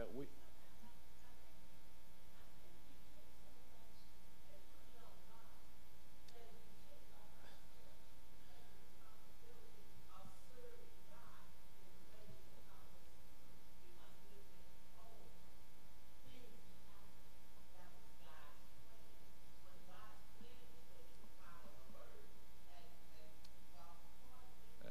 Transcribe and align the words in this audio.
that 0.00 0.08
we. 0.16 0.24
Yeah. 24.82 24.90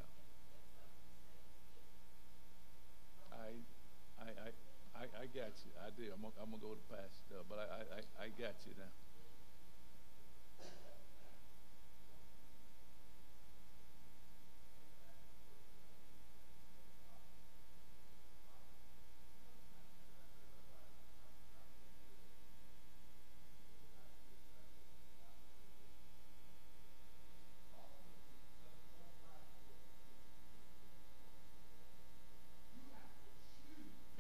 I, 3.32 3.58
I, 4.22 4.26
I, 4.26 4.50
I, 5.00 5.04
I 5.22 5.26
got 5.32 5.54
you. 5.64 5.72
I 5.80 5.90
do. 5.96 6.04
I'm 6.14 6.22
gonna, 6.22 6.34
I'm 6.42 6.49
gonna 6.49 6.49
go 6.60 6.76
to 6.76 6.84
Pastor, 6.94 7.44
but 7.48 7.58
I, 7.60 7.64
I, 7.64 8.24
I, 8.24 8.26
I 8.26 8.30
got 8.30 8.56
you 8.66 8.74
now. 8.78 8.92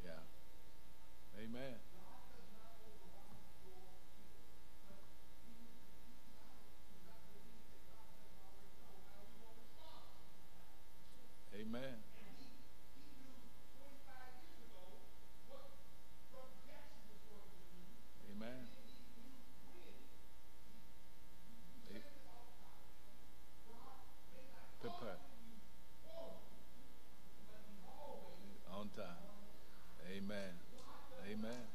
Yeah. 0.03 0.21
Amen. 1.43 1.75
Amen. 11.53 11.95
Amen. 18.31 18.67
A- 21.91 22.03
Prepare. 24.81 25.17
On 28.71 28.89
time. 28.95 29.05
Amen. 30.09 30.53
Amen. 31.31 31.65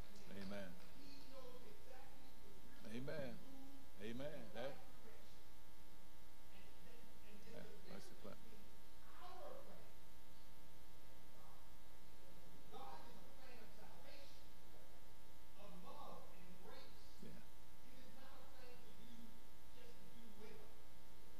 Amen. 0.41 0.69
Amen. 2.95 3.35
Amen. 4.03 4.39
That, 4.55 4.75
yeah, 7.53 7.59
that's 7.89 8.05
the 8.09 8.15
plan. 8.21 8.35
Yeah. 17.21 17.29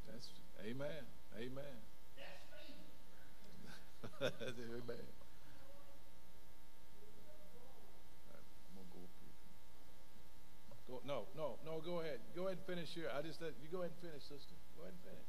That's 0.07 0.29
amen. 0.65 1.05
Amen. 1.37 1.63
amen. 4.21 4.97
I'm 8.67 8.75
gonna 8.75 8.87
go. 8.93 8.99
Go, 10.87 11.01
no, 11.05 11.25
no, 11.35 11.57
no. 11.65 11.81
Go 11.81 12.01
ahead. 12.01 12.19
Go 12.35 12.47
ahead 12.47 12.57
and 12.57 12.65
finish 12.85 12.95
here. 12.95 13.11
I 13.17 13.21
just 13.21 13.41
let 13.41 13.53
you 13.61 13.69
go 13.71 13.79
ahead 13.79 13.91
and 14.01 14.11
finish, 14.11 14.23
sister. 14.23 14.53
Go 14.77 14.83
ahead 14.83 14.93
and 14.93 15.03
finish. 15.03 15.25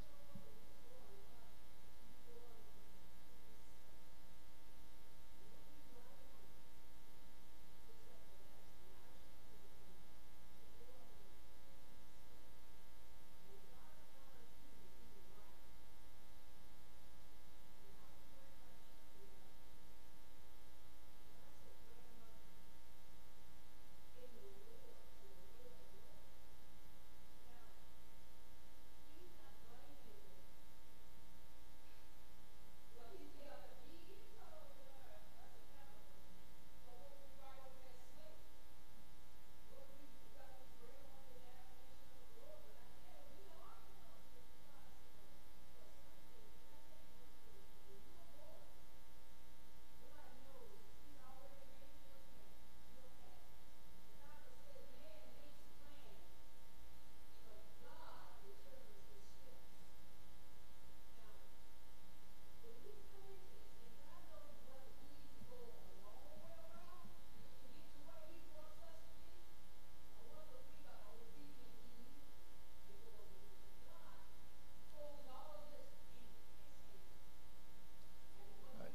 Right. 78.78 78.92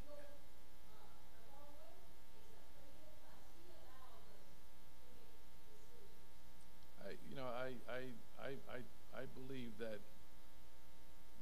I, 7.04 7.16
you 7.30 7.36
know, 7.36 7.46
I, 7.46 7.74
I, 7.90 8.02
I, 8.42 8.50
I, 8.70 8.80
I 9.22 9.26
believe 9.34 9.78
that, 9.80 10.00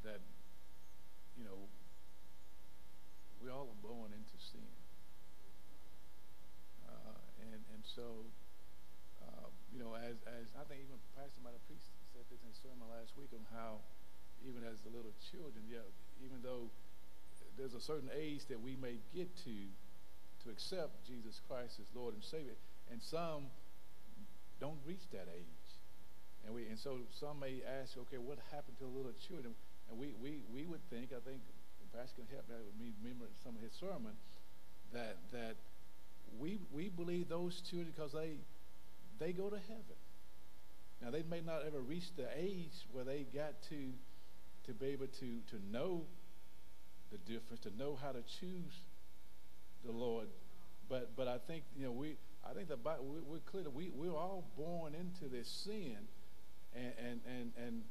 that, 0.04 0.20
you 1.38 1.44
know, 1.44 1.68
we 3.44 3.50
all 3.50 3.70
are 3.70 3.88
born 3.88 4.12
into 4.14 4.44
sin. 4.52 4.62
Uh, 6.88 7.20
and, 7.42 7.62
and 7.74 7.84
so, 7.96 8.26
uh, 9.22 9.48
you 9.74 9.80
know, 9.80 9.96
as, 10.38 10.52
I 10.54 10.64
think 10.70 10.86
even 10.86 10.98
Pastor 11.18 11.42
might 11.42 11.58
have 11.58 11.66
preached, 11.66 11.90
said 12.14 12.26
this 12.30 12.42
in 12.44 12.50
a 12.54 12.58
sermon 12.62 12.86
last 12.90 13.16
week 13.18 13.34
on 13.34 13.44
how, 13.54 13.82
even 14.46 14.62
as 14.64 14.80
the 14.86 14.92
little 14.94 15.14
children, 15.32 15.66
yeah, 15.68 15.86
even 16.22 16.40
though 16.46 16.70
there's 17.58 17.74
a 17.76 17.84
certain 17.84 18.10
age 18.16 18.46
that 18.48 18.60
we 18.60 18.76
may 18.80 19.02
get 19.12 19.28
to, 19.44 19.58
to 20.44 20.54
accept 20.54 21.04
Jesus 21.04 21.42
Christ 21.48 21.80
as 21.80 21.88
Lord 21.92 22.14
and 22.16 22.24
Savior, 22.24 22.56
and 22.92 23.02
some 23.04 23.52
don't 24.60 24.80
reach 24.86 25.04
that 25.12 25.28
age. 25.32 25.68
And 26.46 26.56
we 26.56 26.66
and 26.68 26.80
so 26.80 27.04
some 27.20 27.40
may 27.40 27.60
ask, 27.82 27.98
okay, 28.08 28.18
what 28.18 28.40
happened 28.52 28.80
to 28.80 28.88
the 28.88 28.96
little 28.96 29.16
children? 29.28 29.54
And 29.92 30.00
we 30.00 30.16
we, 30.24 30.40
we 30.54 30.64
would 30.66 30.82
think, 30.90 31.12
I 31.12 31.20
think 31.28 31.44
Pastor 31.92 32.24
can 32.24 32.32
help 32.32 32.48
me 32.80 32.94
remember 33.04 33.26
some 33.44 33.56
of 33.56 33.62
his 33.62 33.74
sermon, 33.74 34.16
that 34.94 35.18
that 35.34 35.56
we 36.40 36.60
we 36.72 36.90
believe 36.90 37.28
those 37.28 37.62
children 37.70 37.92
because 37.96 38.14
they 38.14 38.40
they 39.20 39.34
go 39.34 39.50
to 39.50 39.60
heaven. 39.68 40.00
Now 41.02 41.12
they 41.12 41.24
may 41.24 41.42
not 41.42 41.64
ever 41.66 41.80
reach 41.80 42.16
the 42.16 42.28
age 42.36 42.86
where 42.92 43.04
they 43.04 43.26
got 43.34 43.62
to 43.70 43.94
to 44.66 44.74
be 44.74 44.88
able 44.88 45.08
to 45.08 45.40
to 45.50 45.72
know 45.72 46.04
the 47.12 47.18
difference, 47.20 47.62
to 47.62 47.76
know 47.78 47.98
how 48.02 48.12
to 48.12 48.22
choose 48.40 48.84
the 49.86 49.92
Lord. 49.92 50.28
But 50.90 51.16
but 51.16 51.28
I 51.28 51.38
think 51.38 51.64
you 51.76 51.86
know 51.86 51.92
we 51.92 52.18
I 52.50 52.54
think 52.54 52.68
the 52.68 52.78
Bible 52.78 53.06
we, 53.06 53.20
we're 53.22 53.40
clear 53.40 53.64
that 53.64 53.74
we 53.74 53.90
we're 53.94 54.16
all 54.16 54.46
born 54.58 54.94
into 54.94 55.26
this 55.26 55.48
sin, 55.48 55.98
and 56.76 56.94
and 56.98 57.22
and 57.28 57.52
and 57.58 57.84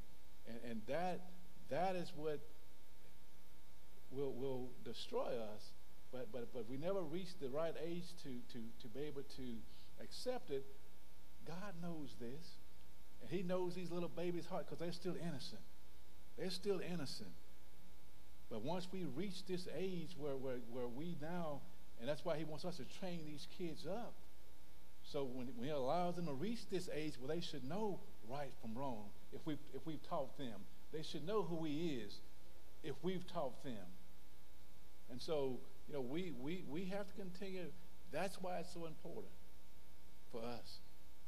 and, 0.46 0.70
and 0.70 0.82
that 0.86 1.20
that 1.70 1.96
is 1.96 2.12
what 2.16 2.40
will 4.10 4.32
will 4.32 4.68
destroy 4.84 5.32
us. 5.54 5.72
But 6.12 6.32
but 6.32 6.52
but 6.52 6.68
we 6.68 6.76
never 6.76 7.02
reach 7.02 7.38
the 7.40 7.48
right 7.48 7.74
age 7.84 8.06
to 8.22 8.30
to 8.52 8.58
to 8.82 8.88
be 8.88 9.00
able 9.00 9.22
to 9.36 9.56
accept 10.02 10.50
it. 10.50 10.64
God 11.46 11.74
knows 11.80 12.14
this, 12.20 12.57
and 13.20 13.30
He 13.30 13.42
knows 13.42 13.74
these 13.74 13.90
little 13.90 14.08
babies' 14.08 14.46
heart 14.46 14.66
because 14.66 14.78
they're 14.78 14.92
still 14.92 15.16
innocent. 15.16 15.62
They're 16.38 16.50
still 16.50 16.80
innocent. 16.80 17.30
But 18.50 18.62
once 18.62 18.88
we 18.90 19.04
reach 19.04 19.44
this 19.46 19.68
age 19.76 20.16
where, 20.18 20.36
where, 20.36 20.56
where 20.70 20.86
we 20.86 21.16
now 21.20 21.60
And 22.00 22.08
that's 22.08 22.24
why 22.24 22.36
he 22.36 22.44
wants 22.44 22.64
us 22.64 22.76
to 22.76 22.84
train 23.00 23.20
these 23.26 23.46
kids 23.56 23.86
up. 23.86 24.14
So 25.02 25.24
when, 25.24 25.48
when 25.56 25.68
he 25.68 25.74
allows 25.74 26.16
them 26.16 26.26
to 26.26 26.32
reach 26.32 26.68
this 26.70 26.88
age 26.94 27.14
where 27.18 27.34
they 27.34 27.40
should 27.40 27.64
know 27.68 28.00
right 28.28 28.52
from 28.60 28.76
wrong, 28.76 29.06
if, 29.32 29.44
we, 29.46 29.54
if 29.74 29.84
we've 29.86 30.02
taught 30.08 30.36
them, 30.38 30.60
they 30.92 31.02
should 31.02 31.26
know 31.26 31.42
who 31.42 31.64
he 31.64 32.00
is 32.04 32.18
if 32.84 32.94
we've 33.02 33.26
taught 33.26 33.62
them. 33.64 33.86
And 35.10 35.20
so, 35.20 35.58
you 35.88 35.94
know, 35.94 36.00
we, 36.00 36.32
we, 36.38 36.64
we 36.68 36.84
have 36.86 37.06
to 37.06 37.14
continue. 37.14 37.66
That's 38.12 38.40
why 38.40 38.58
it's 38.58 38.72
so 38.72 38.86
important 38.86 39.32
for 40.30 40.42
us. 40.42 40.78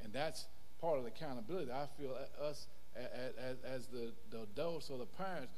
And 0.02 0.12
that's 0.12 0.46
part 0.80 0.98
of 0.98 1.04
the 1.04 1.10
accountability. 1.10 1.70
I 1.70 1.86
feel 1.98 2.16
us 2.42 2.66
as, 2.96 3.56
as, 3.64 3.86
the, 3.86 4.12
the 4.30 4.42
adults 4.42 4.90
or 4.90 4.98
the 4.98 5.06
parents, 5.06 5.52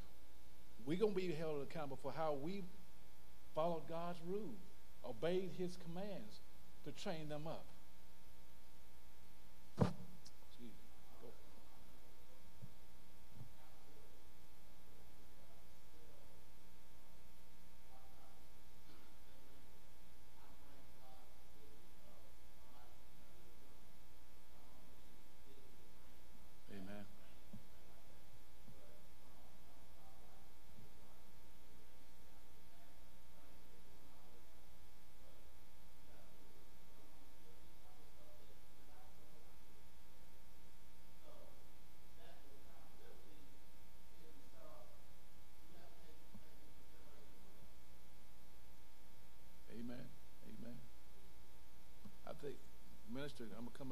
we're 0.84 0.98
going 0.98 1.14
to 1.14 1.20
be 1.20 1.32
held 1.32 1.62
accountable 1.62 1.98
for 2.02 2.12
how 2.12 2.36
we 2.40 2.64
followed 3.54 3.88
God's 3.88 4.18
rule, 4.26 4.54
obeyed 5.04 5.50
his 5.56 5.76
commands 5.84 6.40
to 6.84 6.92
train 6.92 7.28
them 7.28 7.46
up. 7.46 7.64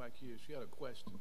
Back 0.01 0.13
here. 0.19 0.33
She 0.47 0.53
had 0.53 0.63
a 0.63 0.65
question. 0.65 1.11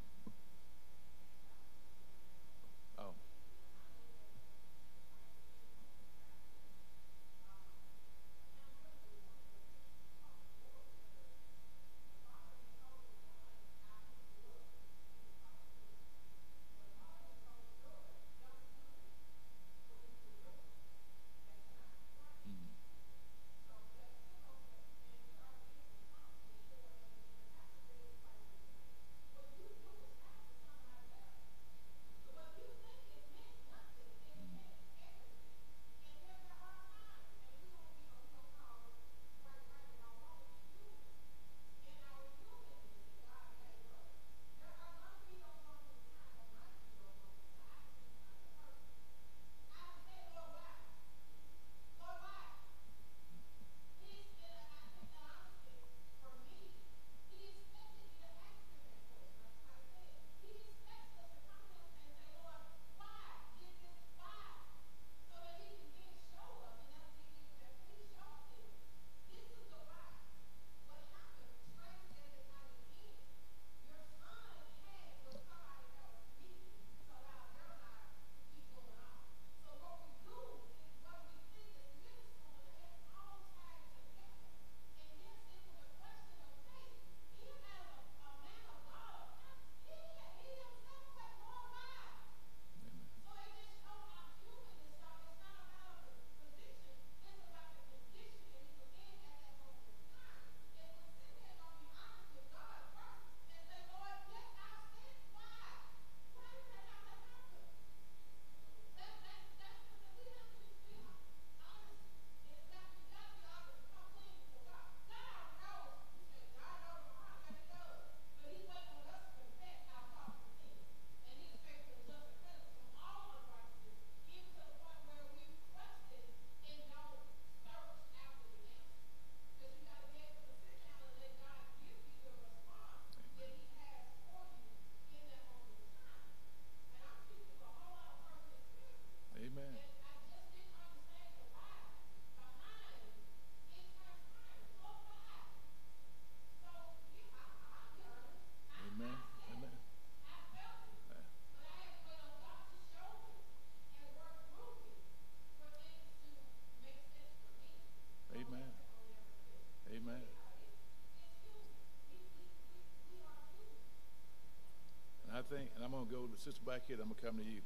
Sister 166.41 166.63
back 166.65 166.83
here, 166.89 166.97
I'm 166.97 167.05
going 167.05 167.17
to 167.17 167.23
come 167.23 167.37
to 167.37 167.45
you. 167.45 167.61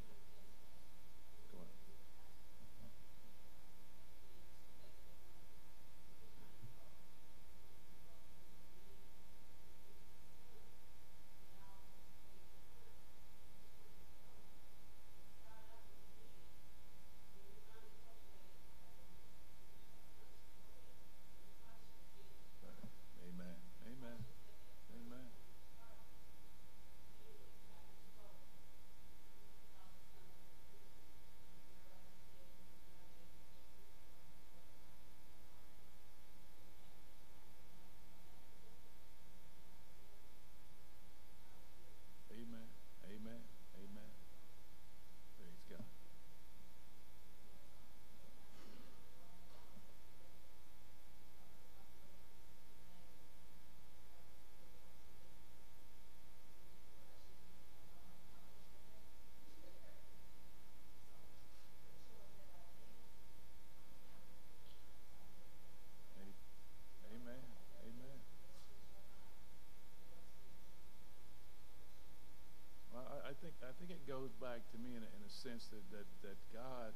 Me 74.85 74.93
in 74.97 75.03
a, 75.03 75.09
in 75.17 75.23
a 75.25 75.33
sense 75.33 75.67
that, 75.73 75.81
that, 75.91 76.07
that 76.21 76.37
God, 76.53 76.93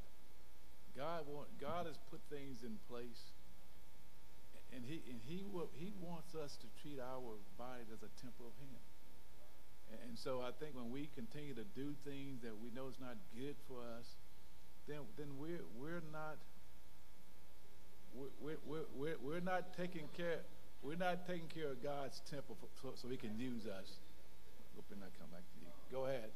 God 0.93 1.25
want, 1.25 1.49
God 1.59 1.89
has 1.89 1.97
put 2.13 2.21
things 2.29 2.61
in 2.61 2.77
place, 2.85 3.33
and 4.69 4.85
he 4.85 5.01
and 5.09 5.17
he 5.25 5.41
will, 5.49 5.69
he 5.73 5.91
wants 5.97 6.35
us 6.37 6.53
to 6.61 6.67
treat 6.81 7.01
our 7.01 7.41
bodies 7.57 7.89
as 7.89 8.05
a 8.05 8.11
temple 8.21 8.45
of 8.45 8.55
Him. 8.61 8.77
And, 9.89 10.13
and 10.13 10.15
so 10.17 10.45
I 10.45 10.53
think 10.61 10.77
when 10.77 10.93
we 10.93 11.09
continue 11.17 11.57
to 11.57 11.65
do 11.73 11.97
things 12.05 12.45
that 12.45 12.53
we 12.53 12.69
know 12.69 12.85
is 12.87 13.01
not 13.01 13.17
good 13.33 13.57
for 13.67 13.81
us, 13.81 14.05
then 14.87 15.01
then 15.17 15.33
we're 15.41 15.65
we're 15.81 16.05
not 16.13 16.37
we're, 18.13 18.57
we're, 18.65 18.85
we're, 18.95 19.17
we're 19.21 19.39
not 19.41 19.73
taking 19.77 20.05
care 20.15 20.41
we're 20.81 20.95
not 20.95 21.25
taking 21.27 21.47
care 21.49 21.71
of 21.71 21.81
God's 21.83 22.21
temple 22.29 22.57
for, 22.61 22.69
so, 22.81 22.93
so 22.95 23.09
He 23.09 23.17
can 23.17 23.37
use 23.37 23.65
us. 23.65 23.97
Hoping 24.75 25.03
I 25.03 25.09
come 25.19 25.29
back 25.29 25.43
to 25.43 25.57
you. 25.59 25.67
Go 25.91 26.05
ahead. 26.05 26.29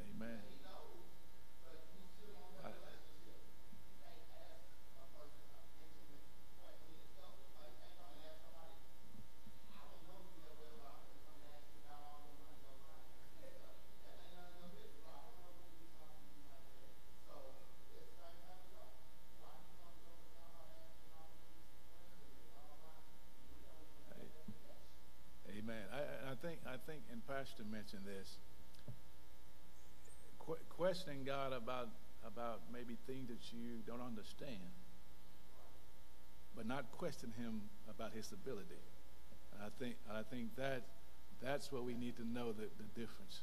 Amen. 0.00 0.40
I, 2.64 2.70
Amen. 25.58 25.84
I, 25.92 25.98
I- 25.98 26.32
I 26.32 26.34
think 26.42 26.60
I 26.66 26.76
think, 26.86 27.02
and 27.10 27.26
Pastor 27.26 27.64
mentioned 27.64 28.04
this. 28.04 28.36
que- 30.44 30.64
questioning 30.68 31.24
God 31.24 31.47
about 31.58 31.88
about 32.26 32.60
maybe 32.72 32.96
things 33.06 33.28
that 33.28 33.42
you 33.52 33.82
don't 33.86 34.00
understand, 34.00 34.72
but 36.56 36.66
not 36.66 36.90
question 36.92 37.32
Him 37.38 37.60
about 37.90 38.12
His 38.14 38.32
ability. 38.32 38.82
And 39.52 39.62
I 39.62 39.70
think 39.78 39.96
I 40.10 40.22
think 40.22 40.56
that 40.56 40.82
that's 41.42 41.70
what 41.70 41.84
we 41.84 41.94
need 41.94 42.16
to 42.16 42.26
know 42.26 42.52
the, 42.52 42.66
the 42.78 42.88
difference. 42.94 43.40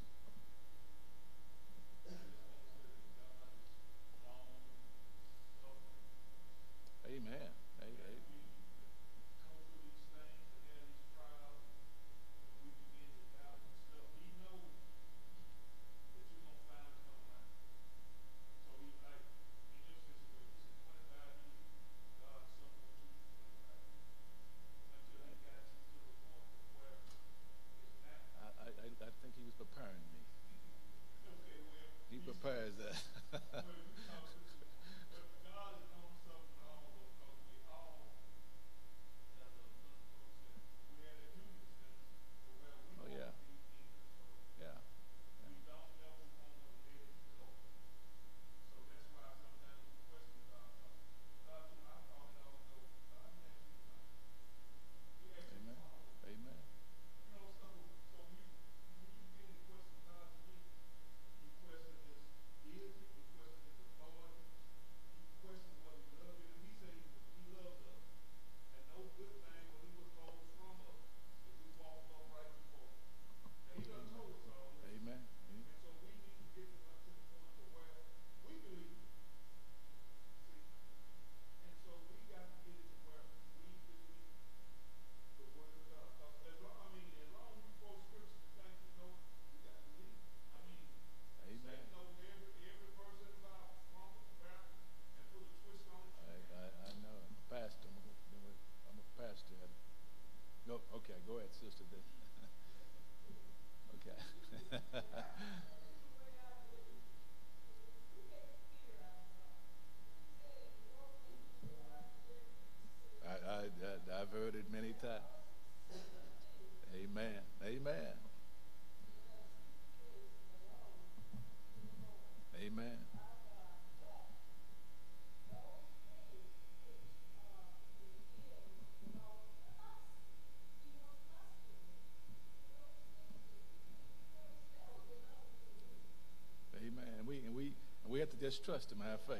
Just 138.55 138.63
trust 138.63 138.89
him, 138.89 138.99
have 139.03 139.19
faith. 139.27 139.37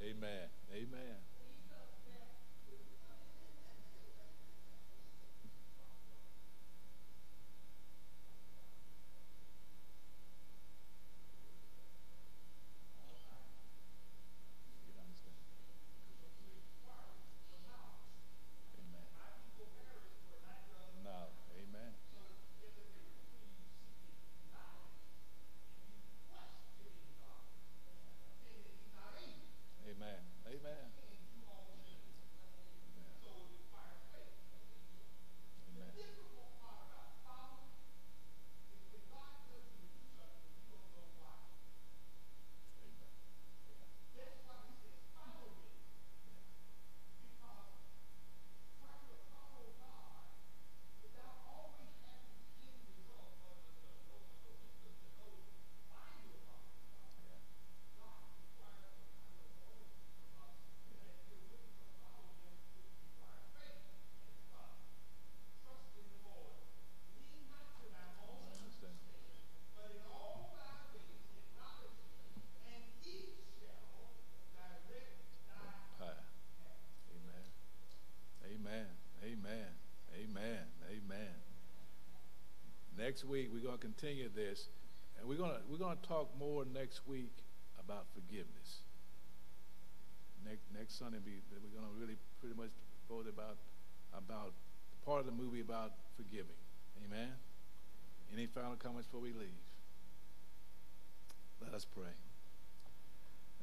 Amen. 0.00 0.46
Amen. 0.72 1.18
You 14.86 14.94
understand? 15.02 15.34
Amen. 18.78 19.06
No. 21.02 21.10
Amen. 21.58 21.94
Amen. 29.86 30.18
Amen. 30.46 30.94
Week 83.28 83.50
we're 83.52 83.60
going 83.60 83.78
to 83.78 83.80
continue 83.80 84.28
this, 84.34 84.68
and 85.18 85.28
we're 85.28 85.38
going 85.38 85.50
to 85.50 85.60
we're 85.68 85.78
going 85.78 85.96
to 85.96 86.08
talk 86.08 86.30
more 86.38 86.64
next 86.64 87.06
week 87.06 87.32
about 87.78 88.06
forgiveness. 88.14 88.84
Next 90.44 90.62
next 90.76 90.98
Sunday 90.98 91.18
we're 91.24 91.80
going 91.80 91.86
to 91.86 92.00
really 92.00 92.16
pretty 92.40 92.56
much 92.56 92.70
vote 93.08 93.26
about 93.28 93.56
about 94.16 94.52
part 95.04 95.20
of 95.20 95.26
the 95.26 95.32
movie 95.32 95.60
about 95.60 95.92
forgiving. 96.16 96.58
Amen. 97.04 97.30
Any 98.32 98.46
final 98.46 98.76
comments 98.76 99.06
before 99.06 99.20
we 99.20 99.32
leave? 99.32 99.60
Let 101.62 101.74
us 101.74 101.84
pray. 101.84 102.12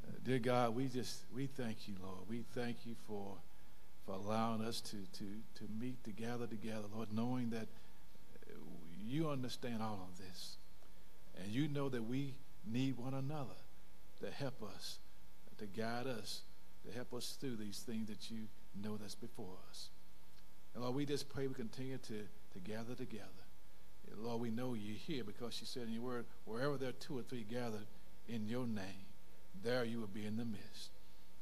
Uh, 0.08 0.12
dear 0.24 0.40
God, 0.40 0.76
we 0.76 0.88
just 0.88 1.24
we 1.34 1.48
thank 1.48 1.88
you, 1.88 1.96
Lord. 2.02 2.20
We 2.30 2.44
thank 2.54 2.86
you 2.86 2.96
for 3.08 3.38
for 4.06 4.16
allowing 4.16 4.62
us 4.62 4.82
to 4.82 4.98
to 5.18 5.26
to 5.56 5.64
meet 5.80 6.04
together 6.04 6.48
together, 6.48 6.86
Lord, 6.94 7.14
knowing 7.14 7.50
that 7.52 7.68
you 9.06 9.30
understand 9.30 9.82
all 9.82 10.08
of 10.12 10.18
this, 10.18 10.58
and 11.42 11.52
you 11.52 11.68
know 11.68 11.90
that 11.90 12.04
we 12.04 12.36
need 12.70 12.98
one 12.98 13.14
another 13.14 13.60
to 14.22 14.30
help 14.30 14.62
us, 14.64 15.00
to 15.58 15.66
guide 15.66 16.08
us, 16.08 16.42
to 16.86 16.96
help 16.96 17.14
us 17.14 17.38
through 17.40 17.56
these 17.56 17.80
things 17.80 18.08
that 18.08 18.30
you 18.30 18.48
know 18.82 18.98
that's 18.98 19.16
before 19.16 19.56
us. 19.70 19.90
And 20.74 20.84
Lord, 20.84 20.96
we 20.96 21.06
just 21.06 21.30
pray 21.30 21.48
we 21.48 21.54
continue 21.54 21.98
to 21.98 22.24
to 22.54 22.60
gather 22.60 22.96
together. 22.96 23.26
Lord, 24.18 24.42
we 24.42 24.50
know 24.50 24.74
you're 24.74 24.96
here 24.96 25.24
because 25.24 25.60
you 25.62 25.66
said 25.66 25.84
in 25.84 25.94
your 25.94 26.04
word, 26.04 26.26
wherever 26.46 26.78
there 26.78 26.90
are 26.90 26.94
two 26.94 27.18
or 27.18 27.24
three 27.24 27.46
gathered 27.50 27.88
in 28.28 28.46
your 28.46 28.68
name, 28.68 29.08
there 29.64 29.86
you 29.86 30.00
will 30.00 30.08
be 30.08 30.26
in 30.26 30.38
the 30.38 30.46
midst. 30.46 30.90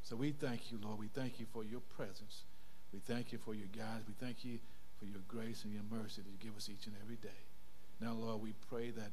So 0.03 0.15
we 0.15 0.31
thank 0.31 0.71
you, 0.71 0.79
Lord. 0.81 0.99
We 0.99 1.07
thank 1.07 1.39
you 1.39 1.45
for 1.51 1.63
your 1.63 1.81
presence. 1.81 2.43
We 2.93 2.99
thank 2.99 3.31
you 3.31 3.37
for 3.39 3.53
your 3.53 3.67
guidance. 3.67 4.05
We 4.07 4.13
thank 4.23 4.45
you 4.45 4.59
for 4.97 5.05
your 5.05 5.21
grace 5.27 5.63
and 5.63 5.73
your 5.73 5.83
mercy 5.89 6.21
that 6.21 6.29
you 6.29 6.37
give 6.39 6.57
us 6.57 6.69
each 6.69 6.85
and 6.85 6.95
every 7.01 7.15
day. 7.15 7.48
Now, 7.99 8.13
Lord, 8.13 8.41
we 8.41 8.53
pray 8.69 8.91
that 8.91 9.11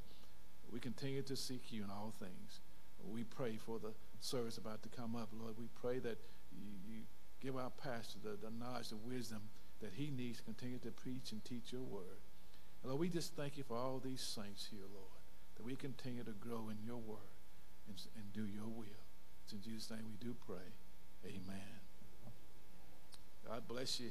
we 0.73 0.81
continue 0.81 1.23
to 1.23 1.37
seek 1.37 1.73
you 1.73 1.85
in 1.85 1.91
all 1.91 2.13
things. 2.19 2.61
We 3.05 3.25
pray 3.25 3.57
for 3.57 3.79
the 3.79 3.93
service 4.21 4.59
about 4.59 4.83
to 4.83 4.89
come 4.89 5.15
up, 5.15 5.29
Lord. 5.41 5.55
We 5.59 5.69
pray 5.81 5.99
that 6.01 6.19
you, 6.53 6.69
you 6.89 7.01
give 7.41 7.57
our 7.57 7.71
pastor 7.71 8.19
the, 8.23 8.37
the 8.43 8.53
knowledge, 8.59 8.89
the 8.89 8.97
wisdom 8.97 9.43
that 9.81 9.93
he 9.95 10.11
needs 10.11 10.39
to 10.39 10.45
continue 10.45 10.79
to 10.79 10.91
preach 10.91 11.33
and 11.33 11.45
teach 11.45 11.73
your 11.73 11.83
word. 11.83 12.21
And 12.83 12.91
Lord, 12.91 13.01
we 13.01 13.09
just 13.09 13.35
thank 13.35 13.57
you 13.57 13.65
for 13.65 13.77
all 13.77 14.01
these 14.03 14.21
saints 14.21 14.69
here, 14.71 14.87
Lord, 14.93 15.21
that 15.57 15.65
we 15.65 15.77
continue 15.77 16.25
to 16.25 16.33
grow 16.33 16.69
in 16.71 16.79
your 16.85 16.97
word 16.97 17.35
and, 17.89 17.97
and 18.17 18.33
do 18.33 18.47
your 18.53 18.69
will. 18.69 19.03
It's 19.45 19.53
in 19.53 19.63
Jesus' 19.63 19.91
name 19.91 20.01
we 20.09 20.27
do 20.27 20.35
pray. 20.47 20.67
Amen. 21.25 21.77
God 23.47 23.63
bless 23.69 24.01
you. 24.01 24.11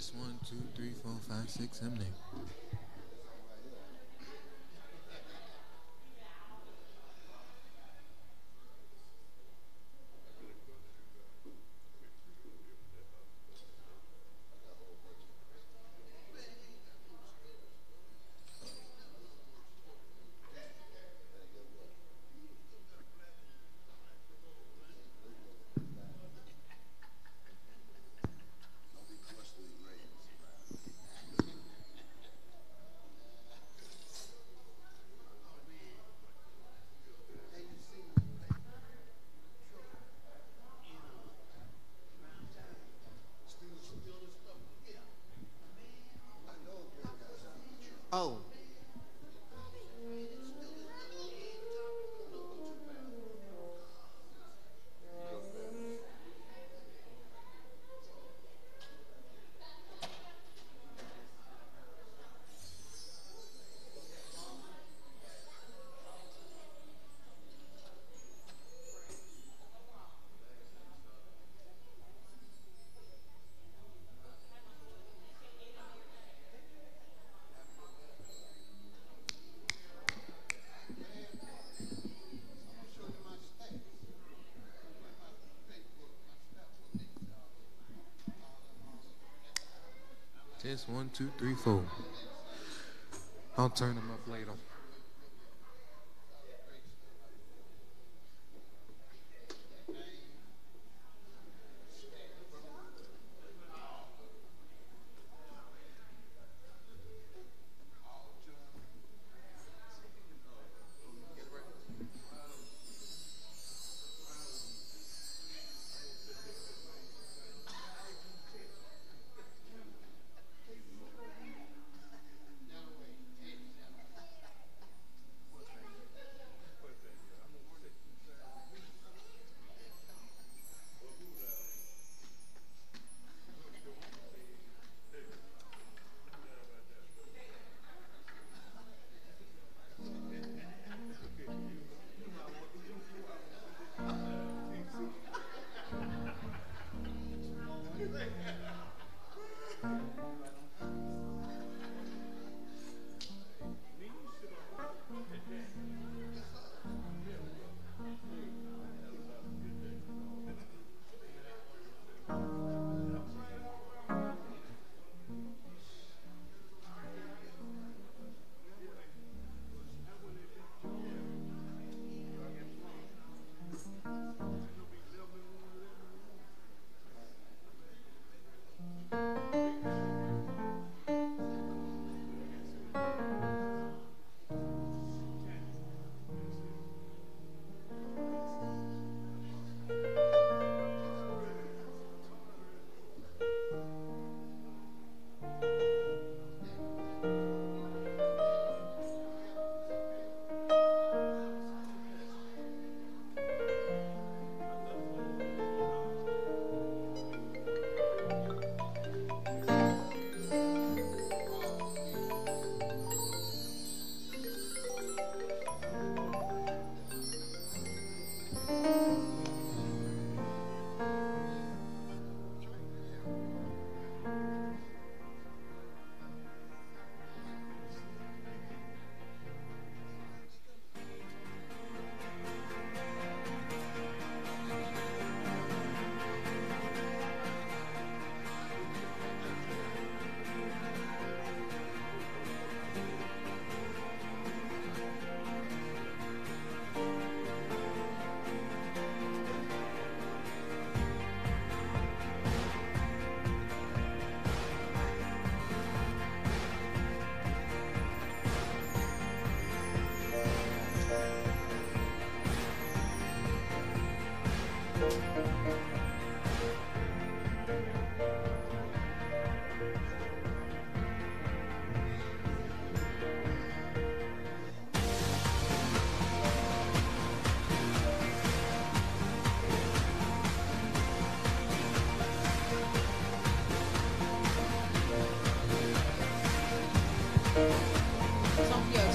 Test 0.00 0.14
one, 0.14 0.40
two, 0.48 0.56
three, 0.74 0.92
four, 1.02 1.12
five, 1.28 1.50
six. 1.50 1.82
One, 90.90 91.10
two, 91.10 91.30
three, 91.38 91.54
four. 91.54 91.84
I'll 93.56 93.70
turn 93.70 93.94
them 93.94 94.10
up 94.10 94.26
later. 94.28 94.52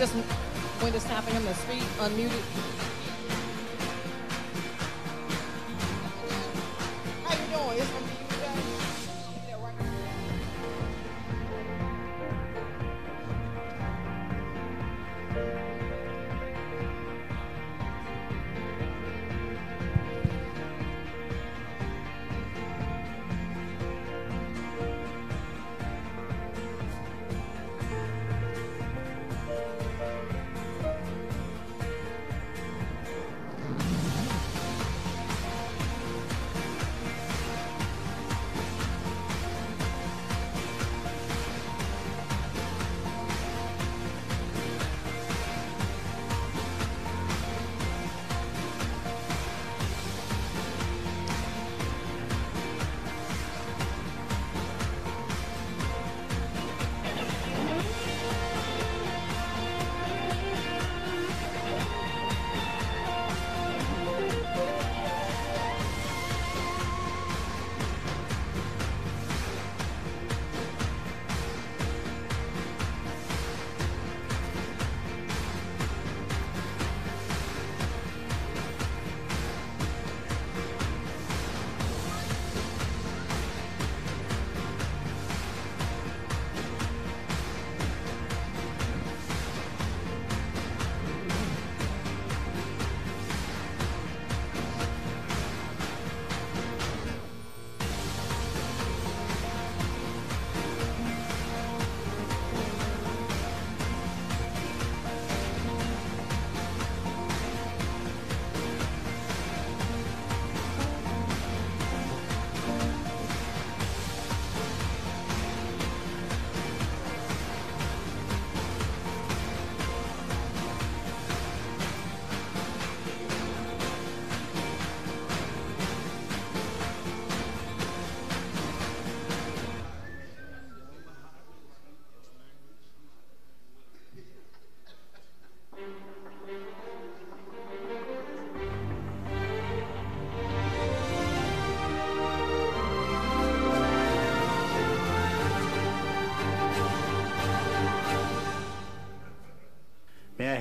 Just 0.06 0.18
when 0.84 0.94
it's 0.94 1.06
for 1.24 1.32
him 1.32 1.44
to 1.46 1.54
speak, 1.56 1.82
unmuted. 1.98 2.55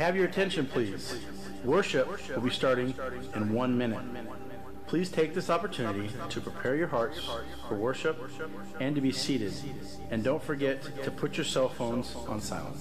Have 0.04 0.16
your 0.16 0.26
attention, 0.26 0.66
please? 0.66 1.18
Worship 1.64 2.06
will 2.34 2.42
be 2.42 2.50
starting 2.50 2.94
in 3.34 3.54
one 3.54 3.78
minute. 3.78 4.04
Please 4.86 5.10
take 5.10 5.32
this 5.34 5.48
opportunity 5.48 6.10
to 6.28 6.40
prepare 6.42 6.76
your 6.76 6.88
hearts 6.88 7.26
for 7.68 7.74
worship 7.74 8.18
and 8.80 8.94
to 8.94 9.00
be 9.00 9.10
seated. 9.10 9.54
And 10.10 10.22
don't 10.22 10.42
forget 10.42 10.82
to 11.04 11.10
put 11.10 11.38
your 11.38 11.44
cell 11.44 11.70
phones 11.70 12.14
on 12.28 12.42
silent. 12.42 12.76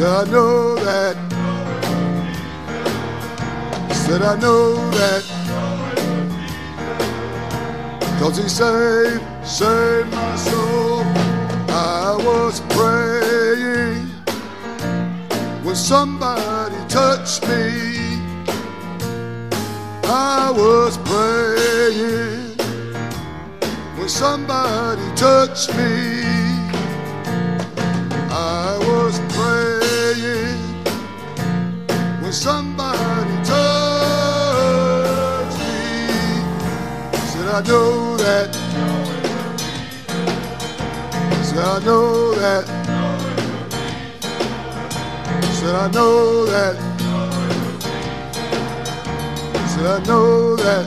Said 0.00 0.08
I 0.08 0.30
know 0.30 0.74
that. 0.76 1.16
Said 3.92 4.22
I 4.22 4.34
know 4.40 4.90
that. 4.92 5.24
Cause 8.18 8.38
he 8.38 8.48
saved, 8.48 9.22
saved 9.46 10.10
my 10.10 10.36
soul. 10.36 11.00
I 11.68 12.16
was 12.18 12.62
praying 12.70 14.06
when 15.62 15.76
somebody 15.76 16.76
touched 16.88 17.46
me. 17.46 18.22
I 20.04 20.50
was 20.56 20.96
praying 20.96 22.56
when 23.98 24.08
somebody 24.08 25.02
touched 25.14 25.76
me. 25.76 26.39
I 37.60 37.62
know 37.64 38.16
that. 38.16 38.54
Said 41.44 41.58
I 41.58 41.78
know 41.84 42.34
that. 42.36 42.64
Said 45.44 45.74
I 45.74 45.90
know 45.90 46.46
that. 46.46 46.76
Said 49.68 49.86
I 49.86 49.98
know 50.06 50.56
that. 50.56 50.86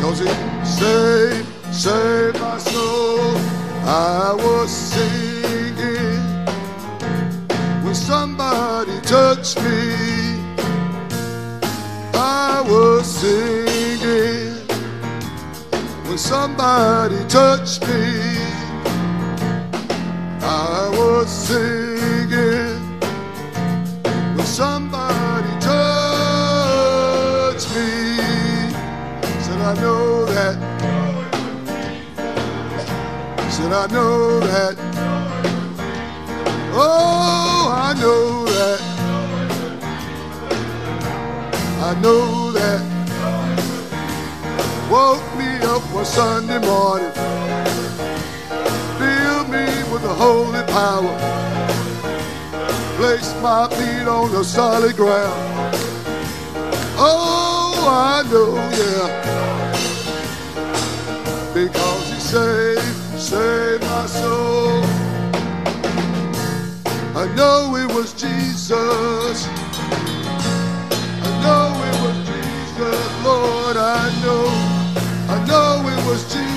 Cause 0.00 0.20
he 0.20 0.28
saved, 0.64 1.74
saved 1.74 2.38
my 2.38 2.58
soul. 2.58 3.18
I 3.84 4.34
was 4.38 4.70
singing 4.70 6.22
when 7.82 7.94
somebody 7.96 9.00
touched 9.00 9.60
me. 9.62 10.38
I 12.14 12.64
was 12.68 13.04
singing 13.04 13.71
when 16.12 16.18
somebody 16.18 17.16
touched 17.26 17.88
me. 17.88 18.04
I 20.42 20.90
was 20.92 21.26
singing 21.30 23.00
when 24.36 24.44
somebody 24.44 25.48
touched 25.58 26.10
me. 27.74 27.88
Said 29.40 29.60
I 29.70 29.74
know 29.80 30.26
that. 30.26 30.56
Said 33.50 33.72
I 33.72 33.86
know 33.86 34.40
that. 34.40 34.76
Oh, 36.74 37.72
I 37.72 37.94
know 37.98 38.44
that. 38.58 38.80
I 41.80 41.94
know 42.02 42.52
that. 42.52 42.91
Woke 44.92 45.24
me 45.38 45.48
up 45.72 45.82
one 45.94 46.04
Sunday 46.04 46.58
morning, 46.58 47.10
filled 49.00 49.48
me 49.48 49.64
with 49.90 50.02
the 50.02 50.14
holy 50.24 50.62
power, 50.64 51.16
placed 52.98 53.34
my 53.40 53.66
feet 53.70 54.06
on 54.06 54.30
the 54.30 54.44
solid 54.44 54.94
ground. 54.94 55.40
Oh, 56.98 57.86
I 57.88 58.22
know, 58.30 58.52
yeah, 58.80 59.08
because 61.54 62.12
He 62.12 62.20
saved, 62.20 63.18
saved 63.18 63.82
my 63.84 64.04
soul. 64.04 64.84
I 67.16 67.24
know 67.34 67.76
it 67.76 67.88
was 67.94 68.12
Jesus. 68.12 69.48
I 71.26 71.30
know 71.44 71.66
it 71.88 71.96
was 72.04 72.16
Jesus, 72.28 73.24
Lord. 73.24 73.76
I 73.78 74.10
know, 74.22 74.61
I 75.32 75.46
know 75.46 75.88
it 75.88 76.06
was 76.06 76.22
Jesus. 76.24 76.51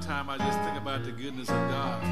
Time 0.00 0.28
I 0.28 0.38
just 0.38 0.58
think 0.60 0.76
about 0.76 1.04
the 1.04 1.12
goodness 1.12 1.48
of 1.48 1.70
God, 1.70 2.02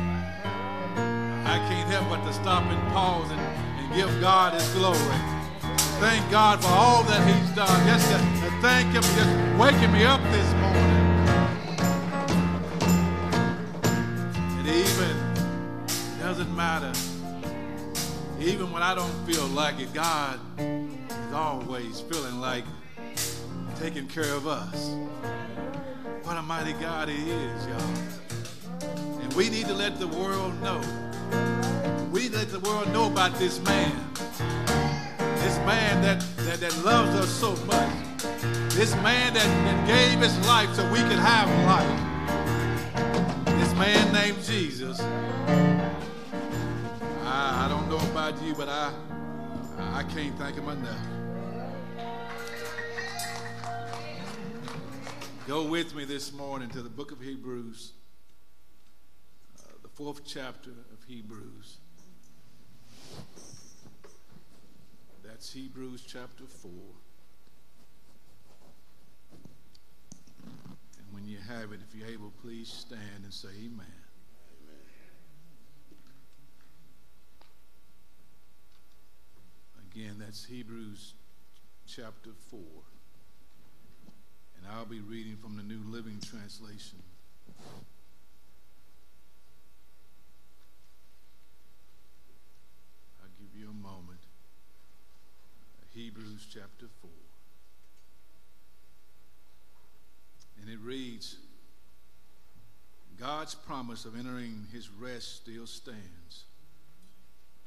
I 1.47 1.59
can't 1.69 1.91
help 1.91 2.09
but 2.09 2.25
to 2.27 2.33
stop 2.33 2.63
and 2.65 2.93
pause 2.93 3.31
and, 3.31 3.41
and 3.41 3.95
give 3.95 4.21
God 4.21 4.55
His 4.55 4.69
glory. 4.75 4.99
Thank 6.01 6.31
God 6.31 6.61
for 6.61 6.69
all 6.69 7.03
that 7.05 7.27
He's 7.27 7.51
done. 7.55 7.87
Just 7.87 8.11
to, 8.11 8.17
to 8.17 8.61
thank 8.61 8.93
Him 8.93 9.03
for 9.03 9.17
just 9.17 9.31
waking 9.59 9.93
me 9.93 10.05
up 10.05 10.21
this 10.33 10.53
morning. 10.55 11.05
It 14.61 14.89
even 14.89 15.17
doesn't 16.21 16.55
matter. 16.57 16.93
Even 18.41 18.73
when 18.73 18.83
I 18.83 18.95
don't 18.95 19.15
feel 19.27 19.47
like 19.47 19.79
it, 19.79 19.93
God 19.93 20.41
is 20.59 21.33
always 21.33 22.01
feeling 22.01 22.41
like 22.41 22.65
taking 23.77 24.07
care 24.09 24.33
of 24.35 24.47
us. 24.47 24.95
Mighty 26.47 26.75
God 26.75 27.09
He 27.09 27.31
is, 27.31 27.67
y'all. 27.67 27.95
And 29.23 29.33
we 29.33 29.49
need 29.49 29.65
to 29.67 29.73
let 29.73 29.99
the 29.99 30.07
world 30.07 30.53
know. 30.63 30.79
We 32.13 32.29
let 32.29 32.51
the 32.51 32.61
world 32.61 32.93
know 32.93 33.07
about 33.07 33.39
this 33.39 33.63
man. 33.63 33.93
This 35.41 35.57
man 35.65 36.03
that, 36.03 36.21
that, 36.37 36.61
that 36.61 36.85
loves 36.85 37.15
us 37.15 37.31
so 37.31 37.57
much. 37.65 37.89
This 38.75 38.95
man 38.97 39.33
that, 39.33 39.47
that 39.47 39.87
gave 39.87 40.21
his 40.21 40.37
life 40.47 40.75
so 40.75 40.87
we 40.93 40.99
could 40.99 41.19
have 41.19 41.49
life. 41.65 42.01
This 43.59 43.73
man 43.79 44.13
named 44.13 44.45
Jesus. 44.45 45.01
I, 47.23 47.65
I 47.65 47.69
don't 47.71 47.89
know 47.89 48.01
about 48.11 48.43
you, 48.43 48.55
but 48.55 48.69
I, 48.69 48.93
I 49.95 50.03
can't 50.03 50.37
thank 50.39 50.57
him 50.57 50.69
enough. 50.69 51.24
Go 55.47 55.63
with 55.65 55.95
me 55.95 56.07
this 56.07 56.33
morning 56.33 56.71
to 56.71 56.81
the 56.81 56.89
book 56.89 57.13
of 57.13 57.21
Hebrews, 57.21 57.93
uh, 59.59 59.73
the 59.83 59.91
fourth 59.91 60.23
chapter 60.25 60.71
of 60.71 61.05
Hebrews. 61.07 61.77
That's 65.23 65.53
Hebrews 65.53 66.03
chapter 66.09 66.45
4. 66.47 66.71
And 70.97 71.13
when 71.13 71.29
you 71.29 71.37
have 71.47 71.73
it, 71.73 71.81
if 71.87 71.95
you're 71.95 72.09
able, 72.09 72.33
please 72.41 72.69
stand 72.69 73.25
and 73.25 73.33
say 73.35 73.49
amen. 73.67 73.87
Again, 79.93 80.17
that's 80.19 80.47
Hebrews 80.47 81.13
chapter 81.87 82.31
4. 82.49 82.61
And 84.65 84.73
I'll 84.73 84.87
be 84.87 85.01
reading 85.01 85.37
from 85.37 85.57
the 85.57 85.63
New 85.63 85.81
Living 85.91 86.19
Translation. 86.25 87.03
I'll 93.21 93.29
give 93.39 93.61
you 93.61 93.69
a 93.69 93.75
moment. 93.75 94.21
Hebrews 95.95 96.47
chapter 96.53 96.87
4. 97.03 97.11
And 100.63 100.73
it 100.73 100.79
reads 100.83 101.37
God's 103.21 103.55
promise 103.55 104.05
of 104.07 104.19
entering 104.19 104.67
his 104.73 104.89
rest 104.91 105.37
still 105.37 105.67
stands. 105.67 106.45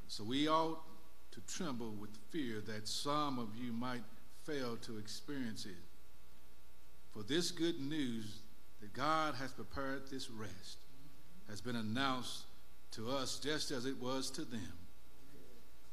So 0.08 0.24
we 0.24 0.50
ought 0.50 0.82
to 1.32 1.42
tremble 1.42 1.92
with 1.92 2.10
fear 2.32 2.60
that 2.66 2.88
some 2.88 3.40
of 3.40 3.56
you 3.56 3.72
might 3.72 4.04
fail 4.44 4.78
to 4.78 4.98
experience 4.98 5.66
it. 5.66 5.87
For 7.18 7.24
this 7.24 7.50
good 7.50 7.80
news 7.80 8.42
that 8.80 8.94
God 8.94 9.34
has 9.36 9.52
prepared 9.52 10.04
this 10.08 10.30
rest 10.30 10.78
has 11.50 11.62
been 11.62 11.76
announced 11.76 12.46
to 12.92 13.10
us 13.10 13.40
just 13.40 13.72
as 13.72 13.88
it 13.88 14.00
was 14.00 14.30
to 14.32 14.46
them. 14.46 14.74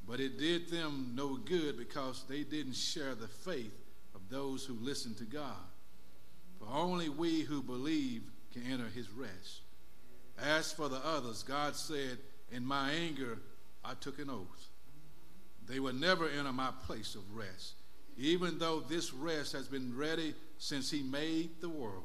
But 0.07 0.21
it 0.21 0.39
did 0.39 0.69
them 0.69 1.13
no 1.15 1.39
good 1.39 1.79
because 1.79 2.25
they 2.29 2.43
didn't 2.43 2.75
share 2.75 3.15
the 3.15 3.27
faith 3.27 3.73
of 4.15 4.29
those 4.29 4.67
who 4.67 4.75
listened 4.75 5.17
to 5.17 5.25
God. 5.25 5.57
For 6.59 6.67
only 6.71 7.09
we 7.09 7.41
who 7.41 7.63
believe 7.63 8.25
can 8.53 8.71
enter 8.71 8.89
his 8.95 9.09
rest. 9.09 9.63
As 10.39 10.73
for 10.73 10.91
the 10.91 11.03
others, 11.07 11.43
God 11.43 11.75
said, 11.75 12.19
In 12.53 12.67
my 12.67 12.91
anger 12.91 13.39
I 13.83 13.95
took 13.95 14.19
an 14.19 14.29
oath. 14.29 14.69
They 15.67 15.81
will 15.81 15.95
never 15.95 16.29
enter 16.29 16.53
my 16.53 16.69
place 16.87 17.15
of 17.15 17.35
rest, 17.35 17.77
even 18.17 18.59
though 18.59 18.81
this 18.81 19.13
rest 19.13 19.53
has 19.53 19.69
been 19.69 19.97
ready 19.97 20.35
since 20.59 20.91
he 20.91 21.03
made 21.03 21.61
the 21.61 21.69
world. 21.69 22.05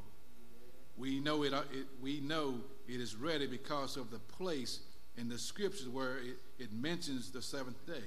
We 0.97 1.19
know 1.19 1.43
it, 1.43 1.53
uh, 1.53 1.61
it 1.71 1.85
we 2.01 2.19
know 2.19 2.55
it 2.87 2.99
is 2.99 3.15
ready 3.15 3.47
because 3.47 3.95
of 3.95 4.11
the 4.11 4.19
place 4.19 4.81
in 5.17 5.29
the 5.29 5.37
scriptures 5.37 5.87
where 5.87 6.17
it, 6.17 6.37
it 6.57 6.73
mentions 6.73 7.31
the 7.31 7.41
seventh 7.41 7.85
day. 7.85 8.03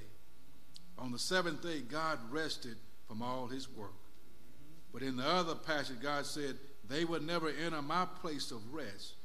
On 0.97 1.11
the 1.11 1.19
seventh 1.19 1.61
day, 1.61 1.79
God 1.81 2.19
rested 2.29 2.77
from 3.07 3.21
all 3.21 3.47
his 3.47 3.69
work. 3.69 3.93
But 4.93 5.01
in 5.01 5.17
the 5.17 5.27
other 5.27 5.55
passage, 5.55 5.99
God 6.01 6.25
said, 6.25 6.57
They 6.87 7.03
would 7.03 7.25
never 7.25 7.49
enter 7.49 7.81
my 7.81 8.05
place 8.21 8.51
of 8.51 8.73
rest. 8.73 9.15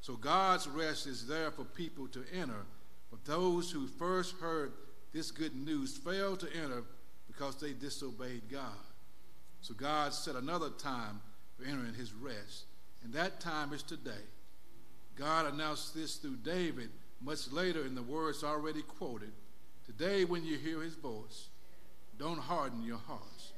So 0.00 0.16
God's 0.16 0.66
rest 0.66 1.06
is 1.06 1.28
there 1.28 1.52
for 1.52 1.64
people 1.64 2.08
to 2.08 2.24
enter, 2.32 2.66
but 3.08 3.24
those 3.24 3.70
who 3.70 3.86
first 3.86 4.34
heard 4.40 4.72
this 5.12 5.30
good 5.30 5.54
news 5.54 5.96
failed 5.96 6.40
to 6.40 6.48
enter 6.56 6.82
because 7.42 7.56
they 7.56 7.72
disobeyed 7.72 8.42
God. 8.48 8.60
So 9.62 9.74
God 9.74 10.14
set 10.14 10.36
another 10.36 10.70
time 10.70 11.20
for 11.58 11.64
entering 11.64 11.92
his 11.94 12.12
rest, 12.12 12.66
and 13.02 13.12
that 13.14 13.40
time 13.40 13.72
is 13.72 13.82
today. 13.82 14.24
God 15.16 15.52
announced 15.52 15.92
this 15.92 16.16
through 16.16 16.36
David 16.36 16.90
much 17.20 17.50
later 17.50 17.84
in 17.84 17.96
the 17.96 18.02
words 18.02 18.44
already 18.44 18.82
quoted. 18.82 19.32
Today, 19.84 20.24
when 20.24 20.44
you 20.44 20.56
hear 20.56 20.80
his 20.82 20.94
voice, 20.94 21.48
don't 22.16 22.38
harden 22.38 22.84
your 22.84 22.98
hearts. 22.98 23.54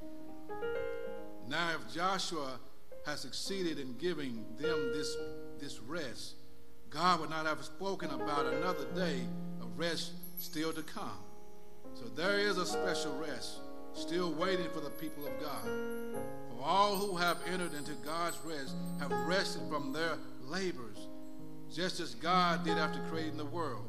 Now, 1.46 1.72
if 1.74 1.94
Joshua 1.94 2.58
has 3.04 3.20
succeeded 3.20 3.78
in 3.78 3.98
giving 3.98 4.46
them 4.58 4.92
this, 4.94 5.14
this 5.60 5.78
rest, 5.80 6.36
God 6.88 7.20
would 7.20 7.28
not 7.28 7.44
have 7.44 7.62
spoken 7.62 8.08
about 8.12 8.46
another 8.46 8.86
day 8.94 9.20
of 9.60 9.78
rest 9.78 10.12
still 10.38 10.72
to 10.72 10.82
come. 10.82 11.18
So 11.92 12.06
there 12.06 12.38
is 12.38 12.56
a 12.56 12.64
special 12.64 13.14
rest 13.18 13.58
still 13.94 14.32
waiting 14.32 14.68
for 14.70 14.80
the 14.80 14.90
people 14.90 15.26
of 15.26 15.40
God. 15.40 15.62
For 16.50 16.62
all 16.62 16.96
who 16.96 17.16
have 17.16 17.38
entered 17.50 17.74
into 17.74 17.92
God's 18.04 18.38
rest 18.44 18.74
have 18.98 19.12
rested 19.26 19.62
from 19.68 19.92
their 19.92 20.18
labors, 20.42 20.98
just 21.72 22.00
as 22.00 22.14
God 22.14 22.64
did 22.64 22.76
after 22.76 23.00
creating 23.10 23.36
the 23.36 23.44
world. 23.44 23.88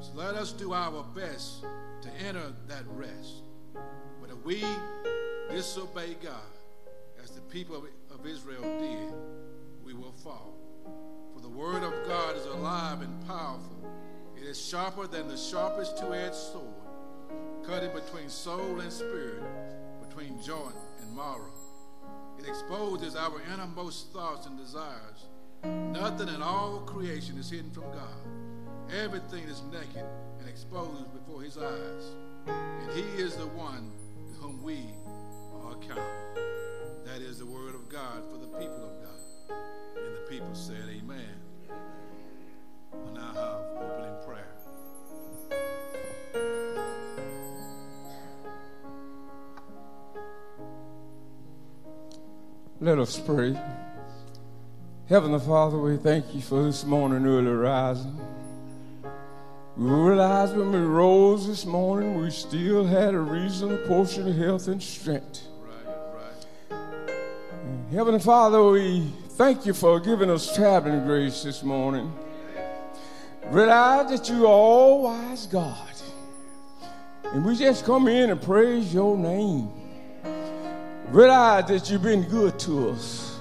So 0.00 0.12
let 0.14 0.34
us 0.34 0.52
do 0.52 0.72
our 0.72 1.02
best 1.14 1.62
to 2.02 2.08
enter 2.26 2.52
that 2.68 2.84
rest. 2.88 3.42
But 4.20 4.30
if 4.30 4.44
we 4.44 4.64
disobey 5.50 6.16
God, 6.22 6.34
as 7.22 7.30
the 7.30 7.40
people 7.42 7.76
of, 7.76 8.26
Israel 8.26 8.62
did, 8.62 9.12
we 9.84 9.94
will 9.94 10.12
fall. 10.12 10.54
For 11.34 11.40
the 11.40 11.48
word 11.48 11.82
of 11.82 11.92
God 12.06 12.36
is 12.36 12.46
alive 12.46 13.02
and 13.02 13.26
powerful. 13.26 13.90
It 14.36 14.44
is 14.44 14.64
sharper 14.64 15.08
than 15.08 15.26
the 15.26 15.36
sharpest 15.36 15.98
two-edged 15.98 16.34
sword 16.34 16.81
cutting 17.66 17.92
between 17.92 18.28
soul 18.28 18.80
and 18.80 18.92
spirit, 18.92 19.42
between 20.08 20.40
joint 20.42 20.74
and 21.00 21.16
marrow. 21.16 21.52
It 22.38 22.48
exposes 22.48 23.14
our 23.14 23.40
innermost 23.52 24.12
thoughts 24.12 24.46
and 24.46 24.58
desires. 24.58 25.28
Nothing 25.64 26.28
in 26.28 26.42
all 26.42 26.80
creation 26.80 27.38
is 27.38 27.50
hidden 27.50 27.70
from 27.70 27.84
God. 27.92 28.18
Everything 28.92 29.44
is 29.44 29.62
naked 29.70 30.04
and 30.40 30.48
exposed 30.48 31.12
before 31.12 31.42
his 31.42 31.56
eyes. 31.56 32.14
And 32.46 32.90
he 32.92 33.22
is 33.22 33.36
the 33.36 33.46
one 33.46 33.92
to 34.26 34.32
whom 34.40 34.62
we 34.62 34.78
are 35.62 35.72
accountable. 35.72 36.42
That 37.04 37.20
is 37.20 37.38
the 37.38 37.46
word 37.46 37.74
of 37.74 37.88
God 37.88 38.24
for 38.30 38.38
the 38.38 38.48
people 38.58 38.84
of 38.84 39.02
God. 39.02 39.56
And 39.96 40.16
the 40.16 40.30
people 40.30 40.54
said, 40.54 40.84
Amen. 40.88 41.36
We'll 42.92 43.14
now 43.14 43.32
have 43.34 43.82
opening 43.82 44.16
prayer. 44.26 44.51
Let 52.82 52.98
us 52.98 53.16
pray. 53.16 53.56
Heavenly 55.08 55.38
Father, 55.38 55.78
we 55.78 55.98
thank 55.98 56.34
you 56.34 56.40
for 56.40 56.64
this 56.64 56.84
morning 56.84 57.24
early 57.24 57.52
rising. 57.52 58.20
We 59.76 59.88
realized 59.88 60.56
when 60.56 60.72
we 60.72 60.80
rose 60.80 61.46
this 61.46 61.64
morning, 61.64 62.20
we 62.20 62.32
still 62.32 62.84
had 62.84 63.14
a 63.14 63.20
reasonable 63.20 63.86
portion 63.86 64.26
of 64.26 64.36
health 64.36 64.66
and 64.66 64.82
strength. 64.82 65.42
Right, 65.60 65.94
right. 66.72 66.80
Heavenly 67.92 68.18
Father, 68.18 68.60
we 68.64 69.12
thank 69.38 69.64
you 69.64 69.74
for 69.74 70.00
giving 70.00 70.28
us 70.28 70.52
traveling 70.52 71.06
grace 71.06 71.44
this 71.44 71.62
morning. 71.62 72.12
Realize 73.46 74.10
that 74.10 74.28
you 74.28 74.42
are 74.42 74.48
all 74.48 75.02
wise 75.04 75.46
God. 75.46 75.88
And 77.26 77.44
we 77.44 77.54
just 77.54 77.84
come 77.84 78.08
in 78.08 78.30
and 78.30 78.42
praise 78.42 78.92
your 78.92 79.16
name. 79.16 79.70
Realize 81.10 81.68
that 81.68 81.90
you've 81.90 82.02
been 82.02 82.22
good 82.22 82.58
to 82.60 82.90
us. 82.90 83.38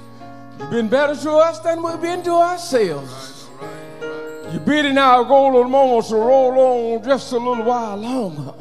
You've 0.60 0.72
been 0.72 0.90
better 0.90 1.16
to 1.16 1.32
us 1.32 1.60
than 1.60 1.82
we've 1.82 2.02
been 2.02 2.22
to 2.24 2.32
ourselves. 2.32 3.50
All 3.60 3.68
right, 3.68 3.74
all 4.02 4.10
right. 4.44 4.54
You're 4.54 4.62
bidding 4.62 4.98
our 4.98 5.24
golden 5.24 5.72
moments 5.72 6.10
to 6.10 6.16
roll 6.16 6.98
on 6.98 7.04
just 7.04 7.32
a 7.32 7.38
little 7.38 7.64
while 7.64 7.98
longer. 7.98 8.54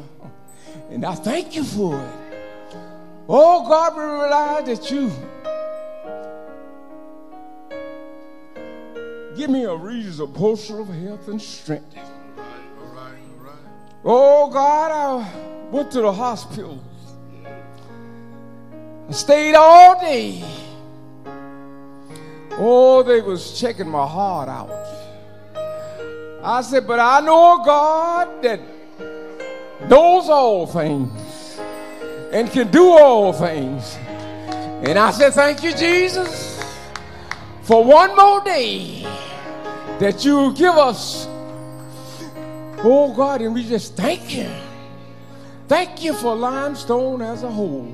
And 0.89 1.05
I 1.05 1.15
thank 1.15 1.55
you 1.55 1.63
for 1.63 1.99
it. 1.99 2.77
Oh 3.27 3.67
God, 3.67 3.95
we 3.95 4.03
realize 4.03 4.65
that 4.65 4.91
you 4.91 5.11
give 9.35 9.49
me 9.49 9.63
a 9.63 9.75
reasonable 9.75 10.33
portion 10.33 10.79
of 10.79 10.87
health 10.87 11.27
and 11.27 11.41
strength. 11.41 11.97
Oh 14.03 14.49
God, 14.49 14.91
I 14.91 15.69
went 15.69 15.91
to 15.91 16.01
the 16.01 16.11
hospital. 16.11 16.83
Stayed 19.11 19.55
all 19.55 19.99
day. 19.99 20.43
Oh, 22.53 23.03
they 23.03 23.21
was 23.21 23.59
checking 23.59 23.89
my 23.89 24.07
heart 24.07 24.47
out. 24.47 24.71
I 26.43 26.61
said, 26.61 26.87
but 26.87 26.99
I 26.99 27.19
know 27.19 27.61
God 27.63 28.41
that 28.41 28.59
knows 29.87 30.29
all 30.29 30.65
things 30.65 31.59
and 32.31 32.49
can 32.49 32.71
do 32.71 32.89
all 32.89 33.33
things. 33.33 33.97
And 34.83 34.97
I 34.97 35.11
said, 35.11 35.33
thank 35.33 35.61
you, 35.61 35.73
Jesus, 35.75 36.63
for 37.63 37.83
one 37.83 38.15
more 38.15 38.43
day 38.43 39.03
that 39.99 40.25
you 40.25 40.53
give 40.53 40.75
us. 40.75 41.27
Oh 42.83 43.13
God, 43.15 43.41
and 43.41 43.53
we 43.53 43.67
just 43.67 43.95
thank 43.95 44.35
you. 44.35 44.49
Thank 45.67 46.03
you 46.03 46.13
for 46.13 46.35
limestone 46.35 47.21
as 47.21 47.43
a 47.43 47.51
whole. 47.51 47.93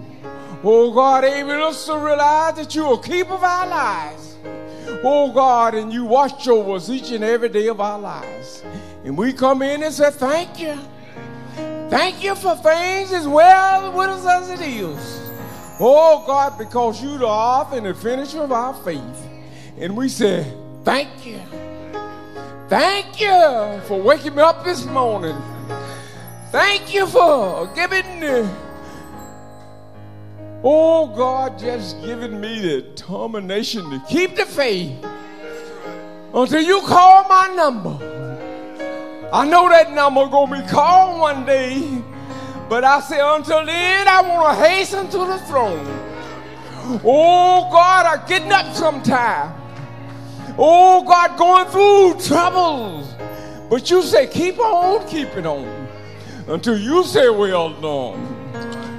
Oh 0.63 0.91
God, 0.91 1.23
able 1.23 1.63
us 1.63 1.85
to 1.85 1.97
realize 1.97 2.55
that 2.55 2.73
you 2.73 2.85
are 2.85 2.99
keeper 2.99 3.33
of 3.33 3.43
our 3.43 3.67
lives. 3.67 4.35
Oh 5.03 5.31
God, 5.31 5.75
and 5.75 5.93
you 5.93 6.05
watch 6.05 6.47
over 6.47 6.73
us 6.73 6.89
each 6.89 7.11
and 7.11 7.23
every 7.23 7.49
day 7.49 7.67
of 7.67 7.79
our 7.79 7.99
lives. 7.99 8.63
And 9.03 9.17
we 9.17 9.33
come 9.33 9.61
in 9.61 9.83
and 9.83 9.93
say, 9.93 10.09
Thank 10.11 10.59
you. 10.59 10.77
Thank 11.89 12.23
you 12.23 12.35
for 12.35 12.55
things 12.55 13.13
as 13.13 13.27
well 13.27 13.91
with 13.93 14.09
us 14.09 14.25
as 14.25 14.59
it 14.59 14.65
is. 14.65 15.31
Oh 15.79 16.23
God, 16.25 16.57
because 16.57 17.01
you 17.01 17.17
the 17.17 17.27
author 17.27 17.77
and 17.77 17.85
the 17.85 17.93
finisher 17.93 18.41
of 18.41 18.51
our 18.51 18.73
faith. 18.83 19.27
And 19.77 19.95
we 19.95 20.09
say, 20.09 20.51
Thank 20.83 21.25
you. 21.25 21.39
Thank 22.67 23.21
you 23.21 23.79
for 23.87 24.01
waking 24.01 24.35
me 24.35 24.41
up 24.41 24.65
this 24.65 24.85
morning. 24.85 25.37
Thank 26.51 26.93
you 26.93 27.05
for 27.07 27.67
giving 27.75 28.19
me, 28.19 28.49
oh 30.63 31.07
God, 31.07 31.59
just 31.59 32.01
giving 32.03 32.39
me 32.39 32.59
the 32.59 32.81
determination 32.81 33.89
to 33.89 34.01
keep 34.09 34.35
the 34.35 34.45
faith 34.45 34.91
until 36.33 36.61
you 36.61 36.81
call 36.81 37.27
my 37.27 37.53
number. 37.55 37.97
I 39.31 39.45
know 39.47 39.67
that 39.69 39.91
number 39.91 40.25
gonna 40.27 40.61
be 40.61 40.67
called 40.69 41.19
one 41.19 41.45
day, 41.45 42.01
but 42.69 42.83
I 42.83 42.99
say 43.01 43.19
until 43.21 43.65
then, 43.65 44.07
I 44.07 44.21
want 44.21 44.57
to 44.57 44.63
hasten 44.63 45.09
to 45.09 45.17
the 45.17 45.37
throne. 45.39 45.85
Oh 47.03 47.67
God, 47.71 48.05
I'm 48.05 48.27
getting 48.27 48.51
up 48.51 48.73
sometime. 48.73 49.53
Oh 50.57 51.03
God, 51.03 51.37
going 51.37 51.67
through 51.67 52.25
troubles. 52.25 53.13
But 53.69 53.89
you 53.89 54.01
say, 54.01 54.27
keep 54.27 54.57
on 54.59 55.05
keeping 55.07 55.45
on 55.45 55.87
until 56.47 56.77
you 56.79 57.03
say, 57.03 57.29
well 57.29 57.73
done. 57.81 58.37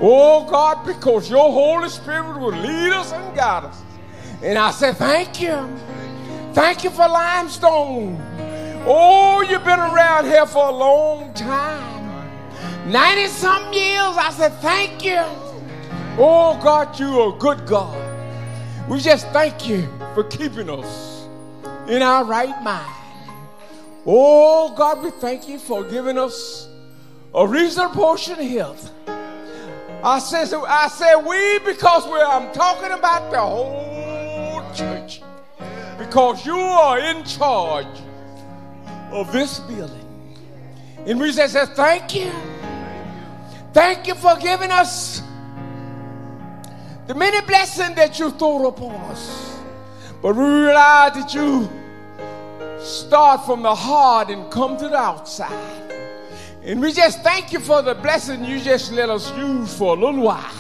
Oh 0.01 0.47
God, 0.49 0.87
because 0.87 1.29
your 1.29 1.51
Holy 1.53 1.89
Spirit 1.89 2.39
will 2.39 2.53
lead 2.53 2.93
us 2.93 3.13
and 3.13 3.35
guide 3.35 3.65
us. 3.65 3.83
And 4.43 4.57
I 4.57 4.71
say, 4.71 4.93
thank 4.93 5.41
you. 5.41 5.69
Thank 6.53 6.85
you 6.85 6.91
for 6.91 7.09
limestone. 7.09 8.17
Oh, 8.87 9.43
you've 9.43 9.65
been 9.65 9.81
around 9.81 10.27
here 10.27 10.47
for 10.47 10.69
a 10.69 10.73
long 10.73 11.35
time. 11.35 11.99
90 12.91 13.27
some 13.27 13.73
years. 13.73 14.17
I 14.17 14.31
said, 14.31 14.53
thank 14.61 15.05
you. 15.05 15.23
Oh 16.17 16.59
God, 16.63 16.99
you 16.99 17.21
are 17.21 17.35
a 17.35 17.39
good 17.39 17.67
God. 17.67 17.97
We 18.89 19.01
just 19.01 19.29
thank 19.29 19.69
you 19.69 19.87
for 20.15 20.25
keeping 20.25 20.71
us 20.71 21.29
in 21.89 22.03
our 22.03 22.25
right 22.25 22.63
mind. 22.63 22.95
Oh 24.07 24.75
God, 24.77 25.03
we 25.03 25.11
thank 25.11 25.49
you 25.49 25.59
for 25.59 25.85
giving 25.85 26.17
us 26.17 26.69
a 27.35 27.47
reasonable 27.47 27.95
portion 27.95 28.35
of 28.35 28.47
health. 28.47 28.93
I 30.03 30.21
said, 30.21 30.55
I 30.55 30.89
said 30.89 31.17
we 31.17 31.59
because 31.61 32.07
we 32.07 32.21
I'm 32.21 32.53
talking 32.53 32.93
about 32.93 33.31
the 33.33 33.41
whole 33.41 34.63
church. 34.73 35.23
Because 35.99 36.47
you 36.47 36.57
are 36.57 37.01
in 37.01 37.25
charge 37.25 37.87
of 39.11 39.33
this 39.33 39.59
building. 39.61 40.37
And 41.07 41.19
we 41.19 41.33
said, 41.33 41.51
thank 41.75 42.15
you. 42.15 42.31
Thank 43.73 44.07
you 44.07 44.15
for 44.15 44.37
giving 44.37 44.71
us 44.71 45.23
the 47.07 47.15
many 47.15 47.41
blessings 47.47 47.97
that 47.97 48.19
you 48.19 48.31
throw 48.31 48.67
upon 48.67 48.95
us. 49.11 49.59
But 50.23 50.37
we 50.37 50.45
realize 50.45 51.15
that 51.15 51.35
you 51.35 51.69
start 52.79 53.45
from 53.47 53.63
the 53.63 53.75
heart 53.75 54.31
and 54.31 54.51
come 54.51 54.77
to 54.77 54.89
the 54.89 54.97
outside. 54.97 55.88
And 56.69 56.83
we 56.83 56.93
just 56.93 57.23
thank 57.23 57.51
you 57.55 57.61
for 57.61 57.81
the 57.81 57.95
blessing 57.95 58.45
you 58.45 58.61
just 58.61 58.93
let 58.93 59.09
us 59.09 59.35
use 59.39 59.75
for 59.75 59.97
a 59.97 59.99
little 59.99 60.21
while. 60.21 60.53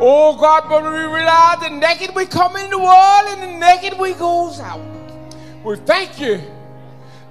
Oh 0.00 0.34
God, 0.40 0.64
but 0.70 0.82
we 0.82 0.88
realize 0.88 1.60
the 1.60 1.68
naked 1.68 2.14
we 2.16 2.24
come 2.24 2.56
in 2.56 2.70
the 2.70 2.78
world 2.78 3.24
and 3.26 3.42
the 3.42 3.58
naked 3.58 3.98
we 3.98 4.14
goes 4.14 4.58
out. 4.58 4.80
We 5.62 5.76
thank 5.76 6.18
you. 6.18 6.40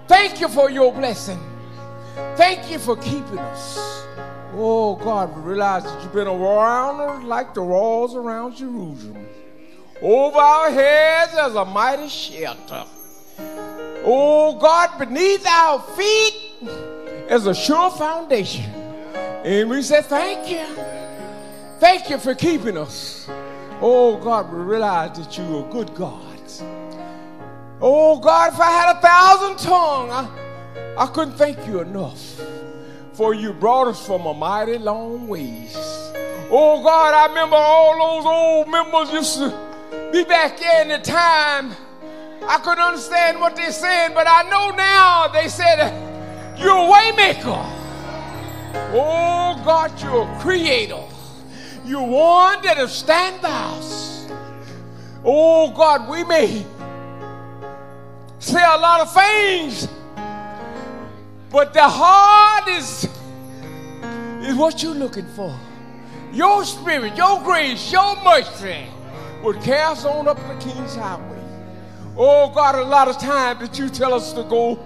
Thank 0.07 0.39
you 0.39 0.47
for 0.47 0.69
your 0.69 0.93
blessing. 0.93 1.39
Thank 2.35 2.69
you 2.69 2.77
for 2.77 2.97
keeping 2.97 3.39
us. 3.39 4.05
Oh 4.53 4.95
God, 4.97 5.35
we 5.35 5.41
realize 5.41 5.83
that 5.83 6.03
you've 6.03 6.13
been 6.13 6.27
around 6.27 7.27
like 7.27 7.55
the 7.55 7.63
walls 7.63 8.13
around 8.13 8.57
Jerusalem. 8.57 9.25
Over 10.03 10.37
our 10.37 10.69
heads 10.69 11.33
as 11.33 11.55
a 11.55 11.65
mighty 11.65 12.09
shelter. 12.09 12.85
Oh 14.05 14.59
God, 14.61 14.99
beneath 14.99 15.47
our 15.47 15.81
feet 15.97 17.00
as 17.29 17.47
a 17.47 17.55
sure 17.55 17.91
foundation. 17.91 18.71
And 19.43 19.69
we 19.69 19.81
say 19.81 20.01
thank 20.01 20.49
you. 20.49 20.65
Thank 21.79 22.09
you 22.09 22.17
for 22.17 22.35
keeping 22.35 22.77
us. 22.77 23.27
Oh 23.81 24.17
God, 24.17 24.51
we 24.53 24.59
realize 24.59 25.17
that 25.17 25.37
you're 25.37 25.65
a 25.67 25.69
good 25.71 25.93
God. 25.95 26.27
Oh 27.83 28.19
God, 28.19 28.53
if 28.53 28.59
I 28.59 28.69
had 28.69 28.97
a 28.97 29.01
thousand 29.01 29.57
tongues, 29.57 30.11
I, 30.11 30.27
I 30.99 31.07
couldn't 31.07 31.33
thank 31.33 31.65
you 31.65 31.81
enough. 31.81 32.39
For 33.13 33.33
you 33.33 33.53
brought 33.53 33.87
us 33.87 34.05
from 34.05 34.27
a 34.27 34.33
mighty 34.35 34.77
long 34.77 35.27
ways. 35.27 35.75
Oh 36.51 36.83
God, 36.83 37.15
I 37.15 37.25
remember 37.27 37.55
all 37.55 37.97
those 37.97 38.25
old 38.25 38.69
members 38.69 39.11
used 39.11 39.35
to 39.39 40.11
be 40.11 40.23
back 40.23 40.61
in 40.61 40.89
the 40.89 40.99
time. 40.99 41.71
I 42.47 42.59
couldn't 42.59 42.83
understand 42.83 43.39
what 43.39 43.55
they 43.55 43.71
said, 43.71 44.09
but 44.13 44.27
I 44.27 44.43
know 44.43 44.69
now 44.75 45.27
they 45.29 45.47
said, 45.47 46.10
You're 46.61 46.77
a 46.77 46.91
waymaker. 46.91 47.81
Oh 48.93 49.61
God, 49.65 49.99
you're 50.01 50.29
a 50.29 50.39
creator. 50.39 51.03
You're 51.85 52.07
one 52.07 52.61
that 52.63 52.77
will 52.77 52.87
stand 52.87 53.43
us. 53.43 54.29
Oh 55.25 55.71
God, 55.71 56.09
we 56.09 56.23
may 56.23 56.65
say 58.39 58.61
a 58.63 58.77
lot 58.77 59.01
of 59.01 59.13
things, 59.13 59.87
but 61.51 61.73
the 61.73 61.83
heart 61.83 62.67
is, 62.67 63.09
is 64.47 64.55
what 64.55 64.83
you're 64.83 64.95
looking 64.95 65.27
for. 65.35 65.57
Your 66.31 66.63
spirit, 66.63 67.15
your 67.17 67.41
grace, 67.43 67.91
your 67.91 68.15
mercy 68.23 68.85
would 69.43 69.59
cast 69.61 70.05
on 70.05 70.27
up 70.27 70.37
the 70.37 70.55
King's 70.65 70.95
Highway. 70.95 71.43
Oh 72.15 72.51
God, 72.53 72.75
a 72.75 72.83
lot 72.83 73.07
of 73.07 73.17
times 73.17 73.59
that 73.61 73.79
you 73.79 73.89
tell 73.89 74.13
us 74.13 74.33
to 74.33 74.43
go, 74.43 74.79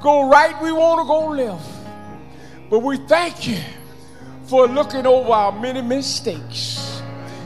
go 0.00 0.28
right, 0.28 0.60
we 0.62 0.72
want 0.72 1.00
to 1.00 1.06
go 1.06 1.26
left. 1.28 1.70
But 2.68 2.80
we 2.80 2.96
thank 2.98 3.46
you 3.46 3.58
for 4.44 4.66
looking 4.66 5.06
over 5.06 5.30
our 5.30 5.52
many 5.52 5.82
mistakes 5.82 7.02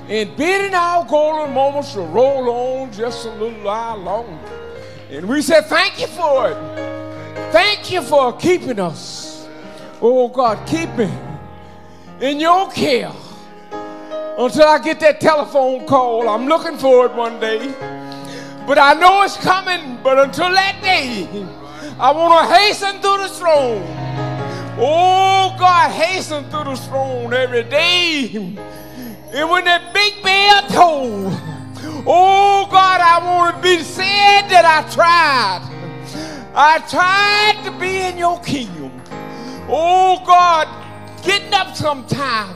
and 0.08 0.36
bidding 0.36 0.74
our 0.74 1.04
golden 1.06 1.54
moments 1.54 1.94
to 1.94 2.00
roll 2.00 2.50
on 2.50 2.92
just 2.92 3.26
a 3.26 3.30
little 3.30 3.62
while 3.62 3.96
longer. 3.96 4.38
And 5.10 5.28
we 5.28 5.42
say 5.42 5.62
thank 5.62 6.00
you 6.00 6.06
for 6.08 6.50
it. 6.50 7.52
Thank 7.52 7.90
you 7.90 8.02
for 8.02 8.36
keeping 8.36 8.78
us. 8.78 9.48
Oh 10.00 10.28
God, 10.28 10.66
keep 10.66 10.90
me 10.96 11.10
in 12.20 12.40
your 12.40 12.70
care 12.70 13.12
until 14.38 14.68
I 14.68 14.78
get 14.78 15.00
that 15.00 15.20
telephone 15.20 15.86
call. 15.86 16.28
I'm 16.28 16.46
looking 16.46 16.76
for 16.76 17.06
it 17.06 17.14
one 17.14 17.38
day. 17.40 17.72
But 18.66 18.78
I 18.78 18.94
know 18.94 19.22
it's 19.22 19.36
coming. 19.36 19.98
But 20.02 20.18
until 20.18 20.50
that 20.50 20.82
day, 20.82 21.28
I 21.98 22.10
want 22.10 22.48
to 22.48 22.54
hasten 22.54 22.96
to 22.96 23.22
the 23.22 23.28
throne. 23.28 23.82
Oh 24.76 25.54
God, 25.56 25.92
hasten 25.92 26.42
to 26.50 26.64
the 26.64 26.74
throne 26.74 27.32
every 27.32 27.62
day. 27.62 28.30
And 28.34 29.50
when 29.50 29.64
that 29.64 29.94
big 29.94 30.20
bell 30.20 30.62
told, 30.68 31.32
oh 32.04 32.66
God, 32.68 33.00
I 33.00 33.24
want 33.24 33.56
to 33.56 33.62
be 33.62 33.78
said 33.84 34.48
that 34.48 34.64
I 34.64 34.90
tried. 34.92 35.70
I 36.56 36.78
tried 36.88 37.64
to 37.64 37.78
be 37.78 38.00
in 38.00 38.18
your 38.18 38.40
kingdom. 38.40 38.90
Oh 39.68 40.20
God, 40.26 40.66
getting 41.22 41.54
up 41.54 41.76
sometime, 41.76 42.54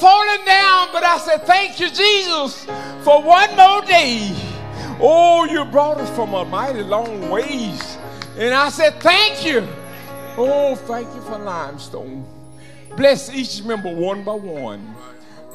falling 0.00 0.44
down, 0.46 0.88
but 0.92 1.04
I 1.04 1.18
said, 1.18 1.46
Thank 1.46 1.78
you, 1.78 1.90
Jesus, 1.90 2.64
for 3.04 3.22
one 3.22 3.54
more 3.54 3.82
day. 3.82 4.34
Oh, 4.98 5.44
you 5.44 5.64
brought 5.66 5.98
us 5.98 6.14
from 6.16 6.32
a 6.32 6.44
mighty 6.44 6.82
long 6.82 7.28
ways. 7.28 7.98
And 8.36 8.54
I 8.54 8.68
said, 8.70 9.00
Thank 9.00 9.44
you. 9.44 9.66
Oh, 10.36 10.74
thank 10.74 11.14
you 11.14 11.20
for 11.22 11.38
limestone. 11.38 12.24
Bless 12.96 13.32
each 13.34 13.62
member 13.62 13.94
one 13.94 14.24
by 14.24 14.32
one. 14.32 14.94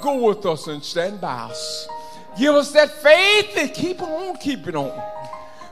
Go 0.02 0.28
with 0.28 0.46
us 0.46 0.68
and 0.68 0.84
stand 0.84 1.20
by 1.20 1.34
us. 1.34 1.88
Give 2.38 2.54
us 2.54 2.72
that 2.74 2.92
faith 2.92 3.56
that 3.56 3.74
keep 3.74 4.02
on 4.02 4.36
keeping 4.38 4.76
on. 4.76 5.02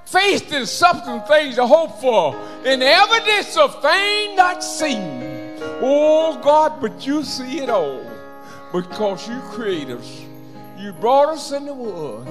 Faith 0.05 0.51
is 0.53 0.71
something 0.71 1.21
things 1.21 1.55
to 1.55 1.65
hope 1.65 1.99
for, 1.99 2.35
and 2.65 2.81
evidence 2.81 3.57
of 3.57 3.81
things 3.81 4.37
not 4.37 4.63
seen. 4.63 5.57
Oh 5.81 6.39
God, 6.43 6.79
but 6.79 7.05
you 7.05 7.23
see 7.23 7.59
it 7.59 7.69
all 7.69 8.03
because 8.71 9.27
you 9.27 9.39
created 9.51 9.97
us. 9.97 10.21
You 10.77 10.93
brought 10.93 11.29
us 11.29 11.51
in 11.51 11.65
the 11.65 11.73
world. 11.73 12.27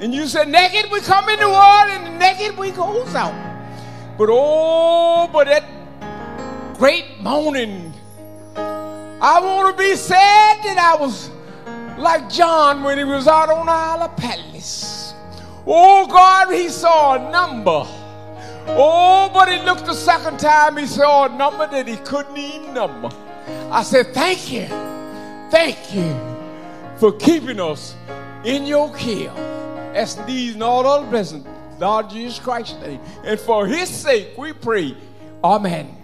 And 0.00 0.14
you 0.14 0.26
said, 0.26 0.48
naked 0.48 0.90
we 0.90 1.00
come 1.00 1.28
in 1.28 1.38
the 1.40 1.48
world, 1.48 1.90
and 1.90 2.18
naked 2.18 2.56
we 2.56 2.70
goes 2.70 3.14
out. 3.14 3.49
But 4.20 4.28
oh, 4.30 5.30
but 5.32 5.46
that 5.46 5.64
great 6.76 7.22
morning, 7.22 7.90
I 8.54 9.40
want 9.40 9.74
to 9.74 9.82
be 9.82 9.96
sad 9.96 10.62
that 10.62 10.76
I 10.76 11.00
was 11.00 11.30
like 11.96 12.28
John 12.28 12.82
when 12.82 12.98
he 12.98 13.04
was 13.04 13.26
out 13.26 13.48
on 13.48 13.64
the 13.64 13.72
Isle 13.72 14.02
of 14.02 14.16
Patmos. 14.18 15.14
Oh 15.66 16.06
God, 16.06 16.52
he 16.52 16.68
saw 16.68 17.14
a 17.14 17.30
number. 17.32 17.82
Oh, 18.76 19.30
but 19.32 19.50
he 19.50 19.58
looked 19.64 19.86
the 19.86 19.94
second 19.94 20.38
time, 20.38 20.76
he 20.76 20.84
saw 20.84 21.24
a 21.24 21.28
number 21.30 21.66
that 21.68 21.88
he 21.88 21.96
couldn't 21.96 22.36
even 22.36 22.74
number. 22.74 23.08
I 23.70 23.82
said, 23.82 24.12
Thank 24.12 24.52
you. 24.52 24.66
Thank 25.50 25.94
you 25.94 26.14
for 26.98 27.12
keeping 27.12 27.58
us 27.58 27.96
in 28.44 28.66
your 28.66 28.92
care. 28.92 29.30
As 29.94 30.16
these 30.26 30.52
and 30.52 30.62
all 30.62 30.86
other 30.86 31.08
blessings, 31.08 31.46
Lord 31.80 32.10
Jesus 32.10 32.38
Christ's 32.38 32.80
name. 32.80 33.00
And 33.24 33.40
for 33.40 33.66
his 33.66 33.88
sake 33.88 34.36
we 34.36 34.52
pray. 34.52 34.96
Amen. 35.42 35.99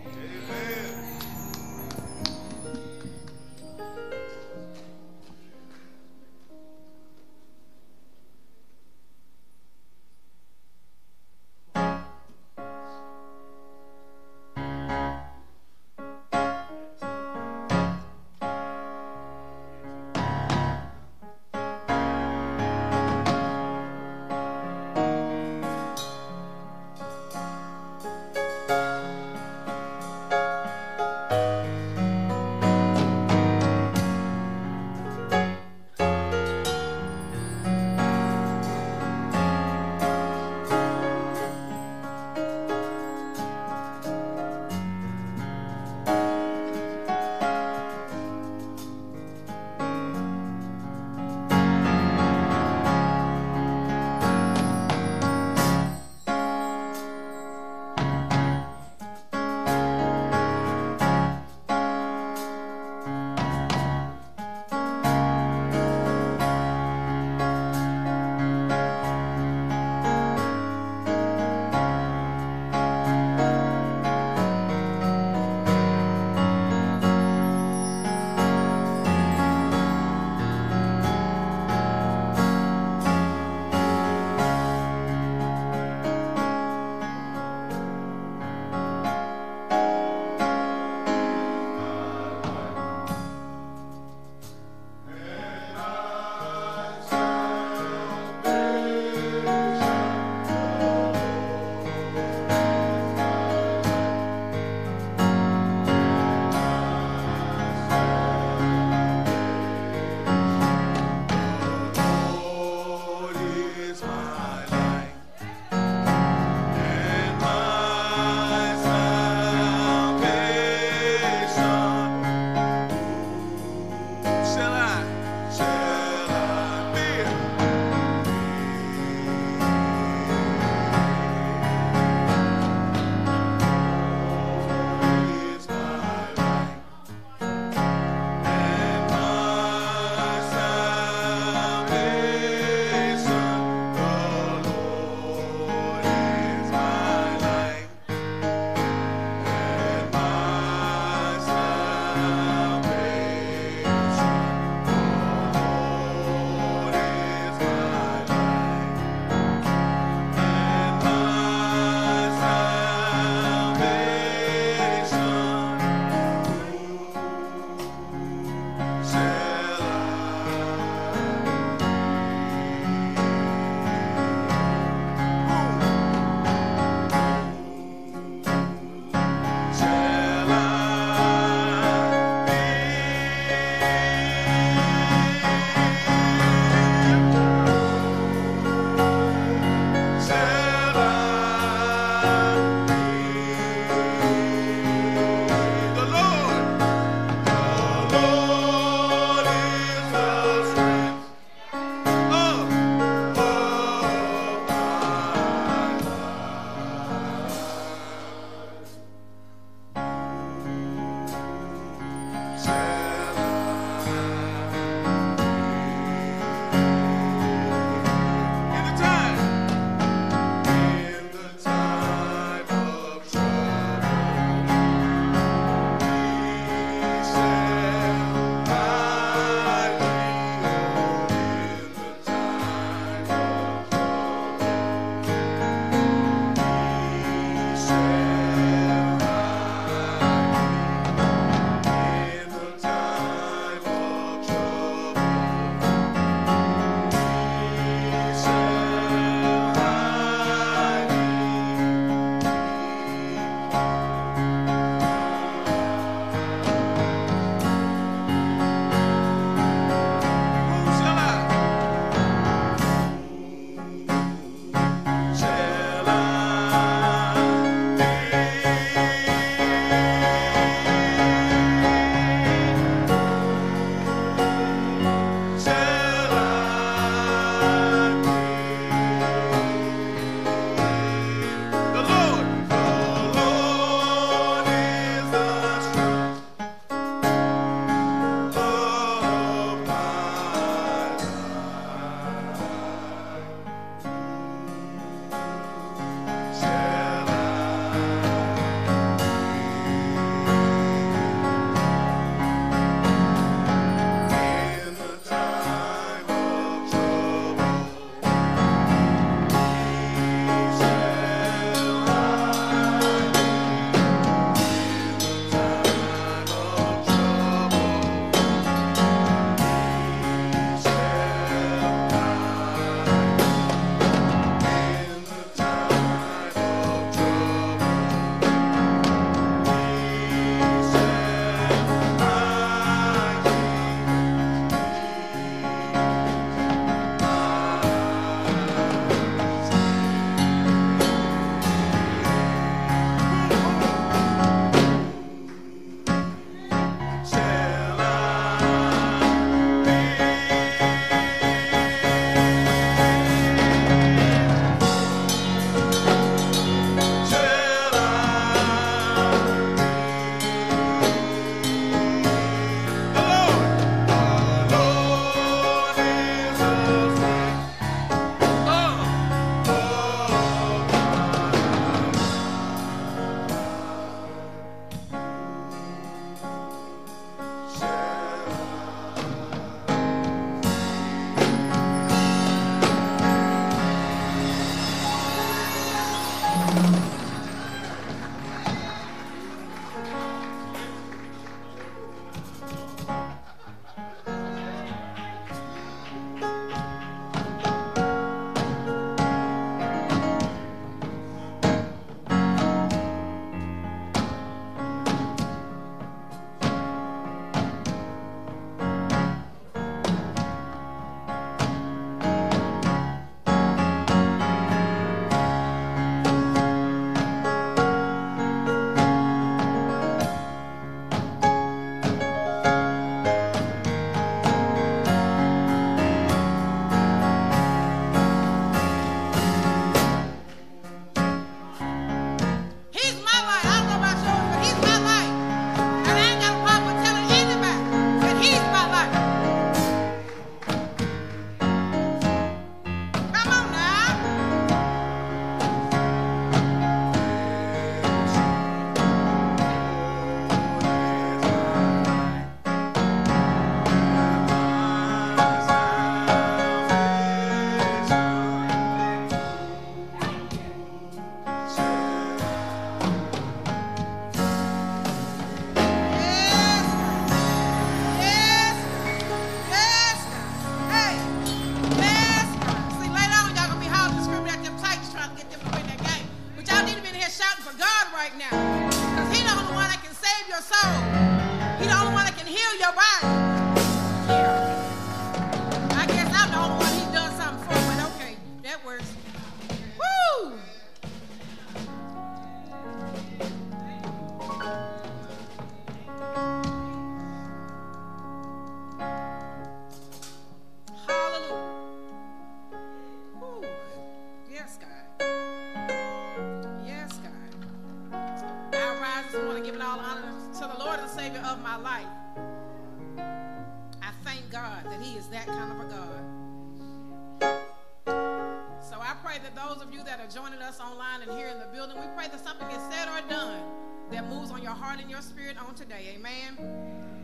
Building, 521.87 522.03
we 522.03 522.09
pray 522.17 522.29
that 522.29 522.43
something 522.45 522.69
is 522.69 522.83
said 522.91 523.09
or 523.09 523.21
done 523.29 523.63
that 524.11 524.29
moves 524.29 524.51
on 524.51 524.63
your 524.63 524.73
heart 524.73 525.01
and 525.01 525.11
your 525.11 525.21
spirit 525.21 525.57
on 525.59 525.75
today. 525.75 526.15
Amen. 526.17 526.57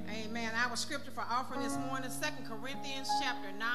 Amen. 0.08 0.52
Our 0.54 0.76
scripture 0.76 1.10
for 1.12 1.24
offering 1.28 1.62
this 1.62 1.76
morning, 1.88 2.10
2 2.10 2.16
Corinthians 2.48 3.08
chapter 3.20 3.50
9. 3.52 3.68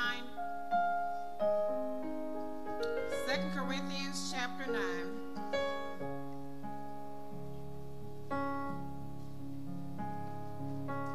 2 3.28 3.60
Corinthians 3.60 4.34
chapter 4.34 4.72
9. 4.72 4.82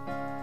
I'll 0.06 0.41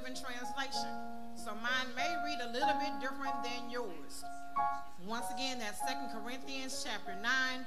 Living 0.00 0.16
Translation. 0.16 0.88
So 1.34 1.52
mine 1.60 1.92
may 1.94 2.08
read 2.24 2.38
a 2.40 2.52
little 2.52 2.72
bit 2.80 2.88
different 3.00 3.36
than 3.44 3.68
yours. 3.68 4.24
Once 5.06 5.26
again, 5.30 5.58
that's 5.58 5.78
2 5.80 6.18
Corinthians 6.18 6.86
chapter 6.86 7.12
9, 7.20 7.66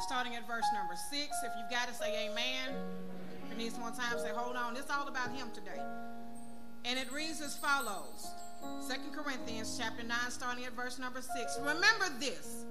starting 0.00 0.34
at 0.34 0.46
verse 0.46 0.64
number 0.72 0.94
6. 0.94 1.28
If 1.44 1.52
you've 1.58 1.70
got 1.70 1.88
to 1.88 1.94
say 1.94 2.30
amen. 2.30 2.74
If 3.44 3.52
you 3.52 3.58
need 3.58 3.72
some 3.72 3.82
more 3.82 3.90
time, 3.90 4.18
say 4.18 4.30
hold 4.34 4.56
on. 4.56 4.78
It's 4.78 4.90
all 4.90 5.08
about 5.08 5.30
him 5.30 5.48
today. 5.52 5.82
And 6.86 6.98
it 6.98 7.12
reads 7.12 7.42
as 7.42 7.54
follows. 7.54 8.30
2 8.88 9.10
Corinthians 9.14 9.78
chapter 9.78 10.02
9, 10.02 10.16
starting 10.30 10.64
at 10.64 10.72
verse 10.72 10.98
number 10.98 11.20
6. 11.20 11.58
Remember 11.60 12.08
this. 12.18 12.64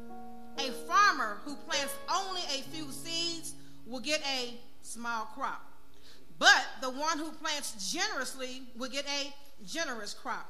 A 0.58 0.72
farmer 0.88 1.38
who 1.45 1.56
plants 1.56 1.93
only 2.12 2.41
a 2.50 2.64
few 2.74 2.91
seeds 2.91 3.54
will 3.86 4.00
get 4.00 4.22
a 4.26 4.56
small 4.82 5.26
crop. 5.36 5.62
But 6.40 6.66
the 6.82 6.90
one 6.90 7.18
who 7.18 7.32
plants 7.32 7.92
generously 7.92 8.64
will 8.78 8.90
get 8.90 9.06
a 9.06 9.34
generous 9.66 10.14
crop. 10.14 10.50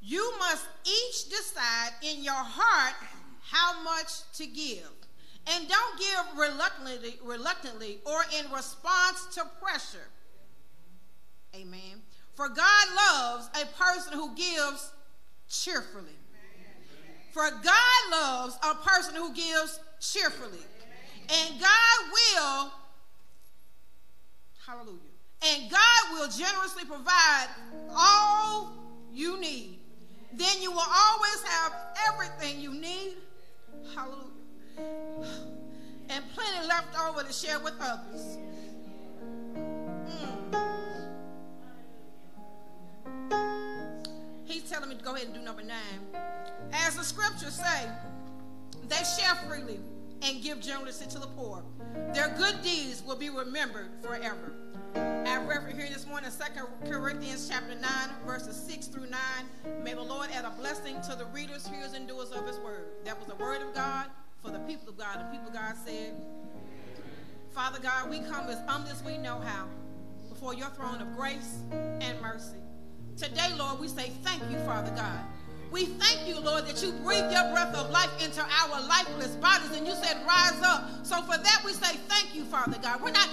You 0.00 0.32
must 0.38 0.66
each 0.84 1.28
decide 1.28 1.90
in 2.02 2.22
your 2.22 2.34
heart 2.34 2.94
how 3.42 3.82
much 3.82 4.22
to 4.34 4.46
give. 4.46 4.90
And 5.48 5.68
don't 5.68 5.98
give 5.98 6.38
reluctantly, 6.38 7.14
reluctantly 7.24 7.98
or 8.04 8.22
in 8.38 8.50
response 8.52 9.26
to 9.34 9.44
pressure. 9.60 10.08
Amen. 11.54 12.02
For 12.34 12.48
God 12.48 12.86
loves 12.94 13.48
a 13.60 13.66
person 13.82 14.12
who 14.12 14.34
gives 14.34 14.92
cheerfully. 15.48 16.16
For 17.32 17.50
God 17.50 18.10
loves 18.10 18.58
a 18.62 18.74
person 18.74 19.14
who 19.14 19.32
gives 19.32 19.78
cheerfully. 20.00 20.64
And 21.28 21.60
God 21.60 22.12
will, 22.12 22.70
hallelujah, 24.66 25.05
and 25.42 25.70
God 25.70 26.12
will 26.12 26.28
generously 26.28 26.84
provide 26.84 27.48
all 27.90 28.72
you 29.12 29.40
need. 29.40 29.78
Then 30.32 30.60
you 30.60 30.70
will 30.70 30.78
always 30.78 31.42
have 31.44 31.72
everything 32.08 32.60
you 32.60 32.74
need. 32.74 33.14
Hallelujah. 33.94 34.24
And 36.08 36.24
plenty 36.34 36.66
left 36.66 36.98
over 36.98 37.22
to 37.22 37.32
share 37.32 37.58
with 37.60 37.74
others. 37.80 38.38
Mm. 39.56 40.76
He's 44.44 44.70
telling 44.70 44.88
me 44.88 44.96
to 44.96 45.02
go 45.02 45.14
ahead 45.14 45.26
and 45.26 45.34
do 45.34 45.40
number 45.40 45.62
nine. 45.62 46.00
As 46.72 46.96
the 46.96 47.04
scriptures 47.04 47.54
say, 47.54 47.88
they 48.88 49.02
share 49.18 49.34
freely 49.48 49.80
and 50.22 50.42
give 50.42 50.60
generously 50.60 51.06
to 51.08 51.18
the 51.18 51.26
poor. 51.28 51.62
Their 52.12 52.34
good 52.36 52.62
deeds 52.62 53.02
will 53.06 53.16
be 53.16 53.30
remembered 53.30 53.90
forever. 54.02 54.52
I 54.96 55.44
reference 55.46 55.76
here 55.76 55.88
this 55.92 56.06
morning, 56.06 56.30
2 56.30 56.90
Corinthians 56.90 57.48
chapter 57.48 57.74
9, 57.74 57.82
verses 58.26 58.56
6 58.56 58.86
through 58.86 59.08
9. 59.10 59.20
May 59.82 59.92
the 59.92 60.02
Lord 60.02 60.30
add 60.32 60.44
a 60.44 60.50
blessing 60.50 60.96
to 61.02 61.14
the 61.14 61.26
readers, 61.26 61.66
hearers, 61.66 61.92
and 61.92 62.08
doers 62.08 62.30
of 62.30 62.46
his 62.46 62.58
word. 62.58 62.86
That 63.04 63.18
was 63.18 63.28
the 63.28 63.34
word 63.34 63.60
of 63.60 63.74
God 63.74 64.06
for 64.42 64.50
the 64.50 64.58
people 64.60 64.88
of 64.88 64.96
God. 64.96 65.20
The 65.20 65.24
people 65.24 65.48
of 65.48 65.54
God 65.54 65.74
said, 65.84 66.14
Father 67.52 67.78
God, 67.80 68.08
we 68.08 68.20
come 68.20 68.48
as 68.48 68.58
humble 68.66 68.90
as 68.90 69.02
we 69.04 69.18
know 69.18 69.38
how 69.40 69.66
before 70.30 70.54
your 70.54 70.68
throne 70.70 71.02
of 71.02 71.14
grace 71.14 71.58
and 71.72 72.20
mercy. 72.22 72.56
Today, 73.16 73.52
Lord, 73.58 73.78
we 73.78 73.88
say 73.88 74.12
thank 74.22 74.42
you, 74.50 74.58
Father 74.60 74.92
God. 74.96 75.20
We 75.70 75.86
thank 75.86 76.28
you, 76.28 76.38
Lord, 76.40 76.66
that 76.66 76.82
you 76.82 76.92
breathe 77.04 77.30
your 77.30 77.50
breath 77.52 77.74
of 77.74 77.90
life 77.90 78.10
into 78.22 78.40
our 78.40 78.80
lifeless 78.86 79.34
bodies 79.36 79.76
and 79.76 79.86
you 79.86 79.94
said, 79.94 80.16
rise 80.26 80.62
up. 80.62 81.04
So 81.04 81.20
for 81.22 81.36
that, 81.36 81.62
we 81.64 81.72
say 81.72 81.96
thank 82.08 82.34
you, 82.34 82.44
Father 82.44 82.78
God. 82.80 83.02
We're 83.02 83.10
not 83.10 83.28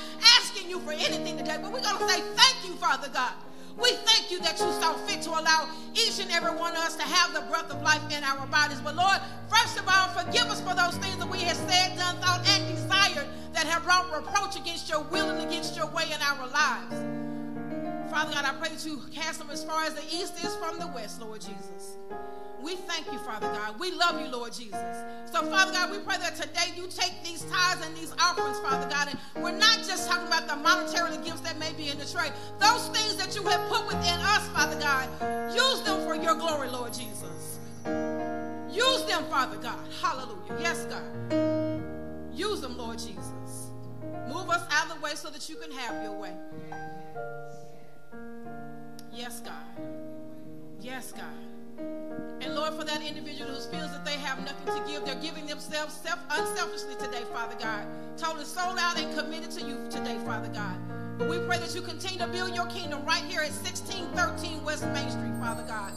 you 0.69 0.79
for 0.79 0.91
anything 0.91 1.37
today, 1.37 1.57
but 1.61 1.71
we're 1.71 1.81
going 1.81 1.97
to 1.97 2.07
say 2.09 2.21
thank 2.35 2.65
you, 2.65 2.75
Father 2.75 3.09
God. 3.13 3.33
We 3.77 3.91
thank 4.05 4.29
you 4.29 4.39
that 4.41 4.59
you 4.59 4.71
saw 4.73 4.93
fit 5.07 5.21
to 5.23 5.31
allow 5.31 5.67
each 5.93 6.19
and 6.19 6.29
every 6.31 6.55
one 6.55 6.73
of 6.73 6.79
us 6.79 6.95
to 6.95 7.03
have 7.03 7.33
the 7.33 7.41
breath 7.49 7.71
of 7.71 7.81
life 7.81 8.03
in 8.11 8.23
our 8.23 8.45
bodies. 8.47 8.79
But 8.81 8.95
Lord, 8.95 9.17
first 9.49 9.79
of 9.79 9.87
all, 9.87 10.09
forgive 10.09 10.45
us 10.45 10.61
for 10.61 10.75
those 10.75 10.95
things 10.97 11.17
that 11.17 11.29
we 11.29 11.39
have 11.39 11.57
said, 11.57 11.97
done, 11.97 12.17
thought, 12.17 12.47
and 12.47 12.75
desired 12.75 13.27
that 13.53 13.65
have 13.65 13.83
brought 13.83 14.13
reproach 14.15 14.55
against 14.55 14.89
your 14.89 15.01
will 15.03 15.29
and 15.29 15.47
against 15.47 15.75
your 15.75 15.87
way 15.87 16.05
in 16.05 16.21
our 16.21 16.47
lives. 16.49 18.11
Father 18.11 18.33
God, 18.33 18.45
I 18.45 18.53
pray 18.59 18.69
that 18.69 18.85
you 18.85 19.01
cast 19.11 19.39
them 19.39 19.49
as 19.49 19.63
far 19.63 19.85
as 19.85 19.95
the 19.95 20.05
east 20.05 20.43
is 20.43 20.55
from 20.57 20.77
the 20.77 20.87
west, 20.87 21.19
Lord 21.19 21.41
Jesus. 21.41 21.97
We 22.63 22.75
thank 22.75 23.11
you, 23.11 23.19
Father 23.19 23.47
God. 23.47 23.77
We 23.77 23.91
love 23.91 24.21
you, 24.21 24.27
Lord 24.27 24.53
Jesus. 24.53 25.03
So, 25.25 25.41
Father 25.49 25.73
God, 25.73 25.91
we 25.91 25.99
pray 25.99 26.17
that 26.17 26.35
today 26.35 26.71
you 26.77 26.87
take 26.87 27.11
these 27.21 27.43
tithes 27.43 27.85
and 27.85 27.93
these 27.97 28.13
offerings, 28.17 28.57
Father 28.59 28.89
God, 28.89 29.09
and 29.09 29.43
we're 29.43 29.51
not 29.51 29.79
just 29.79 30.09
talking 30.09 30.27
about 30.27 30.47
the 30.47 30.55
monetary 30.55 31.17
gifts 31.25 31.41
that 31.41 31.59
may 31.59 31.73
be 31.73 31.89
in 31.89 31.97
the 31.97 32.05
tray. 32.05 32.29
Those 32.59 32.87
things 32.87 33.17
that 33.17 33.35
you 33.35 33.43
have 33.49 33.69
put 33.69 33.85
within 33.85 34.17
us, 34.21 34.47
Father 34.49 34.79
God, 34.79 35.09
use 35.53 35.81
them 35.81 36.05
for 36.07 36.15
your 36.15 36.35
glory, 36.35 36.69
Lord 36.69 36.93
Jesus. 36.93 37.59
Use 38.71 39.05
them, 39.05 39.25
Father 39.25 39.57
God. 39.57 39.79
Hallelujah. 40.01 40.57
Yes, 40.57 40.85
God. 40.85 41.83
Use 42.33 42.61
them, 42.61 42.77
Lord 42.77 42.97
Jesus. 42.97 43.71
Move 44.29 44.49
us 44.49 44.65
out 44.71 44.89
of 44.89 44.95
the 44.95 45.03
way 45.03 45.15
so 45.15 45.29
that 45.29 45.49
you 45.49 45.57
can 45.57 45.71
have 45.71 46.01
your 46.01 46.13
way. 46.13 46.31
Yes, 49.11 49.41
God. 49.41 49.53
Yes, 50.79 51.11
God. 51.11 51.52
And 51.77 52.55
Lord, 52.55 52.73
for 52.73 52.83
that 52.83 53.01
individual 53.01 53.51
who 53.51 53.61
feels 53.71 53.91
that 53.91 54.05
they 54.05 54.17
have 54.17 54.39
nothing 54.43 54.73
to 54.73 54.91
give, 54.91 55.05
they're 55.05 55.15
giving 55.15 55.47
themselves 55.47 55.93
self, 55.93 56.19
unselfishly 56.29 56.95
today, 56.95 57.23
Father 57.31 57.55
God. 57.59 57.85
Totally 58.17 58.45
sold 58.45 58.77
out 58.79 58.99
and 58.99 59.15
committed 59.17 59.51
to 59.51 59.61
you 59.65 59.77
today, 59.89 60.17
Father 60.25 60.49
God. 60.49 60.77
But 61.17 61.29
we 61.29 61.37
pray 61.39 61.59
that 61.59 61.73
you 61.75 61.81
continue 61.81 62.19
to 62.19 62.27
build 62.27 62.55
your 62.55 62.65
kingdom 62.67 63.05
right 63.05 63.23
here 63.23 63.41
at 63.41 63.51
1613 63.51 64.63
West 64.63 64.85
Main 64.87 65.09
Street, 65.09 65.35
Father 65.39 65.63
God. 65.67 65.93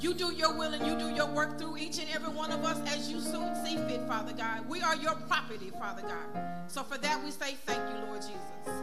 You 0.00 0.14
do 0.14 0.32
your 0.32 0.52
will 0.56 0.72
and 0.72 0.84
you 0.84 0.98
do 0.98 1.14
your 1.14 1.28
work 1.28 1.58
through 1.58 1.76
each 1.76 1.98
and 2.00 2.08
every 2.12 2.32
one 2.32 2.50
of 2.50 2.64
us 2.64 2.80
as 2.92 3.10
you 3.10 3.20
soon 3.20 3.54
see 3.64 3.76
fit, 3.76 4.00
Father 4.08 4.32
God. 4.32 4.68
We 4.68 4.80
are 4.80 4.96
your 4.96 5.14
property, 5.28 5.70
Father 5.78 6.02
God. 6.02 6.42
So 6.66 6.82
for 6.82 6.98
that 6.98 7.22
we 7.22 7.30
say 7.30 7.54
thank 7.66 7.78
you, 7.78 8.06
Lord 8.06 8.20
Jesus. 8.20 8.82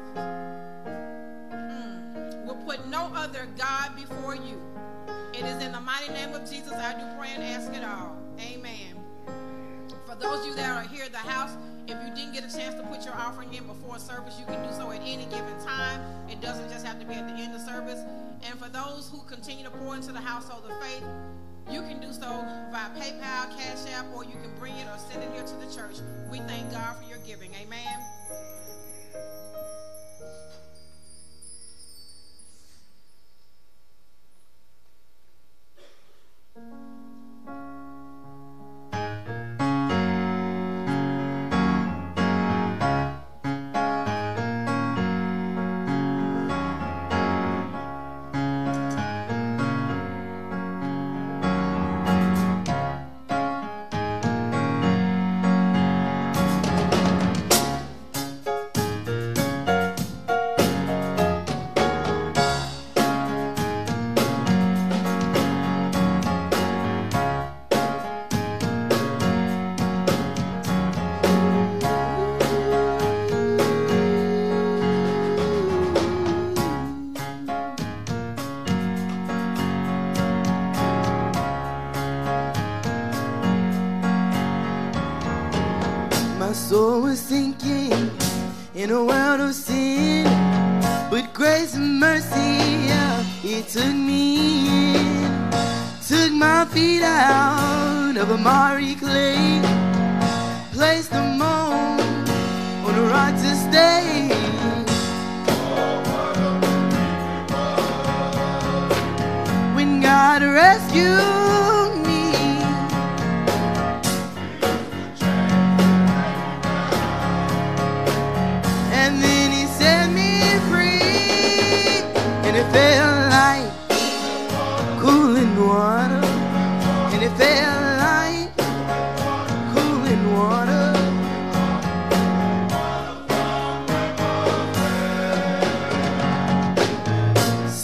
Mm. 1.53 2.45
We'll 2.45 2.63
put 2.65 2.87
no 2.87 3.11
other 3.13 3.47
God 3.57 3.95
before 3.97 4.35
you. 4.35 4.61
It 5.34 5.45
is 5.45 5.64
in 5.64 5.72
the 5.72 5.80
mighty 5.80 6.12
name 6.14 6.34
of 6.34 6.49
Jesus 6.49 6.74
I 6.74 6.93
do 6.93 7.05
pray 7.18 7.30
and 7.34 7.43
ask 7.43 7.74
it 7.74 7.84
all. 7.84 8.18
Amen. 8.39 8.95
For 10.07 10.16
those 10.16 10.41
of 10.41 10.47
you 10.47 10.55
that 10.55 10.70
are 10.70 10.88
here 10.88 11.05
at 11.05 11.12
the 11.12 11.18
house, 11.18 11.55
if 11.88 11.97
you 12.05 12.14
didn't 12.14 12.34
get 12.34 12.43
a 12.43 12.55
chance 12.55 12.76
to 12.76 12.84
put 12.84 13.05
your 13.05 13.16
offering 13.16 13.53
in 13.53 13.66
before 13.66 13.97
service, 13.99 14.38
you 14.39 14.45
can 14.45 14.62
do 14.68 14.74
so 14.76 14.91
at 14.91 15.01
any 15.01 15.26
given 15.26 15.57
time. 15.66 16.01
It 16.30 16.41
doesn't 16.41 16.70
just 16.70 16.86
have 16.86 16.99
to 16.99 17.05
be 17.05 17.14
at 17.14 17.28
the 17.28 17.36
end 17.36 17.55
of 17.55 17.62
service. 17.62 17.99
And 18.47 18.60
for 18.60 18.70
those 18.70 19.10
who 19.12 19.22
continue 19.24 19.64
to 19.64 19.72
pour 19.72 19.95
into 19.95 20.12
the 20.12 20.22
household 20.22 20.64
of 20.70 20.82
faith, 20.82 21.03
you 21.72 21.82
can 21.82 21.99
do 21.99 22.12
so 22.14 22.30
via 22.72 22.89
PayPal, 22.97 23.57
Cash 23.57 23.91
App, 23.93 24.05
or 24.16 24.24
you 24.24 24.34
can 24.41 24.51
bring 24.60 24.76
it 24.78 24.88
or 24.88 24.97
send 25.12 25.24
it 25.24 25.32
here 25.34 25.43
to 25.43 25.55
the 25.66 25.74
church. 25.74 25.97
We 26.32 26.39
thank 26.39 26.72
God 26.72 26.95
for 26.97 27.07
your 27.07 27.20
giving. 27.26 27.51
Amen. 27.55 28.59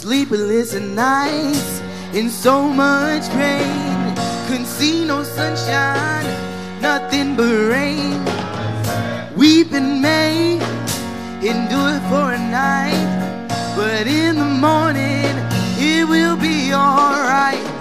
Sleepless 0.06 0.74
nights 0.74 1.82
in 2.12 2.30
so 2.30 2.68
much 2.68 3.28
pain. 3.30 4.14
Couldn't 4.46 4.66
see 4.66 5.04
no 5.04 5.22
sunshine, 5.22 6.26
nothing 6.80 7.36
but 7.36 7.52
rain. 7.70 8.24
Weeping 9.36 10.00
may 10.00 10.54
endure 11.42 12.00
for 12.08 12.32
a 12.32 12.38
night, 12.38 13.46
but 13.76 14.06
in 14.06 14.36
the 14.36 14.44
morning 14.44 15.34
it 15.78 16.08
will 16.08 16.36
be 16.36 16.72
alright. 16.72 17.75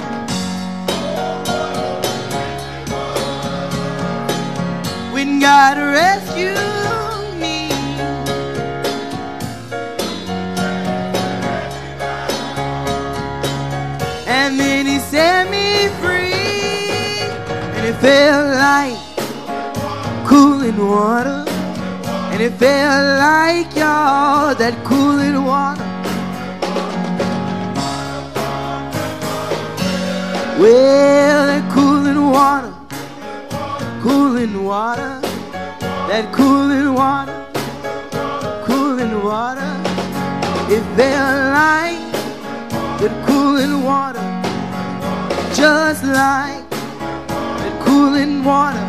God 5.45 5.77
rescued 5.77 6.57
me, 7.39 7.69
and 14.25 14.59
then 14.59 14.87
He 14.87 14.97
set 14.97 15.47
me 15.51 15.87
free, 16.01 16.33
and 17.75 17.85
it 17.85 17.93
felt 18.01 18.47
like 18.57 18.97
cooling 20.25 20.79
water. 20.79 21.45
And 22.31 22.41
it 22.41 22.53
felt 22.53 23.19
like 23.19 23.69
y'all 23.75 24.55
that 24.55 24.73
cooling 24.83 25.43
water. 25.43 25.85
Well, 30.59 31.45
that 31.51 31.71
cooling 31.71 32.31
water, 32.31 32.73
cooling 34.01 34.63
water, 34.63 35.21
that 36.07 36.31
cooling 36.31 36.93
water, 36.93 37.47
cooling 38.63 39.23
water. 39.23 39.71
It 40.69 40.83
felt 40.95 41.39
like 41.61 41.99
that 42.99 43.25
cooling 43.27 43.83
water, 43.83 44.25
just 45.53 46.03
like 46.03 46.69
that 46.69 47.81
cooling 47.85 48.43
water. 48.43 48.85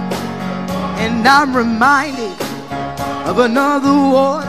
And 1.02 1.26
I'm 1.26 1.56
reminded 1.56 2.36
of 3.26 3.38
another 3.38 3.92
water. 3.92 4.48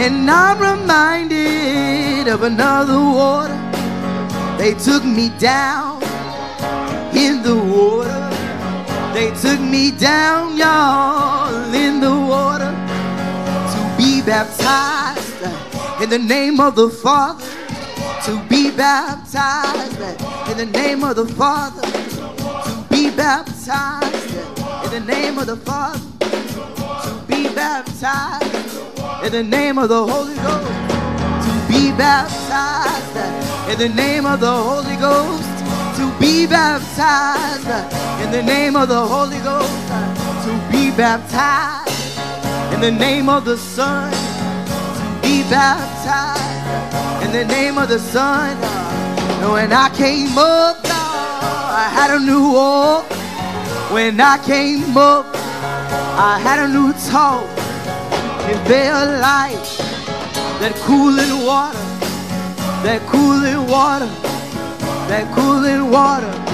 And 0.00 0.30
I'm 0.30 0.58
reminded 0.58 2.26
of 2.28 2.42
another 2.42 2.98
water. 2.98 3.58
They 4.56 4.72
took 4.74 5.04
me 5.04 5.28
down 5.38 6.02
in 7.14 7.42
the 7.42 7.54
water. 7.56 8.19
They 9.12 9.32
took 9.40 9.60
me 9.60 9.90
down, 9.90 10.56
y'all, 10.56 11.74
in 11.74 12.00
the 12.00 12.10
water 12.10 12.70
to 12.70 13.94
be 13.98 14.22
baptized 14.22 15.42
in 16.00 16.08
the 16.10 16.18
name 16.18 16.60
of 16.60 16.76
the 16.76 16.88
Father. 16.88 17.44
To 18.24 18.40
be 18.48 18.70
baptized 18.70 20.00
in 20.50 20.58
the 20.58 20.66
name 20.66 21.02
of 21.02 21.16
the 21.16 21.26
Father. 21.26 21.82
To 21.82 22.86
be 22.88 23.10
baptized 23.10 24.34
in 24.84 24.90
the 24.90 25.00
name 25.00 25.38
of 25.38 25.46
the 25.46 25.56
Father 25.56 26.00
To 26.20 27.24
be 27.26 27.48
baptized 27.54 28.76
in 29.24 29.32
the 29.32 29.42
name 29.42 29.78
of 29.78 29.88
the 29.88 30.06
Holy 30.06 30.36
Ghost. 30.36 30.68
To 31.46 31.52
be 31.68 31.90
baptized 31.92 33.72
in 33.72 33.78
the 33.78 33.88
name 33.94 34.24
of 34.24 34.38
the 34.40 34.52
Holy 34.52 34.96
Ghost. 34.96 35.96
To 35.98 36.20
be 36.20 36.46
baptized 36.46 37.99
in 38.30 38.46
the 38.46 38.52
name 38.52 38.76
of 38.76 38.88
the 38.88 39.06
Holy 39.06 39.38
Ghost. 39.38 39.88
To 40.46 40.52
be 40.70 40.92
baptized 40.96 42.16
in 42.72 42.80
the 42.80 42.92
name 42.92 43.28
of 43.28 43.44
the 43.44 43.56
Son. 43.56 44.12
To 44.12 45.20
be 45.20 45.42
baptized 45.50 47.24
in 47.24 47.32
the 47.32 47.44
name 47.52 47.76
of 47.76 47.88
the 47.88 47.98
Son. 47.98 48.56
When 49.50 49.72
I 49.72 49.88
came 49.96 50.38
up, 50.38 50.78
I 50.84 51.90
had 51.92 52.10
a 52.14 52.20
new 52.20 52.52
walk. 52.52 53.04
When 53.90 54.20
I 54.20 54.38
came 54.44 54.96
up, 54.96 55.26
I 55.34 56.38
had 56.40 56.60
a 56.60 56.68
new 56.68 56.92
talk. 57.10 57.42
It 58.48 58.58
felt 58.68 59.10
like 59.20 59.66
that 60.60 60.74
cooling 60.86 61.44
water, 61.44 61.78
that 62.84 63.02
cooling 63.08 63.66
water, 63.66 64.06
that 65.08 65.26
cooling 65.34 65.90
water. 65.90 66.49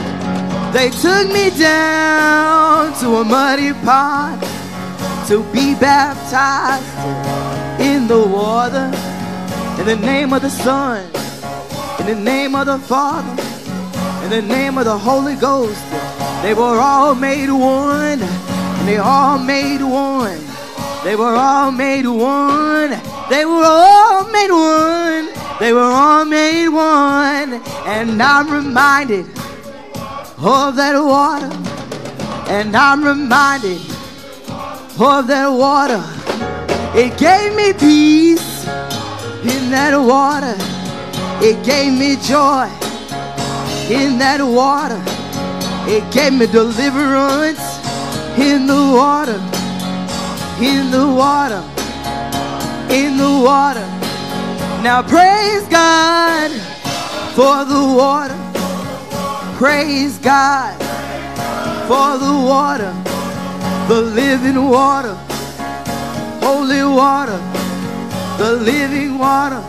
They 0.72 0.90
took 0.90 1.28
me 1.28 1.50
down 1.50 2.92
to 3.00 3.16
a 3.16 3.24
muddy 3.24 3.72
pond 3.84 4.42
to 5.28 5.42
be 5.52 5.74
baptized 5.74 6.84
in 7.80 8.06
the 8.06 8.20
water. 8.20 8.90
In 9.80 9.86
the 9.86 9.96
name 9.96 10.32
of 10.32 10.42
the 10.42 10.50
Son, 10.50 11.04
in 12.00 12.06
the 12.06 12.14
name 12.14 12.54
of 12.54 12.66
the 12.66 12.78
Father, 12.78 13.42
in 14.24 14.30
the 14.30 14.42
name 14.42 14.78
of 14.78 14.84
the 14.84 14.98
Holy 14.98 15.36
Ghost. 15.36 15.82
They 16.42 16.54
were 16.54 16.78
all 16.78 17.14
made 17.14 17.50
one. 17.50 18.20
And 18.22 18.88
they 18.88 18.98
all 18.98 19.38
made 19.38 19.82
one. 19.82 20.38
They 21.02 21.16
were 21.16 21.34
all 21.34 21.72
made 21.72 22.06
one. 22.06 22.90
They 23.30 23.44
were 23.44 23.64
all 23.64 24.24
made 24.30 24.50
one. 24.50 25.28
They 25.58 25.72
were 25.72 25.80
all 25.80 26.24
made 26.24 26.68
one. 26.68 27.54
And 27.86 28.22
I'm 28.22 28.48
reminded 28.50 29.26
of 30.38 30.76
that 30.76 30.98
water. 31.02 31.50
And 32.50 32.76
I'm 32.76 33.02
reminded 33.02 33.80
of 34.98 35.26
that 35.26 35.48
water. 35.48 36.02
It 36.94 37.18
gave 37.18 37.54
me 37.54 37.72
peace 37.72 38.66
in 38.66 39.70
that 39.70 39.96
water. 39.96 40.56
It 41.44 41.64
gave 41.64 41.92
me 41.92 42.16
joy 42.16 42.68
in 43.90 44.18
that 44.18 44.40
water. 44.42 45.02
It 45.88 46.10
gave 46.12 46.32
me 46.32 46.46
deliverance 46.46 47.60
in 48.38 48.66
the 48.66 48.74
water, 48.74 49.40
in 50.60 50.90
the 50.90 51.06
water, 51.06 51.62
in 52.90 53.16
the 53.16 53.42
water. 53.44 53.86
Now 54.82 55.02
praise 55.02 55.66
God 55.68 56.50
for 57.34 57.64
the 57.64 57.94
water. 57.96 58.45
Praise 59.56 60.18
God 60.18 60.76
for 61.88 62.18
the 62.18 62.34
water, 62.46 62.92
the 63.88 64.02
living 64.02 64.68
water, 64.68 65.14
holy 66.44 66.82
water, 66.84 67.38
the 68.36 68.52
living 68.52 69.16
water, 69.16 69.62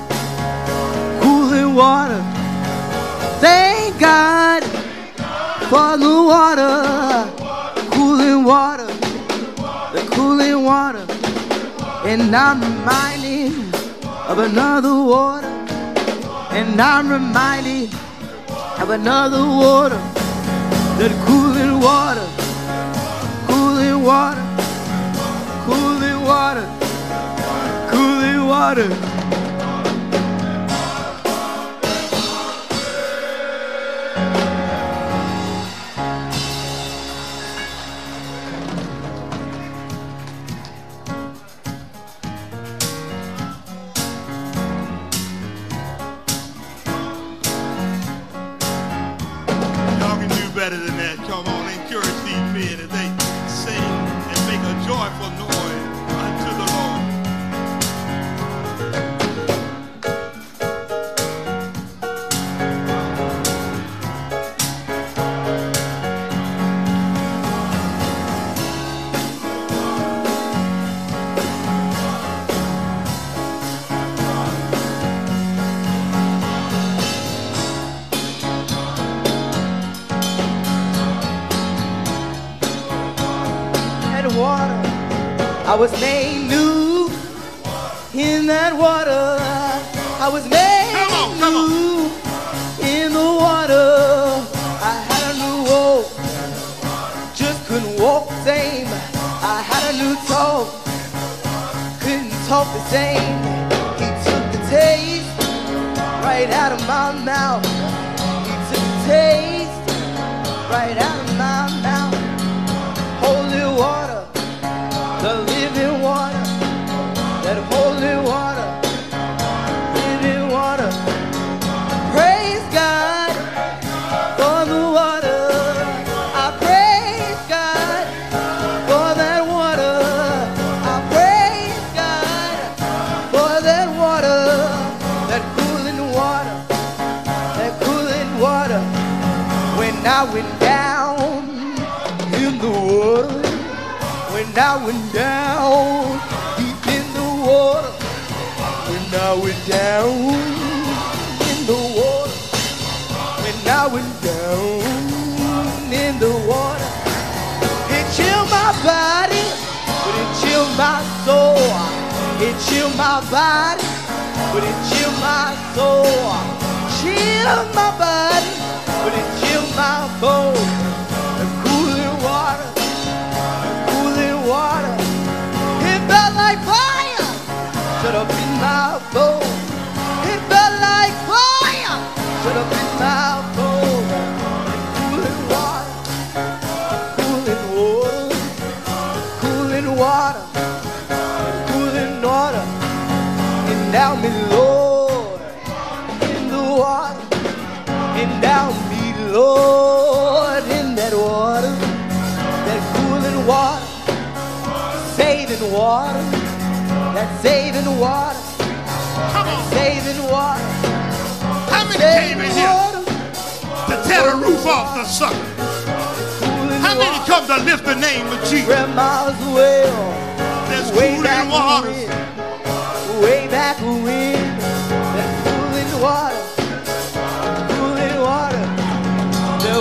cooling 1.22 1.74
water. 1.74 2.22
Thank 3.40 3.98
God 3.98 4.64
for 5.70 5.98
the 5.98 6.22
water 6.32 7.48
cooling 7.92 8.44
water, 8.44 8.88
the 9.94 10.06
cooling 10.12 10.64
water. 10.66 11.06
And 12.04 12.36
I'm 12.36 12.60
reminded 12.60 13.74
of 14.28 14.40
another 14.40 15.02
water. 15.02 15.48
And 16.52 16.82
I'm 16.82 17.10
reminded 17.10 17.90
of 18.80 18.92
another 18.92 19.44
water, 19.44 19.98
that 21.00 21.12
cooling 21.26 21.80
water, 21.80 22.28
cooling 23.48 24.04
water, 24.04 24.44
cooling 25.66 26.22
water, 26.24 26.66
cooling 27.90 28.46
water. 28.46 28.88
was 28.90 29.17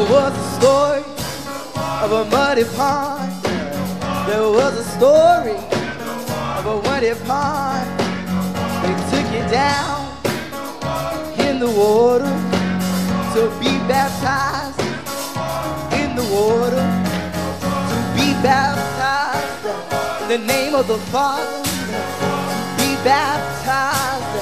was 0.08 0.32
a 0.32 0.60
story 0.60 1.04
of 2.02 2.12
a 2.12 2.24
muddy 2.30 2.64
pond. 2.76 3.32
There 4.26 4.42
was 4.42 4.78
a 4.78 4.84
story 4.96 5.56
of 6.58 6.66
a 6.66 6.82
muddy 6.82 7.12
pond. 7.26 7.86
They 8.82 8.94
took 9.10 9.26
you 9.34 9.44
down 9.50 10.06
in 11.46 11.58
the 11.58 11.70
water 11.70 12.32
to 13.34 13.50
be 13.58 13.72
baptized 13.88 14.80
in 15.92 16.14
the 16.14 16.24
water 16.32 16.84
to 17.90 17.98
be 18.14 18.32
baptized 18.42 19.66
in 20.22 20.28
the 20.28 20.46
name 20.46 20.74
of 20.74 20.86
the 20.86 20.98
Father, 21.10 21.62
to 21.64 22.62
be 22.78 22.94
baptized 23.02 24.36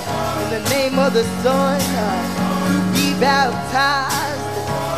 in 0.44 0.62
the 0.62 0.70
name 0.70 0.98
of 0.98 1.14
the 1.14 1.24
Son, 1.42 1.80
to 1.80 2.92
be 2.92 3.18
baptized 3.18 4.34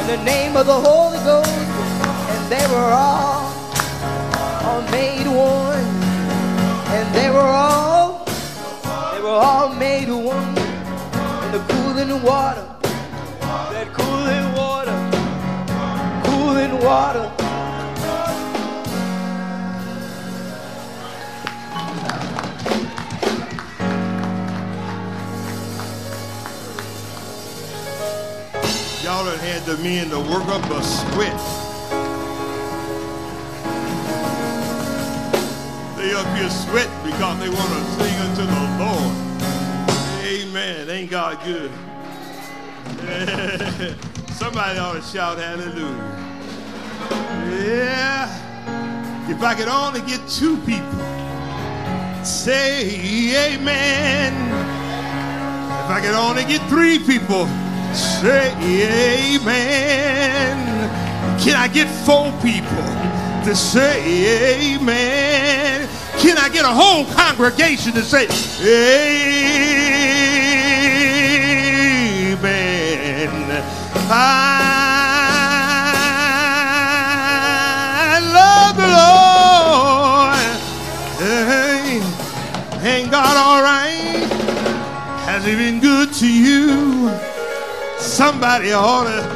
in 0.09 0.19
the 0.19 0.24
name 0.24 0.57
of 0.57 0.66
the 0.66 0.73
Holy 0.73 1.19
Ghost. 1.19 1.51
And 1.51 2.53
they 2.53 2.65
were 2.69 2.91
all, 2.93 3.53
all 4.65 4.83
made 4.93 5.27
one. 5.27 5.85
And 6.95 7.15
they 7.15 7.28
were 7.31 7.41
all, 7.41 8.24
they 9.12 9.20
were 9.20 9.28
all 9.28 9.74
made 9.74 10.09
one 10.09 10.57
in 11.45 11.53
the 11.53 11.65
cooling 11.69 12.23
water, 12.23 12.65
that 13.41 13.89
cooling 13.93 14.53
water, 14.55 14.97
cooling 16.24 16.85
water. 16.85 17.45
Done 29.37 29.47
had 29.47 29.63
the 29.65 29.77
men 29.79 30.09
to 30.11 30.19
work 30.19 30.47
up 30.49 30.65
a 30.71 30.83
sweat. 30.83 31.41
They 35.97 36.13
up 36.15 36.27
here 36.37 36.51
sweat 36.51 36.89
because 37.05 37.39
they 37.41 37.49
want 37.49 37.69
to 37.69 37.85
sing 37.97 38.17
unto 38.21 38.43
the 38.47 38.61
Lord. 38.79 39.15
Amen. 40.25 40.89
Ain't 40.89 41.11
God 41.11 41.39
good? 41.45 41.71
Somebody 44.33 44.79
ought 44.79 44.95
to 44.95 45.03
shout 45.03 45.39
hallelujah. 45.39 45.97
Yeah. 47.51 49.31
If 49.31 49.43
I 49.43 49.55
could 49.55 49.69
only 49.69 50.01
get 50.03 50.27
two 50.29 50.57
people, 50.59 51.01
say 52.25 53.55
amen. 53.55 54.33
If 55.85 55.91
I 55.91 56.01
could 56.01 56.15
only 56.15 56.45
get 56.45 56.63
three 56.69 56.99
people, 56.99 57.49
say 57.97 58.52
amen. 59.35 60.56
Can 61.40 61.56
I 61.56 61.68
get 61.68 61.89
four 62.05 62.31
people 62.43 62.85
to 63.44 63.55
say 63.55 64.74
amen? 64.74 65.89
Can 66.18 66.39
I 66.39 66.48
get 66.48 66.64
a 66.64 66.68
whole 66.68 67.05
congregation 67.14 67.93
to 67.93 68.02
say 68.02 68.27
amen? 68.27 68.86
I 74.09 74.60
love 78.39 78.77
the 78.77 78.89
Lord. 79.01 80.36
Hey, 81.20 82.01
ain't 82.89 83.10
God 83.10 83.36
all 83.36 83.62
right? 83.62 84.27
Has 85.27 85.44
he 85.44 85.55
been 85.56 85.81
good 85.81 86.12
to 86.14 86.27
you? 86.27 87.10
Somebody 88.16 88.72
ought 88.72 89.05
to. 89.05 89.36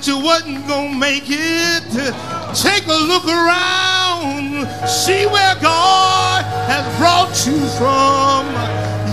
That 0.00 0.06
you 0.06 0.18
wasn't 0.18 0.66
gonna 0.66 0.96
make 0.96 1.24
it? 1.26 1.84
Take 2.54 2.86
a 2.86 3.00
look 3.04 3.26
around 3.26 4.40
See 4.86 5.26
where 5.26 5.54
God 5.60 6.44
has 6.68 6.84
brought 6.98 7.36
you 7.46 7.58
from. 7.76 8.46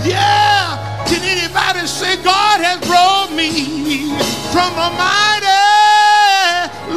Yeah. 0.04 1.04
Can 1.06 1.22
anybody 1.22 1.86
say 1.86 2.16
God 2.22 2.60
has 2.60 2.80
brought 2.86 3.32
me 3.32 4.12
from 4.52 4.72
a 4.76 4.90
mighty 4.96 5.64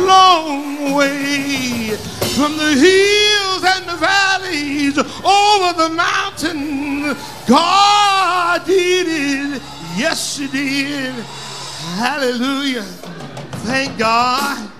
long 0.06 0.96
way? 0.96 1.98
From 2.36 2.58
the 2.58 2.74
hills 2.76 3.64
and 3.64 3.86
the 3.88 3.98
valleys, 4.00 4.98
over 4.98 5.74
the 5.78 5.90
mountain, 5.90 7.16
God 7.48 8.66
did 8.66 9.08
it. 9.08 9.62
Yes, 9.98 10.38
He 10.38 10.48
did. 10.48 11.14
Hallelujah. 11.98 12.86
Thank 13.64 13.98
God. 13.98 14.72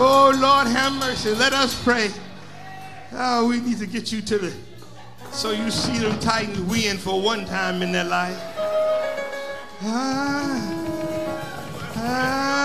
Oh, 0.00 0.32
Lord, 0.40 0.68
have 0.68 0.92
mercy. 0.92 1.34
Let 1.34 1.52
us 1.52 1.74
pray. 1.82 2.10
Oh, 3.12 3.48
we 3.48 3.60
need 3.60 3.78
to 3.78 3.86
get 3.86 4.12
you 4.12 4.20
to 4.22 4.38
the. 4.38 4.52
So 5.32 5.50
you 5.50 5.72
see 5.72 5.98
them 5.98 6.16
Titans 6.20 6.60
win 6.60 6.98
for 6.98 7.20
one 7.20 7.44
time 7.46 7.82
in 7.82 7.90
their 7.90 8.04
life. 8.04 8.38
Ah, 9.82 10.60
ah. 11.96 12.57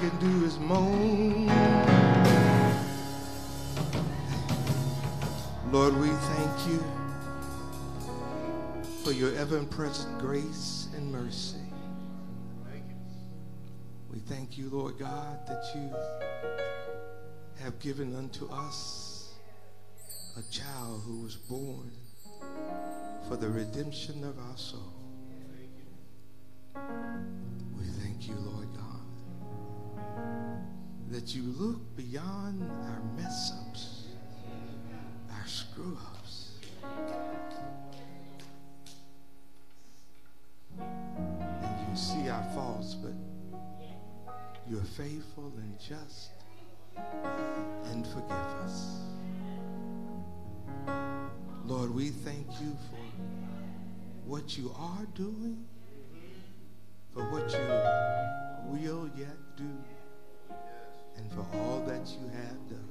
Can 0.00 0.16
do 0.20 0.44
is 0.44 0.58
moan. 0.60 1.46
Lord, 5.72 5.96
we 5.98 6.08
thank 6.08 6.68
you 6.68 6.84
for 9.02 9.10
your 9.10 9.34
ever 9.34 9.64
present 9.64 10.16
grace 10.20 10.86
and 10.96 11.10
mercy. 11.10 11.58
We 14.08 14.20
thank 14.20 14.56
you, 14.56 14.70
Lord 14.70 14.98
God, 15.00 15.44
that 15.48 15.64
you 15.74 15.90
have 17.60 17.76
given 17.80 18.14
unto 18.14 18.48
us 18.52 19.34
a 20.36 20.42
child 20.52 21.02
who 21.06 21.22
was 21.22 21.34
born 21.34 21.90
for 23.28 23.36
the 23.36 23.48
redemption 23.48 24.22
of 24.22 24.38
our 24.38 24.56
soul. 24.56 24.97
That 31.10 31.34
you 31.34 31.42
look 31.42 31.80
beyond 31.96 32.62
our 32.84 33.00
mess 33.16 33.52
ups, 33.66 34.08
our 35.32 35.46
screw 35.46 35.96
ups. 36.14 36.50
And 40.78 41.88
you 41.90 41.96
see 41.96 42.28
our 42.28 42.42
faults, 42.54 42.94
but 42.94 43.12
you're 44.68 44.82
faithful 44.82 45.50
and 45.56 45.78
just 45.78 46.30
and 47.84 48.06
forgive 48.06 48.54
us. 48.64 49.00
Lord, 51.64 51.94
we 51.94 52.10
thank 52.10 52.46
you 52.60 52.76
for 52.90 52.96
what 54.26 54.58
you 54.58 54.74
are 54.78 55.06
doing, 55.14 55.64
for 57.14 57.22
what 57.30 57.50
you 57.50 58.78
will 58.78 59.08
yet 59.16 59.36
do, 59.56 59.64
and 61.18 61.30
for 61.32 61.46
all 61.56 61.84
that 61.86 62.08
you 62.08 62.28
have 62.28 62.68
done. 62.68 62.88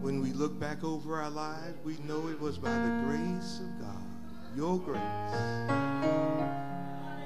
When 0.00 0.20
we 0.20 0.32
look 0.32 0.58
back 0.58 0.84
over 0.84 1.20
our 1.20 1.30
lives, 1.30 1.76
we 1.84 1.96
know 2.06 2.28
it 2.28 2.40
was 2.40 2.58
by 2.58 2.72
the 2.72 3.02
grace 3.06 3.60
of 3.60 3.80
God, 3.80 4.04
your 4.56 4.78
grace, 4.78 5.00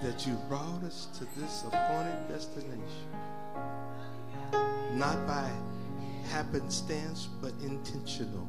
that 0.02 0.26
you 0.26 0.34
brought 0.48 0.84
us 0.84 1.08
to 1.18 1.24
this 1.40 1.64
appointed 1.66 2.28
destination. 2.28 3.08
Not 4.94 5.26
by 5.26 5.50
happenstance, 6.30 7.28
but 7.40 7.52
intentional. 7.62 8.48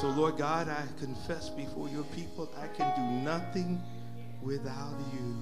So, 0.00 0.08
Lord 0.16 0.36
God, 0.38 0.68
I 0.68 0.82
confess 0.98 1.48
before 1.50 1.88
your 1.88 2.04
people 2.04 2.48
I 2.60 2.68
can 2.68 2.94
do 2.96 3.02
nothing 3.24 3.82
without 4.42 4.94
you. 5.12 5.36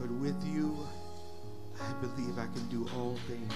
But 0.00 0.10
with 0.10 0.42
you, 0.44 0.76
I 1.80 1.92
believe 2.00 2.38
I 2.38 2.46
can 2.46 2.66
do 2.68 2.86
all 2.96 3.16
things. 3.26 3.52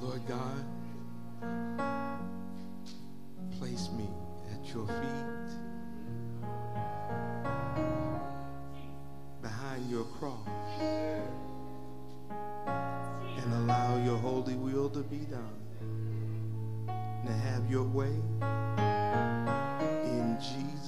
Lord 0.00 0.22
God, 0.28 0.64
place 3.58 3.88
me 3.96 4.08
at 4.52 4.66
your 4.72 4.86
feet 4.86 5.50
behind 9.42 9.90
your 9.90 10.04
cross 10.04 10.48
and 13.44 13.52
allow 13.54 13.96
your 14.04 14.18
holy 14.18 14.54
will 14.54 14.88
to 14.90 15.00
be 15.00 15.18
done. 15.18 15.60
Now 17.24 17.32
have 17.32 17.70
your 17.70 17.84
way. 17.84 18.12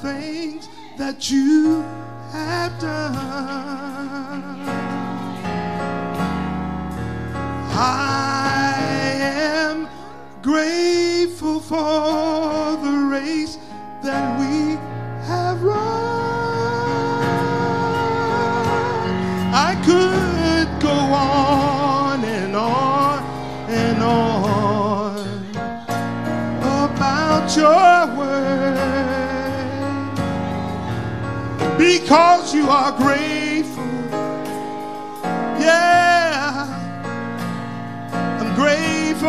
Things 0.00 0.68
that 0.96 1.30
you 1.30 1.82
have 2.32 2.78
done. 2.80 4.58
I 7.80 8.74
am 9.20 9.88
grateful 10.42 11.60
for 11.60 12.67
because 32.08 32.54
you 32.54 32.70
are 32.70 32.90
grateful. 32.92 33.84
Yeah, 35.60 36.64
I'm 38.40 38.54
grateful. 38.54 39.28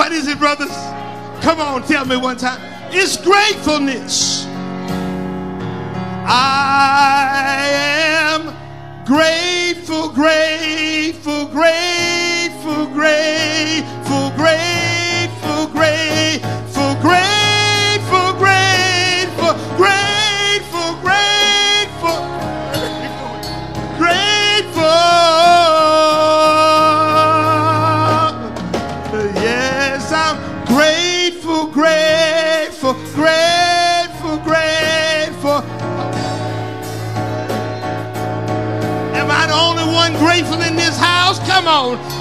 What 0.00 0.12
is 0.12 0.28
it, 0.28 0.38
brothers? 0.38 0.72
Come 1.42 1.60
on, 1.60 1.82
tell 1.82 2.06
me 2.06 2.16
one 2.16 2.38
time. 2.38 2.58
It's 2.90 3.18
gratefulness. 3.18 4.46
I 6.24 7.29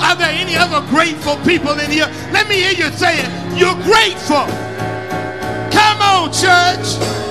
Are 0.10 0.16
there 0.16 0.32
any 0.32 0.56
other 0.56 0.82
grateful 0.90 1.36
people 1.46 1.78
in 1.80 1.92
here? 1.92 2.10
Let 2.32 2.50
me 2.50 2.56
hear 2.56 2.72
you 2.72 2.92
say 2.98 3.20
it. 3.20 3.30
You're 3.56 3.76
grateful. 3.84 4.48
Come 5.70 6.02
on, 6.02 6.34
church. 6.34 7.29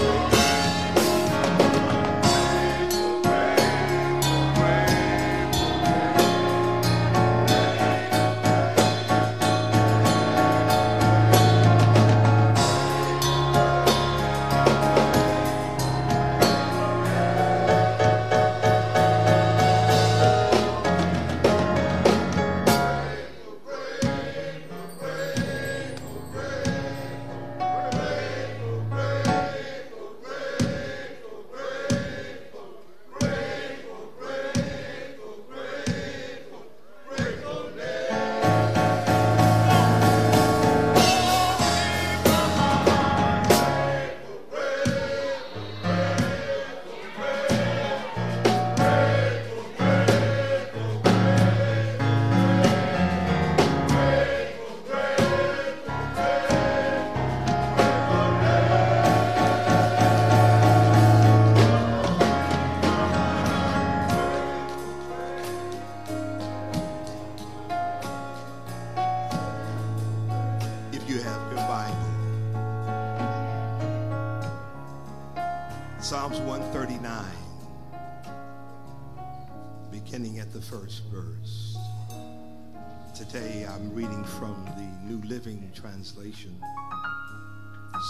Translation, 85.74 86.56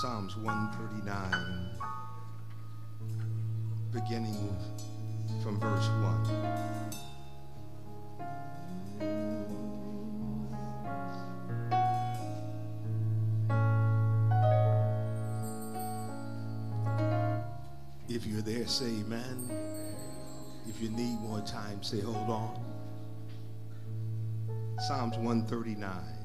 Psalms 0.01 0.36
139, 0.36 1.70
beginning 3.93 4.56
from 5.43 5.59
verse 5.60 5.89
1. 5.89 6.48
If 18.09 18.26
you're 18.26 18.40
there, 18.40 18.66
say 18.66 18.86
amen. 18.86 19.51
If 20.66 20.80
you 20.80 20.90
need 20.90 21.20
more 21.20 21.40
time, 21.43 21.82
say 21.82 22.01
hold 22.01 22.30
on. 22.30 22.64
Psalms 24.86 25.16
139. 25.16 26.18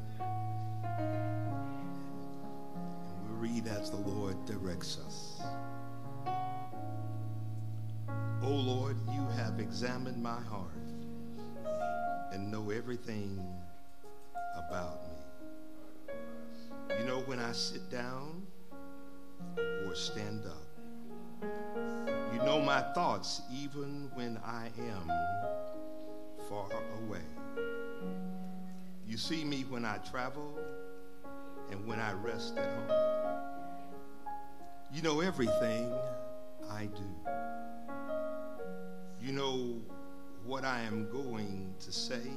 Read 3.43 3.67
as 3.67 3.91
the 3.91 3.97
Lord 3.97 4.45
directs 4.45 4.97
us. 5.05 5.41
O 8.41 8.47
Lord, 8.47 8.95
you 9.11 9.27
have 9.35 9.59
examined 9.59 10.23
my 10.23 10.39
heart 10.39 10.71
and 12.31 12.49
know 12.49 12.69
everything 12.69 13.45
about 14.55 15.01
me. 15.09 16.15
You 16.97 17.05
know 17.05 17.19
when 17.25 17.39
I 17.39 17.51
sit 17.51 17.91
down 17.91 18.43
or 19.57 19.93
stand 19.93 20.45
up. 20.45 21.49
You 22.33 22.41
know 22.43 22.61
my 22.61 22.81
thoughts 22.93 23.41
even 23.51 24.09
when 24.13 24.39
I 24.45 24.69
am 24.79 25.11
far 26.47 26.69
away. 27.05 27.27
You 29.05 29.17
see 29.17 29.43
me 29.43 29.65
when 29.67 29.83
I 29.83 29.97
travel 29.97 30.57
and 31.71 31.85
when 31.87 31.99
I 31.99 32.13
rest 32.13 32.57
at 32.57 32.65
home. 32.65 33.13
You 34.93 35.01
know 35.01 35.21
everything 35.21 35.91
I 36.69 36.85
do. 36.85 37.03
You 39.21 39.31
know 39.31 39.81
what 40.45 40.65
I 40.65 40.81
am 40.81 41.09
going 41.11 41.73
to 41.79 41.91
say 41.91 42.29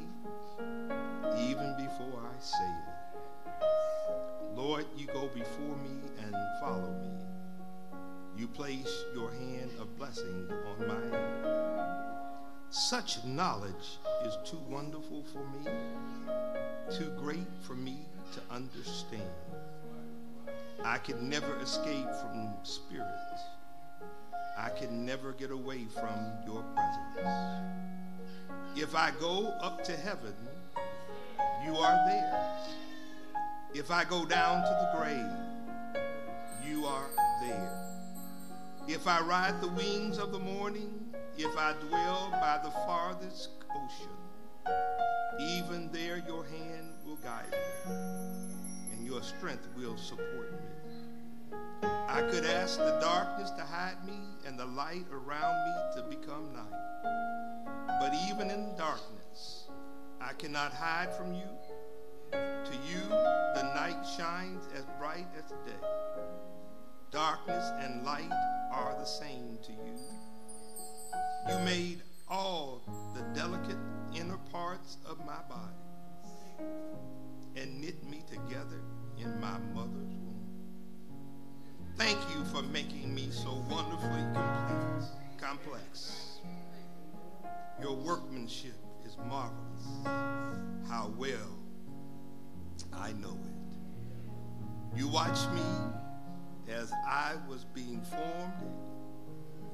even 1.39 1.75
before 1.77 2.23
I 2.23 2.41
say 2.41 2.73
it. 2.87 3.57
Lord, 4.57 4.87
you 4.97 5.07
go 5.07 5.29
before 5.35 5.77
me 5.77 6.01
and 6.23 6.35
follow 6.61 6.95
me. 7.03 7.11
You 8.39 8.47
place 8.47 9.05
your 9.15 9.31
hand 9.33 9.71
of 9.79 9.97
blessing 9.99 10.49
on 10.67 10.89
my 10.89 11.17
head. 11.17 11.67
Such 12.71 13.25
knowledge 13.25 13.99
is 14.25 14.37
too 14.45 14.61
wonderful 14.69 15.25
for 15.25 15.45
me, 15.45 15.71
too 16.97 17.13
great 17.19 17.49
for 17.67 17.75
me 17.75 17.99
to 18.37 18.55
understand. 18.55 19.23
I 20.85 20.99
can 20.99 21.29
never 21.29 21.59
escape 21.61 22.09
from 22.21 22.53
spirit. 22.65 23.07
I 24.59 24.69
can 24.69 25.07
never 25.07 25.33
get 25.33 25.51
away 25.51 25.87
from 25.87 26.19
your 26.47 26.63
presence. 26.75 27.67
If 28.77 28.95
I 28.95 29.11
go 29.19 29.49
up 29.63 29.83
to 29.85 29.97
heaven, 29.97 30.35
you 31.65 31.77
are 31.77 31.99
there. 32.07 32.59
If 33.75 33.91
I 33.91 34.05
go 34.05 34.27
down 34.27 34.63
to 34.63 34.69
the 34.69 34.99
grave, 34.99 36.05
you 36.67 36.85
are 36.85 37.09
there. 37.41 37.73
If 38.87 39.07
I 39.07 39.21
ride 39.21 39.63
the 39.63 39.69
wings 39.69 40.19
of 40.19 40.31
the 40.31 40.39
morning, 40.39 40.93
if 41.39 41.57
I 41.57 41.73
dwell 41.89 42.29
by 42.33 42.61
the 42.63 42.71
farthest 42.71 43.49
ocean, 43.71 44.13
even 45.41 45.91
there 45.91 46.23
your 46.27 46.45
hand 46.45 46.96
will 47.07 47.17
guide 47.17 47.51
me, 47.53 47.93
and 48.93 49.07
your 49.07 49.23
strength 49.23 49.69
will 49.77 49.97
support 49.97 50.53
me. 50.53 51.57
I 52.09 52.23
could 52.31 52.45
ask 52.45 52.79
the 52.79 52.99
darkness 53.01 53.51
to 53.51 53.63
hide 53.63 54.05
me 54.05 54.19
and 54.47 54.59
the 54.59 54.67
light 54.67 55.05
around 55.13 55.55
me 55.67 55.73
to 55.97 56.03
become 56.09 56.53
night. 56.53 58.01
But 58.01 58.13
even 58.29 58.51
in 58.51 58.75
darkness, 58.77 59.69
I 60.21 60.33
cannot 60.33 60.73
hide 60.73 61.15
from 61.17 61.35
you. 61.35 61.49
To 62.33 62.73
you, 62.89 63.01
the 63.09 63.73
night 63.75 64.05
shines 64.17 64.69
as 64.75 64.85
bright 64.99 65.27
as 65.39 65.51
day. 65.51 65.87
Darkness 67.13 67.71
and 67.81 68.05
light 68.05 68.33
are 68.73 68.97
the 68.99 69.05
same 69.05 69.59
to 69.63 69.73
you. 69.73 69.97
You 71.49 71.59
made 71.65 72.03
all 72.29 72.83
the 73.15 73.23
delicate 73.39 73.79
inner 74.15 74.39
parts 74.51 74.97
of 75.07 75.19
my 75.19 75.41
body 75.49 75.86
and 77.57 77.81
knit 77.81 78.05
me 78.09 78.23
together 78.29 78.81
in 79.19 79.41
my 79.41 79.59
mother's 79.75 80.15
womb. 80.15 80.47
Thank 81.97 82.19
you 82.35 82.45
for 82.47 82.63
making 82.63 83.15
me 83.15 83.29
so 83.31 83.65
wonderfully 83.71 84.25
complete, 84.35 85.39
complex. 85.39 86.41
Your 87.81 87.95
workmanship 87.95 88.77
is 89.05 89.17
marvelous. 89.29 89.87
How 90.89 91.13
well 91.17 91.59
I 92.93 93.13
know 93.13 93.39
it. 93.45 94.99
You 94.99 95.09
watched 95.09 95.51
me 95.53 95.63
as 96.69 96.93
I 97.07 97.35
was 97.49 97.65
being 97.65 98.03
formed 98.03 98.73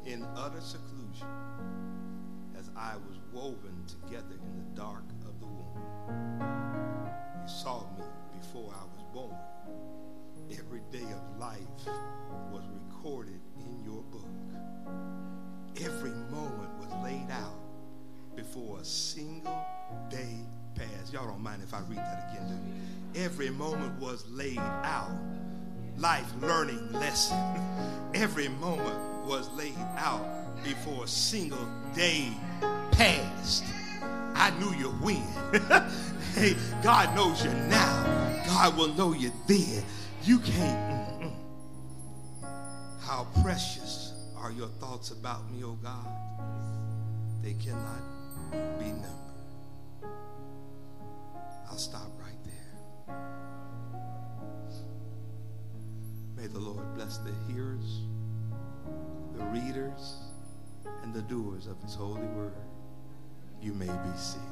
in 0.05 0.27
utter 0.37 0.61
seclusion, 0.61 1.29
as 2.59 2.71
I 2.77 2.97
was 2.97 3.19
woven 3.33 3.85
together 3.87 4.35
in 4.35 4.57
the 4.57 4.81
dark 4.81 5.05
You 6.41 7.49
saw 7.49 7.81
me 7.99 8.05
before 8.41 8.73
I 8.73 8.85
was 8.85 9.03
born. 9.13 9.37
Every 10.51 10.81
day 10.91 11.07
of 11.13 11.39
life 11.39 11.59
was 12.53 12.63
recorded 12.69 13.41
in 13.59 13.85
your 13.85 14.03
book. 14.03 14.27
Every 15.81 16.11
moment 16.31 16.71
was 16.79 16.93
laid 17.03 17.31
out 17.31 17.59
before 18.37 18.81
a 18.81 18.85
single 18.85 19.65
day 20.11 20.37
passed. 20.75 21.13
Y'all 21.13 21.27
don't 21.27 21.43
mind 21.43 21.63
if 21.63 21.75
I 21.75 21.81
read 21.81 21.99
that 21.99 22.31
again, 22.33 22.49
do 22.49 22.55
you? 23.19 23.25
Every 23.25 23.51
moment 23.51 24.01
was 24.01 24.25
laid 24.29 24.59
out. 24.59 25.11
Life 25.99 26.33
learning 26.41 26.93
lesson. 26.93 27.39
Every 28.15 28.49
moment 28.49 28.99
was 29.27 29.51
laid 29.53 29.77
out 29.97 30.25
before 30.65 31.05
a 31.05 31.09
single 31.09 31.67
day 31.95 32.33
passed. 32.93 33.65
I 34.35 34.51
knew 34.59 34.73
you 34.73 34.89
when. 35.01 35.23
hey, 36.35 36.57
God 36.83 37.15
knows 37.15 37.45
you 37.45 37.51
now. 37.53 38.43
God 38.47 38.77
will 38.77 38.89
know 38.95 39.13
you 39.13 39.33
then. 39.47 39.85
You 40.25 40.39
can't. 40.39 41.23
Mm-mm. 41.23 41.33
How 43.01 43.27
precious 43.43 44.13
are 44.37 44.51
your 44.51 44.69
thoughts 44.81 45.11
about 45.11 45.51
me, 45.51 45.63
oh 45.65 45.79
God? 45.83 46.07
They 47.43 47.55
cannot 47.55 48.03
be 48.79 48.87
numbered. 48.87 49.13
I'll 51.69 51.79
stop 51.79 52.11
right 52.21 52.37
there. 52.45 53.17
May 56.37 56.47
the 56.47 56.59
Lord 56.59 56.95
bless 56.95 57.19
the 57.19 57.33
hearers, 57.49 58.03
the 59.37 59.45
readers, 59.47 60.23
and 61.03 61.15
the 61.15 61.23
doers 61.23 61.67
of 61.67 61.81
his 61.83 61.95
holy 61.95 62.23
word. 62.23 62.53
You 63.63 63.73
may 63.75 63.87
be 63.87 64.17
seated. 64.17 64.43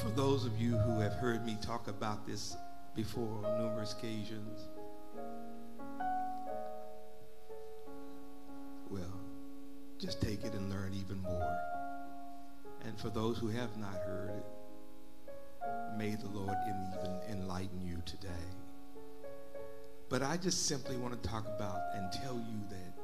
For 0.00 0.08
those 0.16 0.46
of 0.46 0.58
you 0.58 0.74
who 0.78 1.00
have 1.00 1.12
heard 1.12 1.44
me 1.44 1.58
talk 1.60 1.86
about 1.86 2.26
this 2.26 2.56
before 2.96 3.44
on 3.44 3.58
numerous 3.58 3.92
occasions, 3.92 4.68
well, 8.88 9.20
just 9.98 10.22
take 10.22 10.44
it 10.44 10.54
and 10.54 10.70
learn 10.70 10.94
even 10.94 11.18
more. 11.20 11.58
And 12.86 12.98
for 12.98 13.10
those 13.10 13.36
who 13.36 13.48
have 13.48 13.76
not 13.76 13.96
heard 13.96 14.30
it, 14.30 14.46
may 15.98 16.14
the 16.14 16.28
Lord 16.28 16.56
even 16.66 17.20
enlighten 17.28 17.82
you 17.82 18.00
today. 18.06 18.28
But 20.08 20.22
I 20.22 20.38
just 20.38 20.64
simply 20.66 20.96
want 20.96 21.22
to 21.22 21.28
talk 21.28 21.46
about 21.46 21.82
and 21.94 22.10
tell 22.10 22.36
you 22.36 22.66
that 22.70 22.94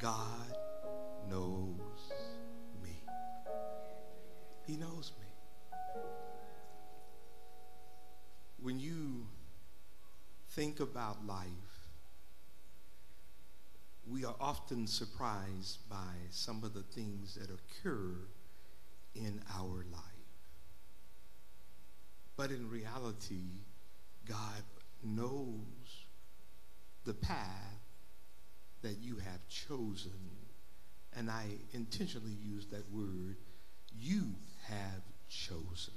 God 0.00 0.56
knows 1.30 2.12
me. 2.82 3.02
He 4.66 4.76
knows 4.76 5.12
me. 5.20 5.26
When 8.60 8.78
you 8.78 9.26
think 10.50 10.80
about 10.80 11.24
life, 11.24 11.46
we 14.06 14.24
are 14.24 14.34
often 14.40 14.86
surprised 14.86 15.88
by 15.88 16.14
some 16.30 16.64
of 16.64 16.74
the 16.74 16.82
things 16.82 17.36
that 17.36 17.48
occur 17.48 18.16
in 19.14 19.40
our 19.56 19.84
life. 19.92 20.02
But 22.36 22.50
in 22.50 22.68
reality, 22.68 23.60
God 24.28 24.62
knows 25.04 26.06
the 27.04 27.14
path 27.14 27.80
that 28.82 28.98
you 29.00 29.16
have 29.16 29.46
chosen. 29.48 30.29
And 31.16 31.30
I 31.30 31.46
intentionally 31.72 32.36
use 32.42 32.66
that 32.66 32.90
word, 32.92 33.36
you 33.98 34.22
have 34.68 35.02
chosen. 35.28 35.94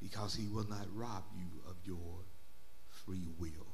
Because 0.00 0.34
he 0.34 0.48
will 0.48 0.68
not 0.68 0.86
rob 0.94 1.22
you 1.36 1.46
of 1.68 1.76
your 1.84 2.24
free 3.04 3.28
will. 3.38 3.66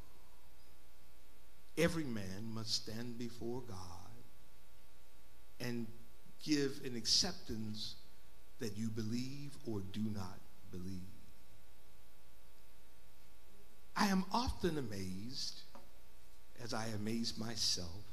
Every 1.78 2.04
man 2.04 2.52
must 2.52 2.74
stand 2.74 3.18
before 3.18 3.62
God 3.62 3.76
and 5.60 5.86
give 6.44 6.80
an 6.84 6.96
acceptance 6.96 7.94
that 8.60 8.76
you 8.76 8.88
believe 8.88 9.56
or 9.66 9.80
do 9.92 10.02
not 10.14 10.38
believe. 10.70 11.00
I 13.96 14.06
am 14.06 14.24
often 14.32 14.78
amazed, 14.78 15.62
as 16.62 16.74
I 16.74 16.86
amaze 16.94 17.38
myself, 17.38 18.04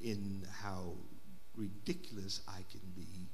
in 0.00 0.46
how 0.62 0.94
ridiculous 1.54 2.40
I 2.48 2.64
can 2.70 2.80
be 2.96 3.28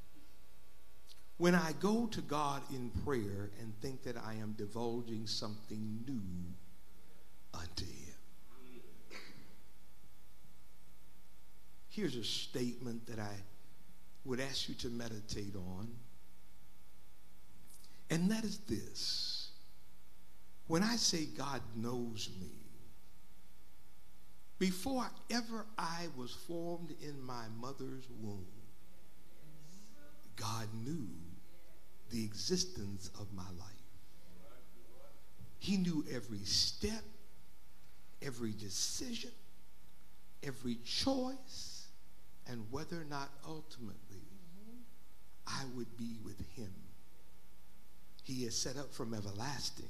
when 1.38 1.54
I 1.54 1.72
go 1.80 2.06
to 2.06 2.20
God 2.22 2.62
in 2.70 2.90
prayer 3.04 3.50
and 3.60 3.78
think 3.80 4.02
that 4.04 4.16
I 4.16 4.34
am 4.34 4.54
divulging 4.56 5.26
something 5.26 6.04
new 6.06 7.58
unto 7.58 7.84
Him. 7.84 8.14
Here's 11.88 12.16
a 12.16 12.24
statement 12.24 13.06
that 13.06 13.18
I 13.18 13.34
would 14.24 14.40
ask 14.40 14.68
you 14.68 14.74
to 14.76 14.88
meditate 14.88 15.54
on, 15.56 15.88
and 18.10 18.30
that 18.30 18.44
is 18.44 18.58
this. 18.60 19.50
When 20.68 20.82
I 20.82 20.96
say 20.96 21.26
God 21.26 21.60
knows 21.74 22.30
me, 22.40 22.50
before 24.58 25.10
ever 25.30 25.66
I 25.76 26.06
was 26.16 26.32
formed 26.32 26.94
in 27.02 27.20
my 27.22 27.44
mother's 27.60 28.08
womb, 28.20 28.46
God 30.36 30.68
knew 30.84 31.08
the 32.10 32.24
existence 32.24 33.10
of 33.18 33.32
my 33.34 33.50
life. 33.58 33.72
He 35.58 35.76
knew 35.76 36.04
every 36.10 36.44
step, 36.44 37.02
every 38.22 38.52
decision, 38.52 39.30
every 40.42 40.76
choice, 40.84 41.88
and 42.48 42.64
whether 42.70 43.00
or 43.00 43.06
not 43.10 43.30
ultimately 43.46 44.22
I 45.46 45.64
would 45.74 45.96
be 45.96 46.16
with 46.24 46.38
him. 46.54 46.72
He 48.22 48.44
is 48.44 48.56
set 48.56 48.76
up 48.76 48.92
from 48.92 49.14
everlasting 49.14 49.86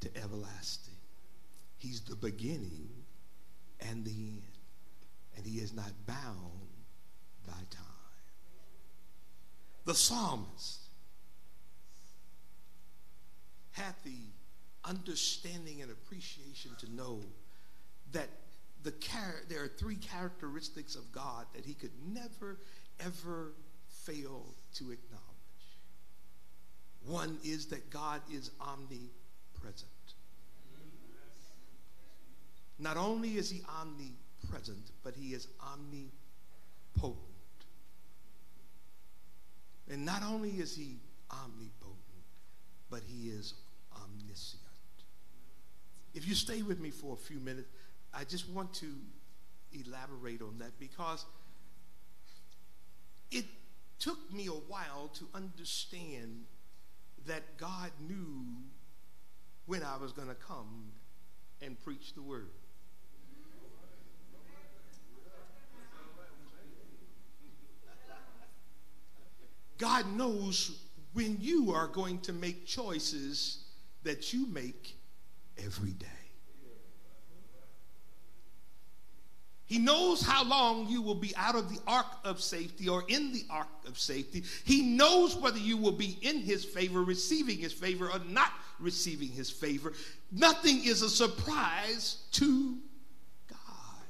to 0.00 0.10
everlasting. 0.16 0.94
He's 1.78 2.00
the 2.00 2.16
beginning 2.16 2.88
and 3.80 4.04
the 4.04 4.10
end. 4.10 4.42
And 5.36 5.46
he 5.46 5.58
is 5.58 5.74
not 5.74 5.92
bound 6.06 6.68
by 7.46 7.52
time. 7.52 7.84
The 9.84 9.94
psalmist 9.94 10.80
had 13.72 13.94
the 14.04 14.16
understanding 14.84 15.82
and 15.82 15.90
appreciation 15.90 16.72
to 16.78 16.92
know 16.94 17.20
that 18.12 18.28
the 18.82 18.92
char- 18.92 19.42
there 19.48 19.64
are 19.64 19.68
three 19.68 19.96
characteristics 19.96 20.94
of 20.94 21.10
God 21.12 21.46
that 21.54 21.64
he 21.64 21.74
could 21.74 21.92
never, 22.06 22.58
ever 23.00 23.52
fail 24.04 24.54
to 24.74 24.92
acknowledge. 24.92 25.22
One 27.04 27.38
is 27.44 27.66
that 27.66 27.90
God 27.90 28.20
is 28.32 28.50
omnipresent. 28.60 29.90
Not 32.78 32.96
only 32.96 33.36
is 33.36 33.50
he 33.50 33.62
omnipresent, 33.68 34.90
but 35.02 35.14
he 35.14 35.32
is 35.32 35.48
omnipotent. 35.62 37.16
And 39.90 40.04
not 40.04 40.22
only 40.22 40.50
is 40.50 40.76
he 40.76 40.96
omnipotent, 41.30 41.96
but 42.90 43.00
he 43.06 43.28
is 43.28 43.54
omniscient. 43.94 44.62
If 46.14 46.26
you 46.26 46.34
stay 46.34 46.62
with 46.62 46.80
me 46.80 46.90
for 46.90 47.14
a 47.14 47.16
few 47.16 47.38
minutes, 47.38 47.68
I 48.12 48.24
just 48.24 48.48
want 48.50 48.72
to 48.74 48.86
elaborate 49.72 50.42
on 50.42 50.58
that 50.58 50.78
because 50.78 51.24
it 53.30 53.44
took 53.98 54.32
me 54.32 54.46
a 54.46 54.50
while 54.50 55.10
to 55.14 55.26
understand 55.34 56.44
that 57.26 57.56
God 57.58 57.90
knew 58.00 58.46
when 59.66 59.82
I 59.82 59.96
was 59.96 60.12
going 60.12 60.28
to 60.28 60.34
come 60.34 60.92
and 61.60 61.82
preach 61.82 62.14
the 62.14 62.22
word. 62.22 62.50
God 69.78 70.06
knows 70.16 70.78
when 71.12 71.38
you 71.40 71.72
are 71.72 71.86
going 71.86 72.20
to 72.20 72.32
make 72.32 72.66
choices 72.66 73.64
that 74.02 74.32
you 74.32 74.46
make 74.46 74.96
every 75.58 75.92
day. 75.92 76.06
He 79.66 79.78
knows 79.78 80.22
how 80.22 80.44
long 80.44 80.86
you 80.86 81.02
will 81.02 81.16
be 81.16 81.34
out 81.36 81.56
of 81.56 81.68
the 81.68 81.80
ark 81.88 82.06
of 82.24 82.40
safety 82.40 82.88
or 82.88 83.02
in 83.08 83.32
the 83.32 83.44
ark 83.50 83.66
of 83.88 83.98
safety. 83.98 84.44
He 84.64 84.82
knows 84.82 85.36
whether 85.36 85.58
you 85.58 85.76
will 85.76 85.92
be 85.92 86.18
in 86.22 86.38
his 86.38 86.64
favor, 86.64 87.02
receiving 87.02 87.58
his 87.58 87.72
favor, 87.72 88.08
or 88.08 88.20
not 88.28 88.52
receiving 88.78 89.28
his 89.28 89.50
favor. 89.50 89.92
Nothing 90.30 90.84
is 90.84 91.02
a 91.02 91.10
surprise 91.10 92.18
to 92.32 92.76
God. 93.50 94.04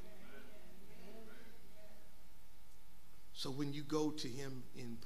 So 3.33 3.51
when 3.51 3.73
you 3.73 3.83
go 3.83 4.11
to 4.11 4.29
him 4.29 4.63
in 4.77 4.99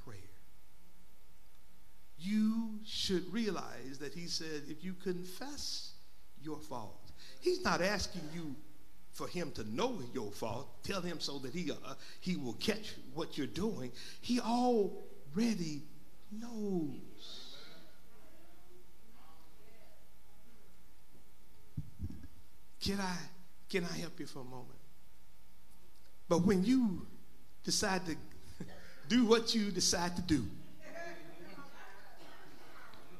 you 2.21 2.79
should 2.85 3.31
realize 3.33 3.97
that 3.99 4.13
he 4.13 4.27
said, 4.27 4.63
if 4.67 4.83
you 4.83 4.93
confess 4.93 5.93
your 6.41 6.59
fault, 6.59 7.11
he's 7.39 7.63
not 7.63 7.81
asking 7.81 8.23
you 8.33 8.55
for 9.11 9.27
him 9.27 9.51
to 9.51 9.63
know 9.75 9.99
your 10.13 10.31
fault. 10.31 10.83
Tell 10.83 11.01
him 11.01 11.19
so 11.19 11.39
that 11.39 11.53
he, 11.53 11.71
uh, 11.71 11.75
he 12.19 12.35
will 12.35 12.53
catch 12.53 12.93
what 13.13 13.37
you're 13.37 13.47
doing. 13.47 13.91
He 14.21 14.39
already 14.39 15.81
knows. 16.31 17.57
Can 22.79 22.99
I, 22.99 23.15
can 23.69 23.85
I 23.85 23.97
help 23.97 24.19
you 24.19 24.25
for 24.25 24.39
a 24.39 24.43
moment? 24.43 24.79
But 26.27 26.45
when 26.45 26.63
you 26.63 27.05
decide 27.63 28.05
to 28.05 28.15
do 29.07 29.25
what 29.25 29.53
you 29.53 29.71
decide 29.71 30.15
to 30.15 30.21
do. 30.21 30.45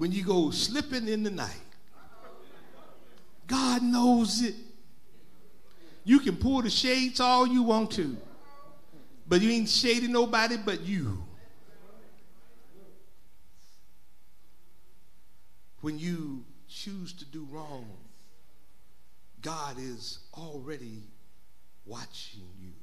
When 0.01 0.11
you 0.11 0.23
go 0.23 0.49
slipping 0.49 1.07
in 1.07 1.21
the 1.21 1.29
night, 1.29 1.61
God 3.45 3.83
knows 3.83 4.41
it. 4.41 4.55
You 6.03 6.17
can 6.17 6.37
pull 6.37 6.63
the 6.63 6.71
shades 6.71 7.19
all 7.19 7.45
you 7.45 7.61
want 7.61 7.91
to, 7.91 8.17
but 9.27 9.41
you 9.41 9.51
ain't 9.51 9.69
shading 9.69 10.11
nobody 10.11 10.57
but 10.57 10.81
you. 10.81 11.23
When 15.81 15.99
you 15.99 16.45
choose 16.67 17.13
to 17.13 17.25
do 17.25 17.47
wrong, 17.51 17.85
God 19.43 19.75
is 19.77 20.17
already 20.33 21.03
watching 21.85 22.49
you. 22.59 22.73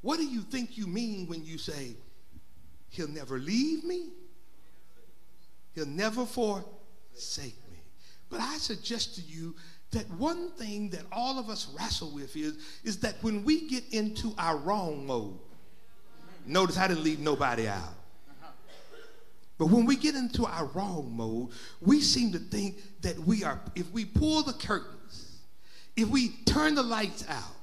What 0.00 0.20
do 0.20 0.26
you 0.28 0.42
think 0.42 0.78
you 0.78 0.86
mean 0.86 1.26
when 1.26 1.44
you 1.44 1.58
say, 1.58 1.96
He'll 2.90 3.08
never 3.08 3.40
leave 3.40 3.82
me? 3.82 4.10
He'll 5.76 5.86
never 5.86 6.24
forsake 6.24 7.54
me. 7.70 7.78
But 8.30 8.40
I 8.40 8.56
suggest 8.56 9.16
to 9.16 9.20
you 9.20 9.54
that 9.90 10.10
one 10.12 10.50
thing 10.52 10.88
that 10.90 11.02
all 11.12 11.38
of 11.38 11.50
us 11.50 11.68
wrestle 11.78 12.10
with 12.10 12.34
is, 12.34 12.56
is 12.82 12.98
that 13.00 13.16
when 13.20 13.44
we 13.44 13.68
get 13.68 13.84
into 13.92 14.34
our 14.38 14.56
wrong 14.56 15.06
mode, 15.06 15.38
notice 16.46 16.78
I 16.78 16.88
didn't 16.88 17.04
leave 17.04 17.20
nobody 17.20 17.68
out. 17.68 17.94
But 19.58 19.66
when 19.66 19.84
we 19.84 19.96
get 19.96 20.14
into 20.14 20.46
our 20.46 20.64
wrong 20.66 21.12
mode, 21.14 21.50
we 21.82 22.00
seem 22.00 22.32
to 22.32 22.38
think 22.38 22.76
that 23.02 23.18
we 23.18 23.44
are, 23.44 23.60
if 23.74 23.90
we 23.92 24.06
pull 24.06 24.42
the 24.42 24.54
curtains, 24.54 25.40
if 25.94 26.08
we 26.08 26.30
turn 26.46 26.74
the 26.74 26.82
lights 26.82 27.26
out, 27.28 27.54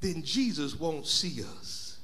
then 0.00 0.22
Jesus 0.22 0.74
won't 0.74 1.06
see 1.06 1.42
us. 1.42 1.98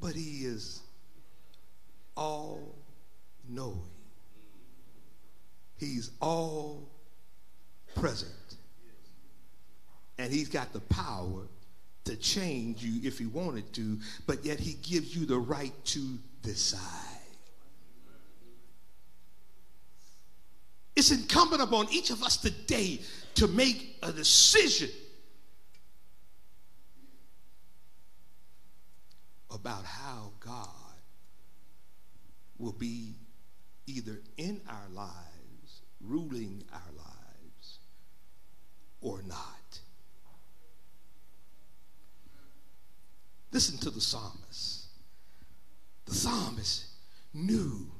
But 0.00 0.14
he 0.14 0.44
is 0.44 0.81
all 2.16 2.74
knowing. 3.48 3.80
He's 5.78 6.10
all 6.20 6.88
present. 7.94 8.30
And 10.18 10.32
he's 10.32 10.48
got 10.48 10.72
the 10.72 10.80
power 10.80 11.48
to 12.04 12.16
change 12.16 12.82
you 12.82 13.06
if 13.08 13.18
he 13.18 13.26
wanted 13.26 13.72
to, 13.74 13.98
but 14.26 14.44
yet 14.44 14.58
he 14.60 14.74
gives 14.74 15.16
you 15.16 15.26
the 15.26 15.38
right 15.38 15.72
to 15.86 16.18
decide. 16.42 16.80
It's 20.94 21.10
incumbent 21.10 21.62
upon 21.62 21.88
each 21.90 22.10
of 22.10 22.22
us 22.22 22.36
today 22.36 23.00
to 23.36 23.48
make 23.48 23.96
a 24.02 24.12
decision 24.12 24.90
about 29.50 29.84
how 29.84 30.30
God 30.40 30.81
will 32.62 32.72
be 32.72 33.14
either 33.86 34.22
in 34.36 34.60
our 34.68 34.88
lives, 34.94 35.82
ruling 36.00 36.62
our 36.72 36.92
lives, 36.96 37.78
or 39.00 39.20
not. 39.22 39.80
Listen 43.50 43.76
to 43.78 43.90
the 43.90 44.00
psalmist. 44.00 44.86
The 46.06 46.14
psalmist 46.14 46.86
knew 47.34 47.90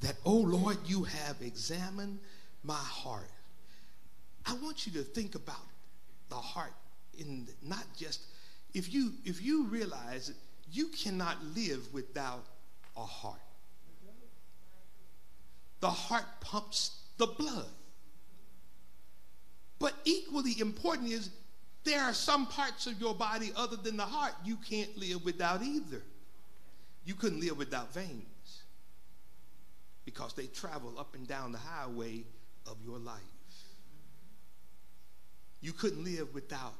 that, 0.00 0.14
oh 0.24 0.38
Lord, 0.38 0.78
you 0.86 1.02
have 1.02 1.42
examined 1.42 2.20
my 2.62 2.74
heart. 2.74 3.30
I 4.46 4.54
want 4.54 4.86
you 4.86 4.92
to 4.92 5.02
think 5.02 5.34
about 5.34 5.56
the 6.28 6.36
heart 6.36 6.72
in 7.18 7.48
not 7.62 7.84
just 7.96 8.22
if 8.74 8.92
you 8.92 9.12
if 9.24 9.42
you 9.42 9.66
realize 9.66 10.28
that 10.28 10.36
you 10.70 10.88
cannot 10.88 11.36
live 11.54 11.92
without 11.92 12.44
a 12.96 13.04
heart. 13.04 13.40
The 15.82 15.90
heart 15.90 16.24
pumps 16.40 17.02
the 17.18 17.26
blood. 17.26 17.66
But 19.80 19.94
equally 20.04 20.60
important 20.60 21.10
is 21.10 21.30
there 21.82 22.00
are 22.00 22.14
some 22.14 22.46
parts 22.46 22.86
of 22.86 23.00
your 23.00 23.16
body 23.16 23.50
other 23.56 23.74
than 23.74 23.96
the 23.96 24.04
heart 24.04 24.32
you 24.44 24.56
can't 24.56 24.96
live 24.96 25.24
without 25.24 25.60
either. 25.60 26.00
You 27.04 27.14
couldn't 27.14 27.40
live 27.40 27.58
without 27.58 27.92
veins 27.92 28.62
because 30.04 30.34
they 30.34 30.46
travel 30.46 30.94
up 31.00 31.16
and 31.16 31.26
down 31.26 31.50
the 31.50 31.58
highway 31.58 32.22
of 32.68 32.76
your 32.84 33.00
life. 33.00 33.20
You 35.60 35.72
couldn't 35.72 36.04
live 36.04 36.32
without 36.32 36.74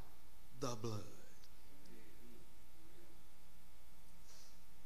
the 0.61 0.77
blood. 0.81 1.01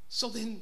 So 0.09 0.29
then, 0.29 0.59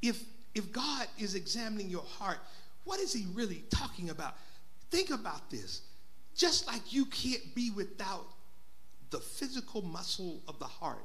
if, 0.00 0.20
if 0.52 0.72
God 0.72 1.06
is 1.16 1.36
examining 1.36 1.88
your 1.88 2.02
heart, 2.18 2.38
what 2.84 3.00
is 3.00 3.12
he 3.12 3.26
really 3.32 3.64
talking 3.70 4.10
about? 4.10 4.36
Think 4.90 5.10
about 5.10 5.50
this. 5.50 5.82
Just 6.34 6.66
like 6.66 6.92
you 6.92 7.04
can't 7.06 7.54
be 7.54 7.70
without 7.70 8.26
the 9.10 9.20
physical 9.20 9.82
muscle 9.82 10.42
of 10.48 10.58
the 10.58 10.64
heart, 10.64 11.04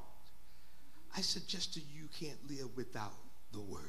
I 1.16 1.20
suggest 1.20 1.74
to 1.74 1.80
you, 1.80 1.86
you 2.02 2.08
can't 2.18 2.38
live 2.48 2.76
without 2.76 3.14
the 3.52 3.60
word. 3.60 3.82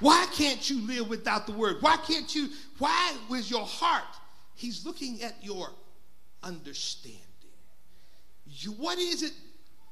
Why 0.00 0.26
can't 0.32 0.68
you 0.68 0.86
live 0.86 1.08
without 1.08 1.46
the 1.46 1.52
word? 1.52 1.76
Why 1.80 1.96
can't 1.96 2.34
you? 2.34 2.48
Why 2.78 3.16
was 3.28 3.50
your 3.50 3.64
heart? 3.64 4.02
He's 4.54 4.84
looking 4.84 5.22
at 5.22 5.36
your 5.42 5.70
understanding. 6.42 7.20
You, 8.46 8.72
what 8.72 8.98
is 8.98 9.22
it 9.22 9.32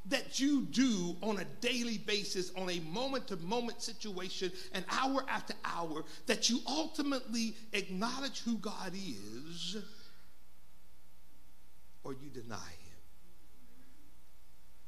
that 0.07 0.41
you 0.41 0.63
do 0.63 1.17
on 1.23 1.39
a 1.39 1.45
daily 1.61 1.99
basis, 1.99 2.51
on 2.57 2.69
a 2.71 2.81
moment 2.81 3.29
to 3.29 3.37
moment 3.37 3.81
situation, 3.83 4.51
an 4.73 4.85
hour 4.91 5.25
after 5.29 5.55
hour, 5.65 6.05
that 6.27 6.51
you 6.51 6.61
ultimately 6.67 7.57
acknowledge 7.73 8.41
who 8.41 8.57
God 8.57 8.93
is 8.95 9.77
or 12.03 12.13
you 12.15 12.29
deny 12.31 12.57
Him? 12.57 12.99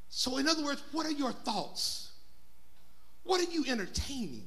So, 0.08 0.38
in 0.38 0.48
other 0.48 0.64
words, 0.64 0.82
what 0.92 1.06
are 1.06 1.12
your 1.12 1.32
thoughts? 1.32 2.12
What 3.22 3.40
are 3.40 3.50
you 3.50 3.64
entertaining? 3.68 4.46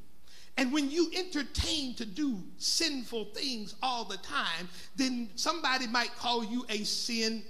And 0.57 0.73
when 0.73 0.89
you 0.89 1.11
entertain 1.15 1.94
to 1.95 2.06
do 2.06 2.41
sinful 2.57 3.26
things 3.26 3.76
all 3.84 4.06
the 4.06 4.18
time, 4.18 4.68
then 4.95 5.30
somebody 5.35 5.88
might 5.88 6.15
call 6.15 6.44
you 6.44 6.65
a 6.69 6.80
sin 6.80 7.44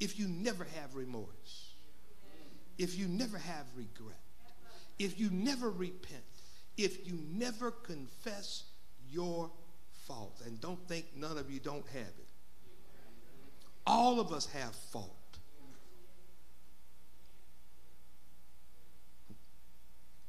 if 0.00 0.18
you 0.18 0.28
never 0.28 0.64
have 0.64 0.94
remorse, 0.94 1.72
if 2.78 2.98
you 2.98 3.08
never 3.08 3.38
have 3.38 3.66
regret, 3.74 4.20
if 4.98 5.18
you 5.18 5.30
never 5.30 5.70
repent, 5.70 6.22
if 6.76 7.06
you 7.06 7.18
never 7.32 7.70
confess 7.70 8.64
your 9.10 9.50
fault, 10.06 10.40
and 10.44 10.60
don't 10.60 10.86
think 10.88 11.06
none 11.16 11.38
of 11.38 11.50
you 11.50 11.60
don't 11.60 11.86
have 11.88 12.02
it. 12.02 12.28
All 13.86 14.20
of 14.20 14.32
us 14.32 14.46
have 14.46 14.74
fault. 14.74 15.12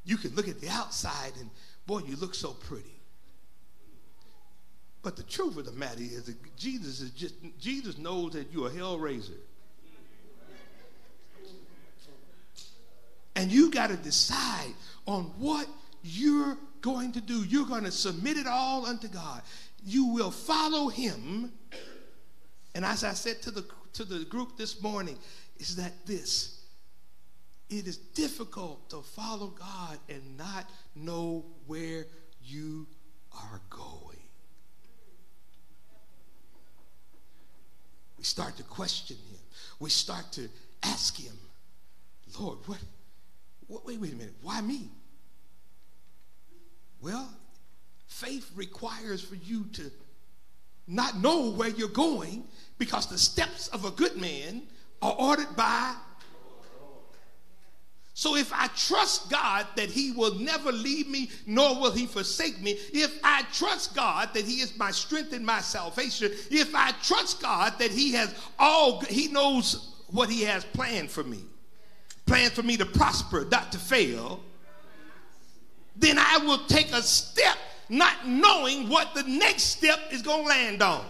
You 0.06 0.16
can 0.16 0.34
look 0.36 0.48
at 0.48 0.62
the 0.62 0.70
outside 0.70 1.34
and, 1.40 1.50
boy, 1.86 2.00
you 2.00 2.16
look 2.16 2.34
so 2.34 2.52
pretty. 2.52 2.98
But 5.02 5.18
the 5.18 5.24
truth 5.24 5.58
of 5.58 5.66
the 5.66 5.72
matter 5.74 6.02
is 6.02 6.24
that 6.24 6.56
Jesus 6.56 7.02
is 7.02 7.12
just 7.12 7.36
Jesus 7.60 7.98
knows 7.98 8.34
that 8.34 8.52
you're 8.52 8.68
a 8.68 8.74
hell 8.74 8.98
raiser. 8.98 9.34
And 13.38 13.52
you 13.52 13.70
got 13.70 13.92
to 13.92 13.96
decide 13.96 14.74
on 15.06 15.26
what 15.38 15.68
you're 16.02 16.58
going 16.82 17.12
to 17.14 17.22
do. 17.22 17.46
You're 17.46 17.68
going 17.68 17.84
to 17.84 17.92
submit 17.92 18.36
it 18.36 18.48
all 18.48 18.88
unto 18.88 19.08
God. 19.08 19.44
You 19.86 20.08
will 20.08 20.32
follow 20.32 20.90
him. 20.90 21.52
And 22.74 22.84
as 22.84 23.04
I 23.04 23.14
said 23.14 23.44
to 23.44 23.52
the, 23.52 23.64
to 23.94 24.04
the 24.04 24.26
group 24.26 24.58
this 24.58 24.82
morning, 24.82 25.18
is 25.60 25.76
that 25.78 25.94
this 26.06 26.56
it 27.70 27.86
is 27.86 27.98
difficult 27.98 28.90
to 28.90 29.02
follow 29.02 29.48
God 29.48 30.00
and 30.10 30.38
not 30.38 30.70
know 30.96 31.46
where 31.66 32.06
you 32.42 32.88
are 33.34 33.62
going. 33.70 34.18
We 38.18 38.24
start 38.24 38.56
to 38.58 38.64
question 38.64 39.18
him. 39.18 39.40
We 39.80 39.90
start 39.90 40.32
to 40.34 40.48
ask 40.82 41.18
him, 41.18 41.38
Lord, 42.40 42.60
what, 42.66 42.80
wait, 43.68 44.00
wait 44.00 44.14
a 44.14 44.16
minute. 44.16 44.36
Why 44.42 44.62
me? 44.62 44.90
Well, 47.02 47.30
faith 48.08 48.50
requires 48.56 49.22
for 49.22 49.36
you 49.36 49.66
to 49.74 49.92
not 50.88 51.18
know 51.18 51.52
where 51.52 51.70
you're 51.70 51.90
going 51.90 52.46
because 52.78 53.08
the 53.08 53.18
steps 53.18 53.68
of 53.70 53.86
a 53.86 53.92
good 53.92 54.18
man 54.18 54.64
are 55.02 55.16
ordered 55.18 55.56
by. 55.56 55.96
So 58.14 58.36
if 58.36 58.52
I 58.52 58.66
trust 58.76 59.30
God 59.30 59.68
that 59.76 59.92
He 59.92 60.12
will 60.12 60.34
never 60.34 60.72
leave 60.72 61.08
me, 61.08 61.30
nor 61.46 61.80
will 61.80 61.92
He 61.92 62.08
forsake 62.08 62.60
me, 62.60 62.72
if 62.92 63.20
I 63.24 63.44
trust 63.54 63.96
God 63.96 64.34
that 64.34 64.44
He 64.44 64.62
is 64.62 64.76
my 64.76 64.90
strength 64.90 65.34
and 65.34 65.46
my 65.46 65.62
salvation, 65.62 66.32
if 66.50 66.74
I 66.74 66.94
trust 67.04 67.42
God 67.44 67.74
that 67.78 67.92
He 67.92 68.14
has 68.14 68.34
all, 68.58 69.02
He 69.02 69.28
knows 69.28 70.02
what 70.08 70.32
He 70.32 70.42
has 70.46 70.66
planned 70.66 71.12
for 71.12 71.24
me, 71.24 71.44
planned 72.28 72.54
for 72.54 72.62
me 72.62 72.78
to 72.78 72.86
prosper, 72.86 73.48
not 73.50 73.72
to 73.72 73.80
fail, 73.80 74.42
then 75.96 76.20
I 76.20 76.38
will 76.38 76.60
take 76.68 76.92
a 76.92 77.02
step 77.02 77.58
not 77.90 78.28
knowing 78.28 78.90
what 78.90 79.16
the 79.16 79.24
next 79.24 79.64
step 79.64 80.00
is 80.12 80.22
going 80.22 80.44
to 80.44 80.50
land 80.50 80.82
on. 80.84 81.06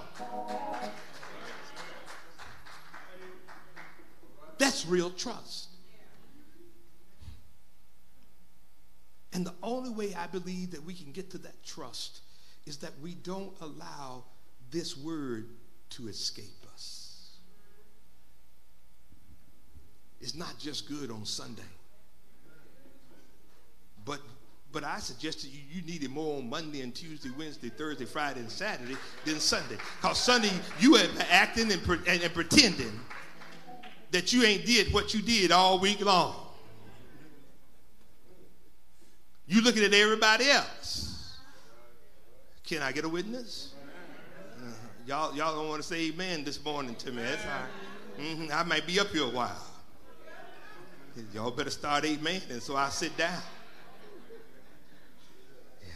That's 4.57 4.85
real 4.85 5.09
trust. 5.09 5.67
And 9.33 9.45
the 9.45 9.53
only 9.61 9.89
way 9.89 10.15
I 10.15 10.27
believe 10.27 10.71
that 10.71 10.83
we 10.83 10.93
can 10.93 11.11
get 11.11 11.29
to 11.31 11.37
that 11.39 11.63
trust 11.63 12.21
is 12.65 12.77
that 12.77 12.91
we 13.01 13.13
don't 13.15 13.53
allow 13.61 14.23
this 14.71 14.97
word 14.97 15.49
to 15.91 16.07
escape 16.07 16.66
It's 20.19 20.35
not 20.35 20.57
just 20.57 20.87
good 20.87 21.11
on 21.11 21.25
Sunday, 21.25 21.61
but 24.05 24.19
but 24.71 24.83
I 24.83 24.99
suggested 24.99 25.49
you, 25.51 25.61
you 25.71 25.81
need 25.83 26.03
it 26.03 26.09
more 26.09 26.37
on 26.37 26.49
Monday 26.49 26.81
and 26.81 26.93
Tuesday, 26.93 27.29
Wednesday, 27.37 27.69
Thursday, 27.69 28.05
Friday, 28.05 28.41
and 28.41 28.51
Saturday 28.51 28.97
than 29.25 29.39
Sunday. 29.39 29.77
Because 30.01 30.19
Sunday, 30.19 30.51
you 30.79 30.95
are 30.95 31.07
acting 31.31 31.71
and, 31.71 31.81
and, 32.05 32.21
and 32.21 32.33
pretending 32.33 32.99
that 34.11 34.33
you 34.33 34.43
ain't 34.43 34.65
did 34.65 34.93
what 34.93 35.13
you 35.13 35.21
did 35.21 35.51
all 35.51 35.79
week 35.79 36.01
long. 36.01 36.35
You 39.47 39.61
looking 39.61 39.83
at 39.83 39.93
everybody 39.93 40.49
else. 40.49 41.37
Can 42.65 42.81
I 42.81 42.91
get 42.91 43.05
a 43.05 43.09
witness? 43.09 43.73
Uh, 44.59 44.65
y'all, 45.05 45.33
y'all 45.33 45.55
don't 45.55 45.69
want 45.69 45.81
to 45.81 45.87
say 45.87 46.09
amen 46.09 46.43
this 46.43 46.63
morning 46.63 46.95
to 46.95 47.11
me. 47.11 47.23
That's 47.23 47.45
all 47.45 47.51
right. 47.51 48.25
Mm-hmm. 48.25 48.51
I 48.51 48.63
might 48.63 48.85
be 48.85 48.99
up 48.99 49.07
here 49.07 49.23
a 49.23 49.29
while. 49.29 49.63
Y'all 51.33 51.51
better 51.51 51.69
start 51.69 52.05
amen, 52.05 52.41
and 52.49 52.61
so 52.61 52.75
I 52.75 52.89
sit 52.89 53.15
down. 53.17 53.41
Yeah. 55.81 55.93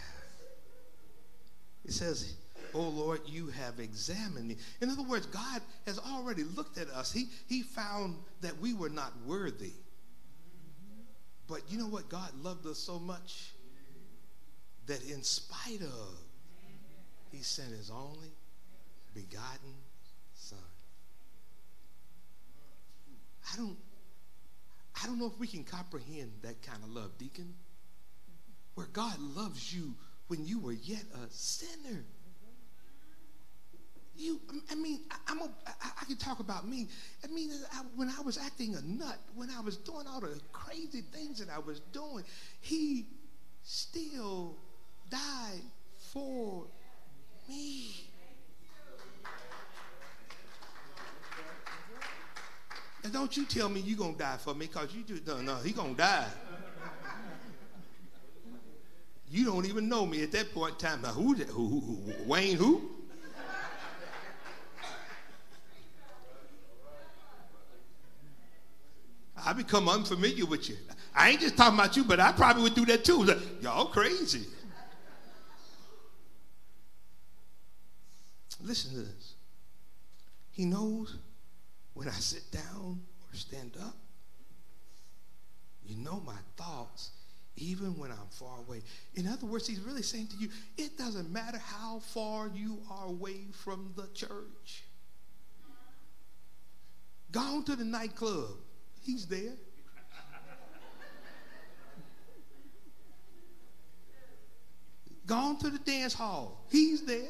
It 1.85 1.91
says, 1.91 2.35
Oh 2.73 2.87
Lord, 2.87 3.21
you 3.25 3.47
have 3.47 3.79
examined 3.79 4.47
me. 4.47 4.57
In 4.81 4.89
other 4.89 5.03
words, 5.03 5.25
God 5.25 5.61
has 5.85 5.99
already 5.99 6.43
looked 6.43 6.77
at 6.77 6.89
us. 6.89 7.11
He, 7.11 7.27
he 7.47 7.61
found 7.63 8.15
that 8.41 8.57
we 8.59 8.73
were 8.73 8.89
not 8.89 9.11
worthy. 9.25 9.73
But 11.47 11.61
you 11.69 11.77
know 11.77 11.87
what? 11.87 12.07
God 12.07 12.31
loved 12.41 12.65
us 12.65 12.77
so 12.77 12.97
much 12.97 13.51
that 14.87 15.03
in 15.03 15.21
spite 15.21 15.81
of, 15.81 16.17
he 17.31 17.43
sent 17.43 17.71
his 17.71 17.89
only 17.89 18.31
begotten 19.13 19.75
son. 20.33 20.59
I 23.51 23.57
don't, 23.57 23.77
I 25.01 25.07
don't 25.07 25.17
know 25.17 25.25
if 25.25 25.39
we 25.39 25.47
can 25.47 25.63
comprehend 25.63 26.31
that 26.43 26.61
kind 26.61 26.83
of 26.83 26.89
love, 26.89 27.17
deacon, 27.17 27.53
where 28.75 28.87
God 28.87 29.19
loves 29.19 29.73
you 29.73 29.95
when 30.27 30.45
you 30.45 30.59
were 30.59 30.73
yet 30.73 31.03
a 31.13 31.29
sinner. 31.29 32.03
You, 34.15 34.39
I 34.69 34.75
mean, 34.75 34.99
I, 35.09 35.31
am 35.31 35.39
a, 35.39 35.49
I, 35.65 35.91
I 36.01 36.05
can 36.05 36.17
talk 36.17 36.39
about 36.39 36.67
me. 36.67 36.87
I 37.23 37.27
mean, 37.27 37.49
I, 37.73 37.81
when 37.95 38.09
I 38.09 38.21
was 38.21 38.37
acting 38.37 38.75
a 38.75 38.81
nut, 38.81 39.17
when 39.35 39.49
I 39.49 39.61
was 39.61 39.77
doing 39.77 40.05
all 40.07 40.21
the 40.21 40.39
crazy 40.51 41.01
things 41.01 41.39
that 41.39 41.49
I 41.49 41.59
was 41.59 41.79
doing, 41.91 42.23
he 42.59 43.07
still 43.63 44.57
died 45.09 45.61
for 46.13 46.65
me. 47.49 48.10
And 53.03 53.11
don't 53.11 53.35
you 53.35 53.45
tell 53.45 53.67
me 53.67 53.79
you're 53.79 53.97
going 53.97 54.13
to 54.13 54.19
die 54.19 54.37
for 54.37 54.53
me 54.53 54.67
because 54.67 54.93
you 54.93 55.03
do, 55.03 55.19
no, 55.25 55.41
no, 55.41 55.55
he 55.57 55.71
going 55.71 55.95
to 55.95 55.97
die. 55.97 56.27
You 59.29 59.45
don't 59.45 59.65
even 59.65 59.87
know 59.87 60.05
me 60.05 60.23
at 60.23 60.31
that 60.33 60.53
point 60.53 60.73
in 60.73 60.89
time. 60.89 61.01
Now, 61.01 61.09
who, 61.09 61.33
who, 61.33 61.67
who, 61.67 61.79
who 61.79 62.23
Wayne 62.25 62.57
who? 62.57 62.89
I 69.43 69.53
become 69.53 69.89
unfamiliar 69.89 70.45
with 70.45 70.69
you. 70.69 70.77
I 71.15 71.29
ain't 71.29 71.41
just 71.41 71.57
talking 71.57 71.79
about 71.79 71.97
you, 71.97 72.03
but 72.03 72.19
I 72.19 72.31
probably 72.31 72.63
would 72.63 72.75
do 72.75 72.85
that 72.85 73.03
too. 73.03 73.27
Y'all 73.61 73.85
crazy. 73.85 74.45
Listen 78.63 78.91
to 78.91 78.99
this. 78.99 79.33
He 80.51 80.65
knows 80.65 81.17
when 82.01 82.09
I 82.09 82.13
sit 82.13 82.49
down 82.51 82.99
or 83.31 83.35
stand 83.35 83.77
up. 83.79 83.95
You 85.85 85.97
know 85.97 86.19
my 86.25 86.39
thoughts 86.57 87.11
even 87.57 87.95
when 87.95 88.09
I'm 88.09 88.27
far 88.31 88.57
away. 88.57 88.81
In 89.13 89.27
other 89.27 89.45
words, 89.45 89.67
he's 89.67 89.81
really 89.81 90.01
saying 90.01 90.29
to 90.29 90.37
you, 90.37 90.49
it 90.79 90.97
doesn't 90.97 91.31
matter 91.31 91.59
how 91.59 91.99
far 91.99 92.47
you 92.47 92.79
are 92.89 93.05
away 93.05 93.41
from 93.63 93.93
the 93.95 94.07
church. 94.15 94.83
Gone 97.31 97.63
to 97.65 97.75
the 97.75 97.85
nightclub, 97.85 98.55
he's 99.03 99.27
there. 99.27 99.53
Gone 105.27 105.59
to 105.59 105.69
the 105.69 105.77
dance 105.77 106.15
hall, 106.15 106.65
he's 106.71 107.05
there. 107.05 107.29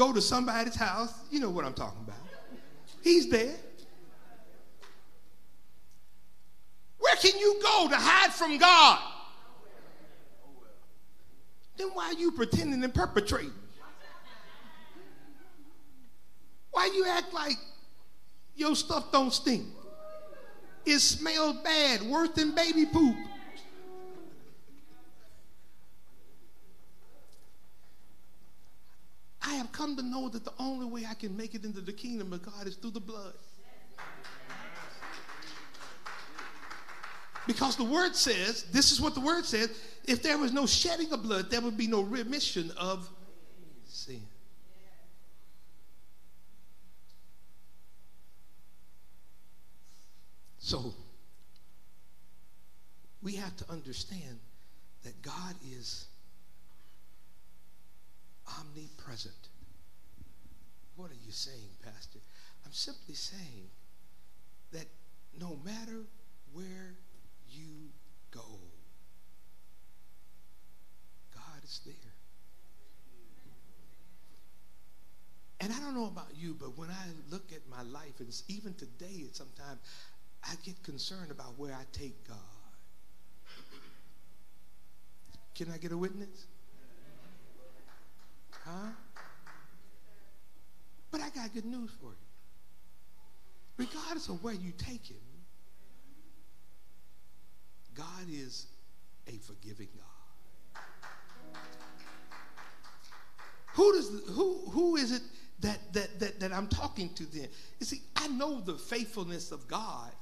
Go 0.00 0.14
to 0.14 0.22
somebody's 0.22 0.76
house, 0.76 1.12
you 1.30 1.40
know 1.40 1.50
what 1.50 1.66
I'm 1.66 1.74
talking 1.74 2.00
about. 2.00 2.16
He's 3.02 3.28
there. 3.28 3.54
Where 6.98 7.16
can 7.16 7.38
you 7.38 7.60
go 7.62 7.86
to 7.90 7.96
hide 7.96 8.32
from 8.32 8.56
God? 8.56 8.98
Then 11.76 11.88
why 11.88 12.06
are 12.06 12.12
you 12.14 12.32
pretending 12.32 12.82
and 12.82 12.94
perpetrating? 12.94 13.52
Why 16.70 16.90
you 16.94 17.04
act 17.06 17.34
like 17.34 17.58
your 18.56 18.74
stuff 18.74 19.12
don't 19.12 19.34
stink? 19.34 19.66
It 20.86 21.00
smells 21.00 21.56
bad, 21.62 22.00
worse 22.04 22.30
than 22.30 22.54
baby 22.54 22.86
poop. 22.86 23.16
I 29.42 29.54
have 29.54 29.72
come 29.72 29.96
to 29.96 30.02
know 30.02 30.28
that 30.28 30.44
the 30.44 30.52
only 30.58 30.86
way 30.86 31.06
I 31.08 31.14
can 31.14 31.36
make 31.36 31.54
it 31.54 31.64
into 31.64 31.80
the 31.80 31.92
kingdom 31.92 32.32
of 32.32 32.42
God 32.42 32.66
is 32.66 32.76
through 32.76 32.90
the 32.90 33.00
blood. 33.00 33.32
Because 37.46 37.76
the 37.76 37.84
word 37.84 38.14
says, 38.14 38.64
this 38.64 38.92
is 38.92 39.00
what 39.00 39.14
the 39.14 39.20
word 39.20 39.44
says, 39.44 39.70
if 40.04 40.22
there 40.22 40.38
was 40.38 40.52
no 40.52 40.66
shedding 40.66 41.10
of 41.12 41.22
blood, 41.22 41.50
there 41.50 41.60
would 41.60 41.76
be 41.76 41.86
no 41.86 42.02
remission 42.02 42.70
of 42.76 43.08
sin. 43.86 44.20
So, 50.58 50.94
we 53.22 53.34
have 53.36 53.56
to 53.56 53.70
understand 53.70 54.38
that 55.02 55.20
God 55.22 55.54
is 55.66 56.06
omnipresent. 58.58 59.48
What 60.96 61.10
are 61.10 61.20
you 61.24 61.32
saying, 61.32 61.70
Pastor? 61.82 62.18
I'm 62.64 62.72
simply 62.72 63.14
saying 63.14 63.70
that 64.72 64.86
no 65.38 65.58
matter 65.64 66.02
where 66.52 66.94
you 67.48 67.90
go. 68.30 68.58
God 71.34 71.64
is 71.64 71.80
there. 71.84 71.94
And 75.60 75.72
I 75.72 75.78
don't 75.80 75.94
know 75.94 76.06
about 76.06 76.28
you, 76.34 76.56
but 76.58 76.78
when 76.78 76.88
I 76.88 77.04
look 77.30 77.52
at 77.52 77.60
my 77.68 77.82
life, 77.82 78.18
and 78.18 78.42
even 78.48 78.72
today, 78.74 79.26
sometimes 79.32 79.78
I 80.42 80.54
get 80.64 80.82
concerned 80.82 81.30
about 81.30 81.58
where 81.58 81.74
I 81.74 81.84
take 81.92 82.26
God. 82.26 82.36
Can 85.54 85.70
I 85.70 85.76
get 85.76 85.92
a 85.92 85.98
witness? 85.98 86.46
Huh? 88.64 88.90
But 91.10 91.20
I 91.20 91.30
got 91.30 91.52
good 91.52 91.64
news 91.64 91.90
for 92.00 92.10
you. 92.10 92.16
Regardless 93.76 94.28
of 94.28 94.42
where 94.44 94.54
you 94.54 94.72
take 94.76 95.10
it, 95.10 95.22
God 97.94 98.26
is 98.30 98.66
a 99.26 99.32
forgiving 99.38 99.88
God. 99.94 100.82
Who 103.74 103.92
does 103.92 104.10
who 104.28 104.58
who 104.70 104.96
is 104.96 105.12
it 105.12 105.22
that, 105.60 105.92
that, 105.92 106.20
that, 106.20 106.40
that 106.40 106.52
I'm 106.52 106.66
talking 106.66 107.12
to 107.14 107.24
then? 107.24 107.48
You 107.78 107.86
see, 107.86 108.02
I 108.16 108.28
know 108.28 108.60
the 108.60 108.74
faithfulness 108.74 109.52
of 109.52 109.66
God, 109.68 110.12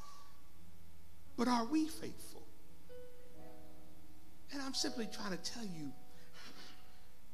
but 1.36 1.48
are 1.48 1.64
we 1.64 1.86
faithful? 1.88 2.46
And 4.52 4.62
I'm 4.62 4.74
simply 4.74 5.08
trying 5.12 5.36
to 5.36 5.38
tell 5.38 5.64
you 5.64 5.92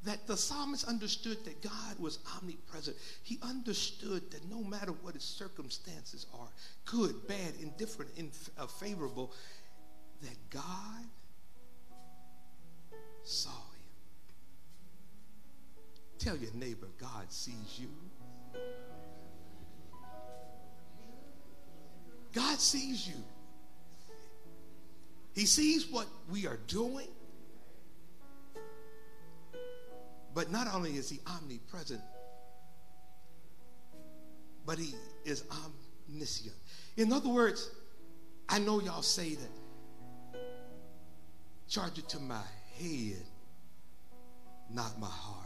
that 0.05 0.27
the 0.27 0.37
psalmist 0.37 0.87
understood 0.87 1.43
that 1.45 1.61
God 1.61 1.99
was 1.99 2.19
omnipresent. 2.37 2.95
He 3.23 3.39
understood 3.41 4.31
that 4.31 4.49
no 4.49 4.63
matter 4.63 4.91
what 4.91 5.15
his 5.15 5.23
circumstances 5.23 6.27
are, 6.33 6.47
good, 6.85 7.27
bad, 7.27 7.53
indifferent, 7.61 8.11
inf- 8.15 8.49
uh, 8.57 8.67
favorable, 8.67 9.33
that 10.21 10.49
God 10.49 11.05
saw 13.23 13.49
him. 13.49 13.57
Tell 16.19 16.37
your 16.37 16.53
neighbor, 16.53 16.87
God 16.99 17.31
sees 17.31 17.79
you. 17.79 17.89
God 22.31 22.59
sees 22.59 23.07
you. 23.07 23.15
He 25.33 25.45
sees 25.45 25.87
what 25.87 26.07
we 26.29 26.45
are 26.47 26.59
doing. 26.67 27.07
But 30.35 30.51
not 30.51 30.67
only 30.71 30.91
is 30.97 31.09
he 31.09 31.19
omnipresent, 31.25 32.01
but 34.65 34.77
he 34.77 34.93
is 35.23 35.45
omniscient. 36.09 36.53
In 36.97 37.13
other 37.13 37.29
words, 37.29 37.69
I 38.49 38.59
know 38.59 38.81
y'all 38.81 39.01
say 39.01 39.35
that 39.35 40.39
charge 41.69 41.97
it 41.97 42.09
to 42.09 42.19
my 42.19 42.43
head, 42.77 43.23
not 44.69 44.99
my 44.99 45.07
heart. 45.07 45.45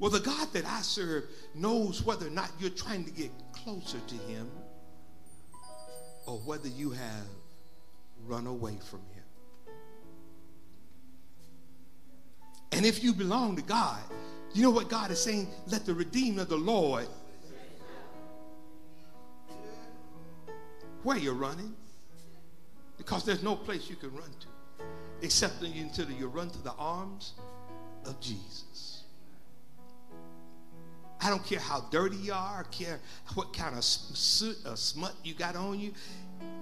Well, 0.00 0.10
the 0.10 0.18
God 0.18 0.48
that 0.52 0.66
I 0.66 0.80
serve 0.80 1.24
knows 1.54 2.02
whether 2.02 2.26
or 2.26 2.30
not 2.30 2.50
you're 2.58 2.70
trying 2.70 3.04
to 3.04 3.12
get 3.12 3.30
closer 3.52 4.00
to 4.00 4.14
him 4.14 4.50
or 6.26 6.38
whether 6.40 6.68
you 6.68 6.90
have 6.90 7.26
run 8.26 8.48
away 8.48 8.76
from 8.90 8.98
him. 8.98 9.11
And 12.72 12.86
if 12.86 13.02
you 13.04 13.12
belong 13.12 13.56
to 13.56 13.62
God, 13.62 14.00
you 14.54 14.62
know 14.62 14.70
what 14.70 14.88
God 14.88 15.10
is 15.10 15.20
saying? 15.20 15.48
Let 15.66 15.86
the 15.86 15.94
redeemed 15.94 16.38
of 16.38 16.48
the 16.48 16.56
Lord. 16.56 17.06
Where 21.02 21.16
you're 21.16 21.34
running? 21.34 21.74
Because 22.96 23.24
there's 23.24 23.42
no 23.42 23.56
place 23.56 23.90
you 23.90 23.96
can 23.96 24.14
run 24.14 24.30
to 24.40 24.46
except 25.22 25.62
until 25.62 26.10
you 26.10 26.26
run 26.26 26.50
to 26.50 26.62
the 26.62 26.72
arms 26.72 27.34
of 28.04 28.20
Jesus. 28.20 29.04
I 31.20 31.30
don't 31.30 31.44
care 31.46 31.60
how 31.60 31.82
dirty 31.92 32.16
you 32.16 32.32
are, 32.32 32.66
I 32.68 32.74
care 32.74 32.98
what 33.34 33.52
kind 33.56 33.76
of 33.76 33.84
soot 33.84 34.56
or 34.66 34.76
smut 34.76 35.14
you 35.22 35.34
got 35.34 35.54
on 35.54 35.78
you. 35.78 35.92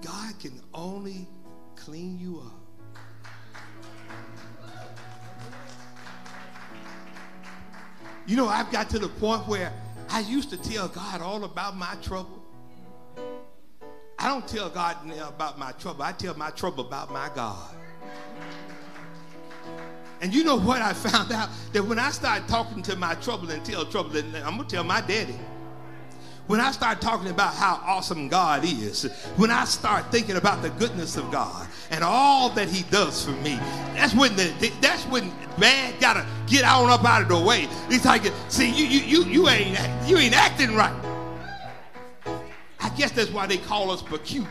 God 0.03 0.39
can 0.39 0.61
only 0.73 1.27
clean 1.75 2.19
you 2.19 2.43
up. 2.45 2.60
You 8.27 8.35
know, 8.35 8.47
I've 8.47 8.71
got 8.71 8.89
to 8.91 8.99
the 8.99 9.09
point 9.09 9.47
where 9.47 9.73
I 10.09 10.19
used 10.21 10.49
to 10.51 10.57
tell 10.57 10.87
God 10.87 11.21
all 11.21 11.43
about 11.43 11.75
my 11.75 11.95
trouble. 12.01 12.43
I 14.19 14.27
don't 14.27 14.47
tell 14.47 14.69
God 14.69 14.97
about 15.19 15.57
my 15.57 15.71
trouble. 15.73 16.03
I 16.03 16.11
tell 16.11 16.35
my 16.37 16.51
trouble 16.51 16.85
about 16.85 17.11
my 17.11 17.29
God. 17.33 17.75
And 20.21 20.31
you 20.33 20.43
know 20.43 20.55
what 20.57 20.83
I 20.83 20.93
found 20.93 21.31
out? 21.31 21.49
That 21.73 21.83
when 21.83 21.97
I 21.97 22.11
start 22.11 22.47
talking 22.47 22.83
to 22.83 22.95
my 22.95 23.15
trouble 23.15 23.49
and 23.49 23.65
tell 23.65 23.85
trouble, 23.85 24.15
I'm 24.17 24.31
going 24.57 24.57
to 24.59 24.65
tell 24.65 24.83
my 24.83 25.01
daddy. 25.01 25.35
When 26.47 26.59
I 26.59 26.71
start 26.71 26.99
talking 26.99 27.29
about 27.29 27.53
how 27.53 27.81
awesome 27.85 28.27
God 28.27 28.63
is, 28.65 29.03
when 29.37 29.51
I 29.51 29.63
start 29.65 30.11
thinking 30.11 30.35
about 30.35 30.61
the 30.61 30.69
goodness 30.71 31.15
of 31.15 31.31
God 31.31 31.67
and 31.91 32.03
all 32.03 32.49
that 32.51 32.67
He 32.67 32.83
does 32.91 33.23
for 33.23 33.31
me, 33.31 33.55
that's 33.93 34.13
when 34.13 34.35
the 34.35 34.71
that's 34.81 35.03
when 35.05 35.31
man 35.57 35.93
gotta 35.99 36.25
get 36.47 36.65
on 36.65 36.89
up 36.89 37.05
out 37.05 37.21
of 37.21 37.29
the 37.29 37.39
way. 37.39 37.67
He's 37.89 38.05
like, 38.05 38.23
see, 38.49 38.69
you 38.69 38.85
you 38.85 38.99
you 39.01 39.23
you 39.31 39.49
ain't 39.49 39.77
you 40.07 40.17
ain't 40.17 40.35
acting 40.35 40.75
right. 40.75 40.93
I 42.79 42.89
guess 42.97 43.11
that's 43.11 43.31
why 43.31 43.47
they 43.47 43.57
call 43.57 43.91
us 43.91 44.01
peculiar, 44.01 44.49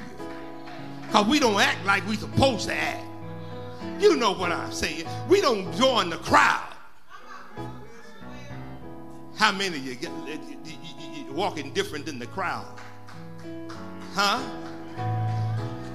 cause 1.11 1.27
we 1.27 1.39
don't 1.39 1.61
act 1.61 1.85
like 1.85 2.07
we 2.09 2.17
supposed 2.17 2.69
to 2.69 2.75
act. 2.75 3.05
You 3.99 4.17
know 4.17 4.33
what 4.33 4.53
I'm 4.53 4.73
saying? 4.73 5.07
We 5.29 5.41
don't 5.41 5.71
join 5.75 6.09
the 6.09 6.17
crowd. 6.17 6.67
How 9.37 9.53
many 9.53 9.77
of 9.77 9.87
you 9.87 9.95
get? 9.97 10.11
Walking 11.33 11.73
different 11.73 12.07
than 12.07 12.19
the 12.19 12.27
crowd? 12.27 12.67
Huh? 14.15 14.43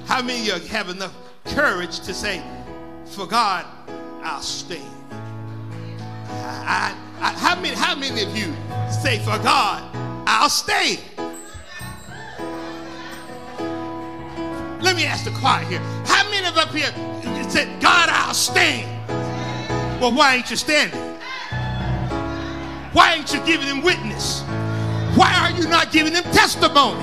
How 0.05 0.21
many 0.21 0.49
of 0.49 0.63
you 0.63 0.69
have 0.69 0.89
enough 0.89 1.13
courage 1.45 1.99
to 2.01 2.13
say, 2.13 2.41
for 3.05 3.25
God, 3.25 3.65
I'll 4.23 4.41
stand? 4.41 4.83
I, 6.27 6.95
I, 7.19 7.31
how, 7.31 7.55
many, 7.59 7.75
how 7.75 7.95
many 7.95 8.23
of 8.23 8.37
you 8.37 8.53
say, 8.89 9.19
for 9.19 9.37
God, 9.43 9.83
I'll 10.27 10.49
stand? 10.49 10.99
Let 14.81 14.95
me 14.95 15.05
ask 15.05 15.25
the 15.25 15.31
choir 15.31 15.65
here. 15.65 15.79
How 16.05 16.29
many 16.29 16.47
of 16.47 16.57
up 16.57 16.69
here 16.69 16.91
said, 17.49 17.81
God, 17.81 18.09
I'll 18.09 18.33
stand? 18.33 18.91
Well, 19.99 20.13
why 20.13 20.35
ain't 20.35 20.49
you 20.49 20.55
standing? 20.55 20.99
Why 22.93 23.15
ain't 23.15 23.33
you 23.33 23.39
giving 23.45 23.67
him 23.67 23.81
witness? 23.81 24.44
Why 25.15 25.33
are 25.39 25.51
you 25.51 25.67
not 25.69 25.91
giving 25.91 26.13
them 26.13 26.23
testimony? 26.25 26.99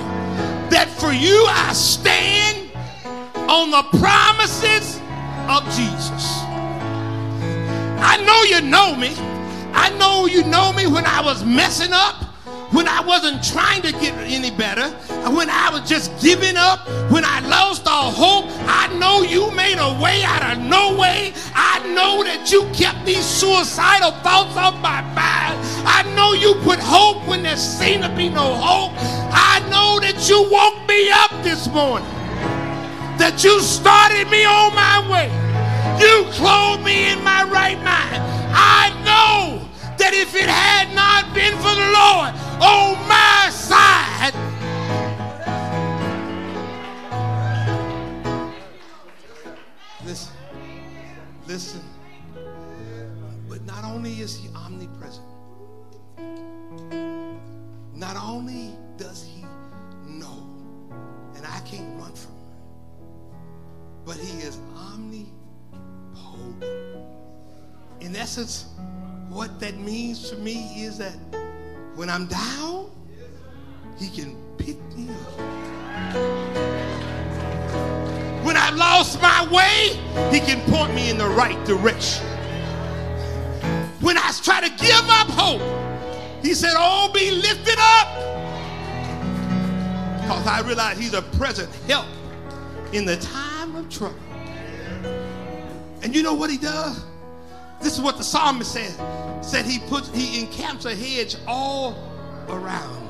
That 0.69 0.87
for 0.87 1.11
you 1.11 1.45
I 1.49 1.73
stand 1.73 2.69
on 3.49 3.71
the 3.71 3.83
promises 3.97 4.99
of 5.49 5.63
Jesus. 5.75 6.41
I 8.05 8.21
know 8.25 8.43
you 8.43 8.61
know 8.61 8.95
me. 8.95 9.13
I 9.73 9.89
know 9.97 10.27
you 10.27 10.43
know 10.43 10.71
me 10.73 10.85
when 10.85 11.05
I 11.05 11.21
was 11.21 11.43
messing 11.43 11.91
up, 11.91 12.22
when 12.73 12.87
I 12.87 13.01
wasn't 13.01 13.43
trying 13.43 13.83
to 13.83 13.91
get 13.91 14.13
any 14.25 14.49
better, 14.49 14.89
when 15.29 15.49
I 15.49 15.69
was 15.69 15.87
just 15.87 16.19
giving 16.19 16.57
up, 16.57 16.79
when 17.11 17.23
I 17.23 17.39
lost 17.41 17.87
all 17.87 18.11
hope. 18.11 18.45
I 18.67 18.87
know 18.97 19.21
you 19.21 19.51
made 19.51 19.77
a 19.77 20.01
way 20.01 20.23
out 20.23 20.57
of 20.57 20.63
no 20.63 20.97
way. 20.97 21.33
I 21.53 21.79
know 21.93 22.23
that 22.23 22.51
you 22.51 22.63
kept 22.73 23.05
these 23.05 23.23
suicidal 23.23 24.11
thoughts 24.25 24.57
off 24.57 24.73
my 24.81 25.01
mind. 25.13 25.55
I 25.85 26.01
know 26.15 26.33
you 26.33 26.55
put 26.63 26.79
hope 26.79 27.27
when 27.27 27.43
there 27.43 27.57
seemed 27.57 28.03
to 28.03 28.09
be 28.15 28.29
no 28.29 28.55
hope. 28.55 28.93
I 28.97 29.61
know 29.69 29.99
that 29.99 30.27
you 30.27 30.41
woke 30.49 30.87
me 30.87 31.11
up 31.11 31.31
this 31.43 31.67
morning, 31.67 32.09
that 33.21 33.43
you 33.43 33.61
started 33.61 34.29
me 34.31 34.45
on 34.45 34.73
my 34.73 34.97
way. 35.11 35.29
You 36.01 36.25
clothed 36.31 36.83
me 36.83 37.11
in 37.11 37.23
my 37.23 37.43
right 37.43 37.77
mind. 37.77 38.17
I 38.55 38.89
know 39.05 39.61
that 39.97 40.13
if 40.13 40.33
it 40.33 40.49
had 40.49 40.93
not 40.95 41.33
been 41.35 41.53
for 41.61 41.75
the 41.75 41.91
Lord 41.93 42.52
on 42.63 42.95
my 43.09 43.49
side, 43.51 44.33
listen, 50.05 50.33
listen. 51.45 51.81
But 53.49 53.65
not 53.65 53.83
only 53.83 54.21
is 54.21 54.37
he 54.37 54.47
omnipresent, 54.55 55.25
not 57.93 58.15
only 58.15 58.71
does 58.97 59.23
he 59.23 59.43
know, 60.07 60.47
and 61.35 61.45
I 61.45 61.59
can't 61.65 61.99
run 61.99 62.13
from 62.13 62.31
him, 62.31 62.47
but 64.05 64.15
he 64.15 64.39
is 64.39 64.57
omnipotent. 64.77 65.33
In 67.99 68.15
essence, 68.15 68.67
what 69.29 69.59
that 69.59 69.75
means 69.77 70.29
to 70.29 70.37
me 70.37 70.83
is 70.83 70.97
that 70.99 71.17
when 71.95 72.09
I'm 72.09 72.25
down, 72.25 72.89
he 73.97 74.09
can 74.09 74.35
pick 74.57 74.77
me 74.95 75.09
up. 75.09 75.39
When 78.43 78.57
I 78.57 78.71
lost 78.71 79.21
my 79.21 79.47
way, 79.51 79.99
he 80.31 80.39
can 80.39 80.59
point 80.71 80.93
me 80.93 81.09
in 81.09 81.17
the 81.17 81.27
right 81.27 81.63
direction. 81.65 82.25
When 84.01 84.17
I 84.17 84.31
try 84.43 84.61
to 84.61 84.69
give 84.83 85.05
up 85.07 85.27
hope, 85.29 85.61
he 86.43 86.53
said, 86.53 86.73
Oh, 86.75 87.11
be 87.13 87.31
lifted 87.31 87.77
up. 87.79 88.07
Because 90.21 90.47
I 90.47 90.61
realize 90.65 90.97
he's 90.97 91.13
a 91.13 91.21
present 91.21 91.69
help 91.87 92.07
in 92.91 93.05
the 93.05 93.17
time 93.17 93.75
of 93.75 93.89
trouble. 93.89 94.17
And 96.01 96.13
you 96.15 96.23
know 96.23 96.33
what 96.33 96.49
he 96.49 96.57
does? 96.57 97.03
This 97.83 97.93
is 97.93 98.01
what 98.01 98.17
the 98.17 98.23
psalmist 98.23 98.71
said. 98.71 99.43
Said 99.43 99.65
he 99.65 99.79
puts 99.79 100.09
he 100.13 100.39
encamps 100.39 100.85
a 100.85 100.95
hedge 100.95 101.35
all 101.47 101.95
around. 102.49 103.01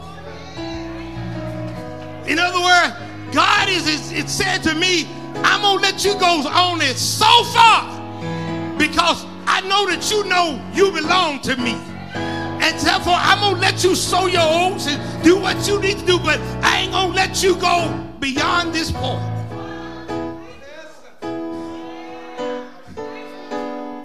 In 2.28 2.40
other 2.40 2.60
words, 2.60 3.36
God 3.36 3.70
is 3.70 4.12
it 4.12 4.30
said 4.30 4.64
to 4.64 4.74
me, 4.74 5.08
I'm 5.38 5.62
gonna 5.62 5.82
let 5.82 6.04
you 6.04 6.18
go 6.20 6.44
only 6.56 6.88
so 6.88 7.44
far 7.54 7.88
because 8.78 9.26
I 9.45 9.62
know 9.62 9.86
that 9.88 10.10
you 10.10 10.24
know 10.26 10.60
you 10.74 10.91
belong 10.91 11.40
to 11.41 11.56
me. 11.58 11.74
And 12.64 12.80
therefore, 12.80 13.16
I'm 13.18 13.40
going 13.41 13.56
to 13.56 13.62
let 13.62 13.84
you 13.84 13.94
sow 13.94 14.26
your 14.28 14.41
oats 14.41 14.88
and 14.88 15.24
do 15.24 15.38
what 15.38 15.68
you 15.68 15.82
need 15.82 16.00
to 16.00 16.06
do, 16.06 16.18
but 16.18 16.40
I 16.64 16.80
ain't 16.80 16.94
going 16.94 17.10
to 17.10 17.16
let 17.16 17.44
you 17.44 17.56
go 17.58 17.91
beyond 18.20 18.74
this 18.74 18.90
point. 18.90 19.33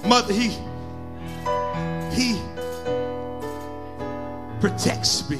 Mother, 0.08 0.32
he, 0.32 0.48
he 2.14 2.40
protects 4.58 5.28
me 5.28 5.36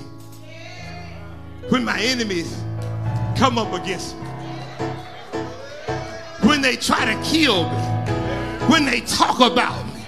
when 1.71 1.83
my 1.87 1.99
enemies 2.03 2.63
come 3.35 3.57
up 3.57 3.73
against 3.73 4.15
me. 4.17 4.27
When 6.43 6.61
they 6.61 6.77
try 6.77 7.07
to 7.07 7.19
kill 7.23 7.65
me, 7.71 7.79
when 8.69 8.85
they 8.85 9.01
talk 9.01 9.41
about 9.41 9.87
me, 9.87 10.03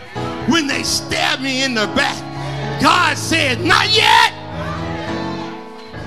when 0.52 0.66
they 0.66 0.82
stab 0.82 1.40
me 1.40 1.64
in 1.64 1.72
the 1.72 1.86
back, 1.96 2.20
God 2.82 3.16
said, 3.16 3.62
Not 3.62 3.88
yet. 3.88 4.32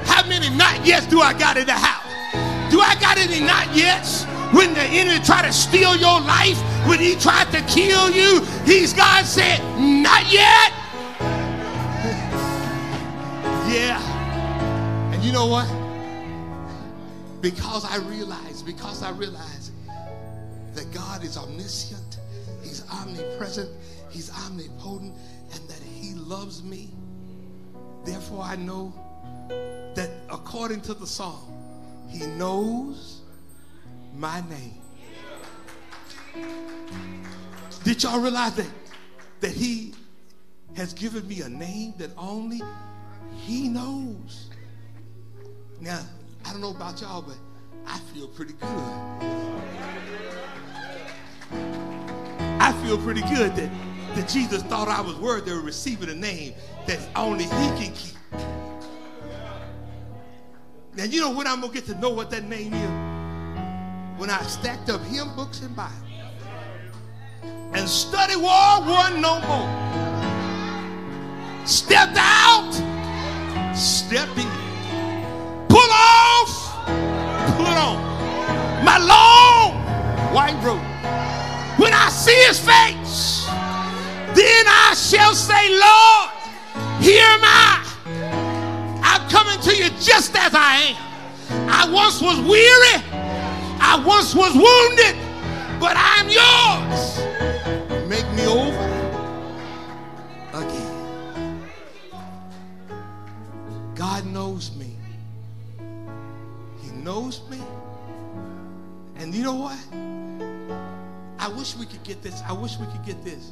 How 0.05 0.27
many 0.27 0.55
not 0.55 0.85
yet 0.85 1.09
do 1.09 1.21
I 1.21 1.33
got 1.33 1.57
in 1.57 1.65
the 1.65 1.73
house? 1.73 2.71
Do 2.71 2.81
I 2.81 2.93
got 3.01 3.17
any 3.17 3.39
not 3.39 3.65
yets? 3.69 4.27
When 4.53 4.75
the 4.75 4.81
enemy 4.81 5.19
tried 5.25 5.47
to 5.47 5.51
steal 5.51 5.95
your 5.95 6.21
life, 6.21 6.59
when 6.87 6.99
he 6.99 7.15
tried 7.15 7.51
to 7.51 7.61
kill 7.63 8.11
you, 8.11 8.45
he's 8.65 8.93
God 8.93 9.25
said, 9.25 9.59
Not 9.79 10.31
yet. 10.31 10.71
yeah. 13.67 13.99
And 15.11 15.23
you 15.23 15.31
know 15.31 15.47
what? 15.47 15.67
Because 17.41 17.83
I 17.83 17.97
realize, 17.97 18.61
because 18.61 19.01
I 19.01 19.09
realize 19.09 19.71
that 20.75 20.91
God 20.93 21.23
is 21.23 21.35
omniscient, 21.35 22.19
He's 22.61 22.87
omnipresent, 22.91 23.71
He's 24.11 24.31
omnipotent, 24.45 25.15
and 25.51 25.67
that 25.67 25.81
He 25.81 26.13
loves 26.13 26.61
me. 26.63 26.89
Therefore, 28.05 28.43
I 28.43 28.55
know 28.55 28.93
that 29.95 30.11
according 30.29 30.81
to 30.81 30.93
the 30.93 31.07
song, 31.07 31.49
He 32.07 32.27
knows 32.27 33.22
my 34.13 34.43
name. 34.49 34.81
Did 37.83 38.03
y'all 38.03 38.19
realize 38.19 38.55
that, 38.55 38.69
that 39.41 39.51
He 39.51 39.93
has 40.75 40.93
given 40.93 41.27
me 41.27 41.41
a 41.41 41.49
name 41.49 41.93
that 41.97 42.11
only 42.17 42.61
He 43.37 43.67
knows? 43.67 44.49
Now, 45.81 46.01
I 46.45 46.51
don't 46.51 46.61
know 46.61 46.71
about 46.71 47.01
y'all, 47.01 47.21
but 47.21 47.37
I 47.85 47.99
feel 48.13 48.27
pretty 48.27 48.53
good. 48.53 48.69
I 52.59 52.71
feel 52.85 52.97
pretty 52.97 53.21
good 53.21 53.55
that, 53.55 53.69
that 54.15 54.29
Jesus 54.29 54.63
thought 54.63 54.87
I 54.87 55.01
was 55.01 55.15
worthy 55.15 55.51
of 55.51 55.65
receiving 55.65 56.09
a 56.09 56.15
name 56.15 56.53
that 56.87 56.99
only 57.15 57.43
He 57.43 57.49
can 57.49 57.93
keep. 57.93 58.13
Now, 60.95 61.05
you 61.05 61.21
know 61.21 61.31
when 61.31 61.47
I'm 61.47 61.59
going 61.59 61.73
to 61.73 61.79
get 61.79 61.85
to 61.87 61.99
know 61.99 62.11
what 62.11 62.29
that 62.29 62.43
name 62.43 62.73
is? 62.73 63.02
When 64.17 64.29
I 64.29 64.41
stacked 64.43 64.89
up 64.89 65.01
hymn 65.01 65.35
books 65.35 65.61
and 65.61 65.75
Bible 65.75 65.91
and 67.73 67.89
study 67.89 68.35
war 68.35 68.81
one 68.81 69.19
no 69.19 69.39
more. 69.41 69.83
Stepped 71.65 72.17
out, 72.17 72.71
stepped 73.75 74.37
in. 74.37 74.47
Pull 75.67 75.89
off, 75.91 76.85
put 77.57 77.75
on. 77.75 77.97
My 78.85 78.99
long 78.99 79.73
white 80.33 80.59
robe. 80.63 80.79
When 81.79 81.93
I 81.93 82.09
see 82.09 82.35
his 82.47 82.59
face, 82.59 83.45
then 84.35 84.65
I 84.67 84.93
shall 84.95 85.33
say, 85.33 85.69
Lord, 85.69 87.01
here 87.01 87.25
am 87.25 87.41
I. 87.43 87.79
I'm 89.03 89.29
coming 89.29 89.59
to 89.61 89.75
you 89.75 89.89
just 89.99 90.35
as 90.35 90.53
I 90.53 90.95
am. 90.95 91.69
I 91.69 91.89
once 91.91 92.21
was 92.21 92.39
weary, 92.39 93.22
I 93.85 94.01
once 94.03 94.33
was 94.33 94.53
wounded, 94.55 95.15
but 95.79 95.95
I'm 95.95 96.29
yours. 96.29 97.19
Make 98.07 98.27
me 98.31 98.47
over 98.47 98.85
again. 100.53 101.69
God 103.93 104.25
knows 104.25 104.73
me. 104.77 104.95
He 106.81 106.91
knows 106.91 107.41
me. 107.49 107.61
And 109.17 109.35
you 109.35 109.43
know 109.43 109.55
what? 109.55 109.77
I 111.39 111.49
wish 111.49 111.75
we 111.75 111.85
could 111.85 112.03
get 112.03 112.23
this. 112.23 112.41
I 112.47 112.53
wish 112.53 112.77
we 112.77 112.85
could 112.87 113.05
get 113.05 113.23
this. 113.25 113.51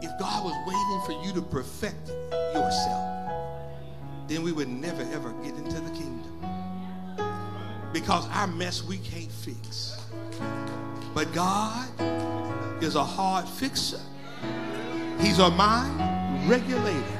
If 0.00 0.10
God 0.18 0.44
was 0.44 0.54
waiting 0.66 1.00
for 1.04 1.26
you 1.26 1.34
to 1.34 1.42
perfect 1.42 2.08
yourself, 2.54 3.30
then 4.28 4.44
we 4.44 4.52
would 4.52 4.68
never 4.68 5.02
ever 5.12 5.32
get 5.42 5.54
into 5.56 5.80
the 5.80 5.90
kingdom. 5.90 6.29
Because 7.92 8.28
our 8.30 8.46
mess 8.46 8.82
we 8.84 8.98
can't 8.98 9.30
fix. 9.30 10.00
But 11.14 11.32
God 11.32 11.88
is 12.82 12.94
a 12.94 13.04
hard 13.04 13.48
fixer. 13.48 14.00
He's 15.18 15.38
a 15.38 15.50
mind 15.50 16.48
regulator. 16.48 17.18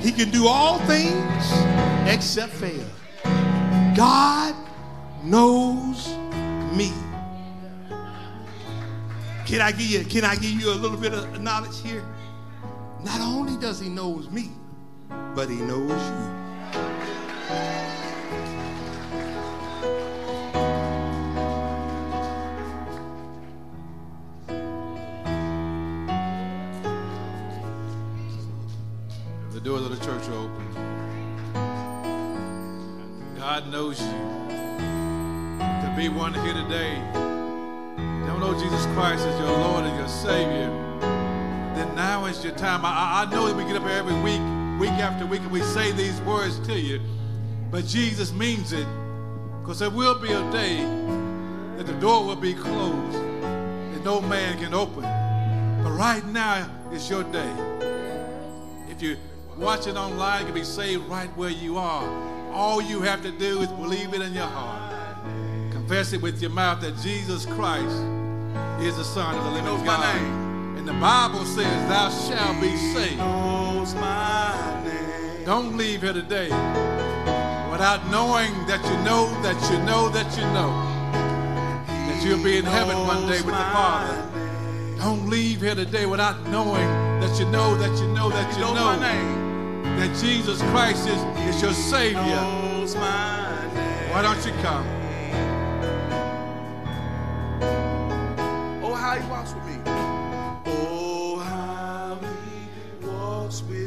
He 0.00 0.12
can 0.12 0.30
do 0.30 0.46
all 0.46 0.78
things 0.80 1.52
except 2.06 2.52
fail. 2.52 2.84
God 3.96 4.54
knows 5.22 6.08
me. 6.76 6.92
Can 9.46 9.60
I 9.60 9.70
give 9.70 9.80
you, 9.80 10.04
can 10.04 10.24
I 10.24 10.34
give 10.36 10.50
you 10.50 10.70
a 10.70 10.74
little 10.74 10.96
bit 10.96 11.14
of 11.14 11.40
knowledge 11.40 11.80
here? 11.82 12.04
Not 13.02 13.20
only 13.20 13.56
does 13.60 13.78
he 13.78 13.88
knows 13.88 14.30
me, 14.30 14.50
but 15.34 15.48
he 15.48 15.56
knows 15.56 15.90
you. 15.90 16.34
Doors 29.64 29.82
of 29.82 29.98
the 29.98 30.04
church 30.04 30.28
are 30.28 30.34
open. 30.34 30.66
God 33.38 33.66
knows 33.72 33.98
you. 33.98 34.08
To 35.58 35.94
be 35.96 36.10
one 36.10 36.34
here 36.34 36.52
today, 36.52 37.00
don't 38.26 38.40
know 38.40 38.52
Jesus 38.60 38.84
Christ 38.92 39.24
as 39.24 39.40
your 39.40 39.50
Lord 39.50 39.86
and 39.86 39.96
your 39.96 40.08
Savior, 40.08 40.68
then 41.74 41.94
now 41.94 42.26
is 42.26 42.44
your 42.44 42.54
time. 42.56 42.84
I, 42.84 43.22
I 43.22 43.30
know 43.30 43.46
that 43.46 43.56
we 43.56 43.64
get 43.64 43.76
up 43.76 43.84
here 43.84 43.92
every 43.92 44.12
week, 44.20 44.42
week 44.78 45.00
after 45.00 45.24
week, 45.24 45.40
and 45.40 45.50
we 45.50 45.62
say 45.62 45.92
these 45.92 46.20
words 46.20 46.58
to 46.66 46.78
you, 46.78 47.00
but 47.70 47.86
Jesus 47.86 48.34
means 48.34 48.74
it 48.74 48.86
because 49.60 49.78
there 49.78 49.88
will 49.88 50.18
be 50.18 50.30
a 50.30 50.52
day 50.52 50.84
that 51.78 51.86
the 51.86 51.98
door 52.00 52.22
will 52.26 52.36
be 52.36 52.52
closed 52.52 53.16
and 53.16 54.04
no 54.04 54.20
man 54.20 54.58
can 54.58 54.74
open. 54.74 55.04
But 55.82 55.92
right 55.92 56.24
now 56.26 56.68
is 56.92 57.08
your 57.08 57.24
day. 57.24 57.50
If 58.90 59.00
you 59.00 59.16
watch 59.56 59.86
it 59.86 59.96
online, 59.96 60.44
can 60.44 60.54
be 60.54 60.64
saved 60.64 61.04
right 61.08 61.28
where 61.36 61.50
you 61.50 61.78
are. 61.78 62.52
All 62.52 62.80
you 62.80 63.00
have 63.00 63.22
to 63.22 63.30
do 63.30 63.60
is 63.60 63.68
believe 63.68 64.14
it 64.14 64.20
in 64.20 64.32
your 64.32 64.46
heart. 64.46 64.92
Confess 65.72 66.12
it 66.12 66.22
with 66.22 66.40
your 66.40 66.50
mouth 66.50 66.80
that 66.80 66.96
Jesus 66.98 67.46
Christ 67.46 67.96
is 68.80 68.96
the 68.96 69.04
Son 69.04 69.36
of 69.36 69.44
the 69.44 69.50
living 69.50 69.84
God. 69.84 70.16
And 70.78 70.86
the 70.86 70.92
Bible 70.94 71.44
says, 71.44 71.88
Thou 71.88 72.10
shalt 72.10 72.60
be 72.60 72.76
saved. 72.76 73.18
Don't 75.44 75.76
leave 75.76 76.02
here 76.02 76.12
today 76.12 76.48
without 77.70 78.00
knowing 78.10 78.52
that 78.66 78.82
you 78.84 78.96
know 79.04 79.28
that 79.42 79.60
you 79.70 79.78
know 79.84 80.08
that 80.08 80.36
you 80.36 80.44
know 80.52 80.70
that 81.86 82.24
you'll 82.24 82.42
be 82.42 82.56
in 82.56 82.64
heaven 82.64 82.96
one 82.98 83.22
day 83.22 83.42
with 83.42 83.46
the 83.46 83.68
Father. 83.72 84.30
Don't 84.98 85.28
leave 85.28 85.60
here 85.60 85.74
today 85.74 86.06
without 86.06 86.40
knowing 86.48 86.88
that 87.20 87.38
you 87.38 87.46
know 87.50 87.76
that 87.76 87.90
you 88.00 88.08
know 88.14 88.30
that 88.30 88.52
you 88.54 88.60
know 88.60 89.43
that 89.96 90.16
Jesus 90.20 90.60
Christ 90.70 91.08
is, 91.08 91.22
is 91.54 91.62
your 91.62 91.72
Savior. 91.72 92.20
Why 94.10 94.22
don't 94.22 94.44
you 94.46 94.52
come? 94.62 94.86
Oh, 98.82 98.94
how 98.94 99.16
he 99.18 99.28
walks 99.28 99.54
with 99.54 99.66
me. 99.66 99.76
Oh, 100.66 101.38
how 101.38 102.18
he 102.20 103.06
walks 103.06 103.62
with 103.62 103.70
me. 103.70 103.83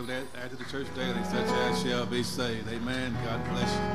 That 0.00 0.24
after 0.42 0.56
the 0.56 0.64
church 0.64 0.86
daily, 0.94 1.22
such 1.24 1.46
as 1.46 1.82
shall 1.82 2.06
be 2.06 2.22
saved. 2.22 2.66
Amen. 2.72 3.14
God 3.24 3.44
bless 3.50 3.74
you. 3.74 3.91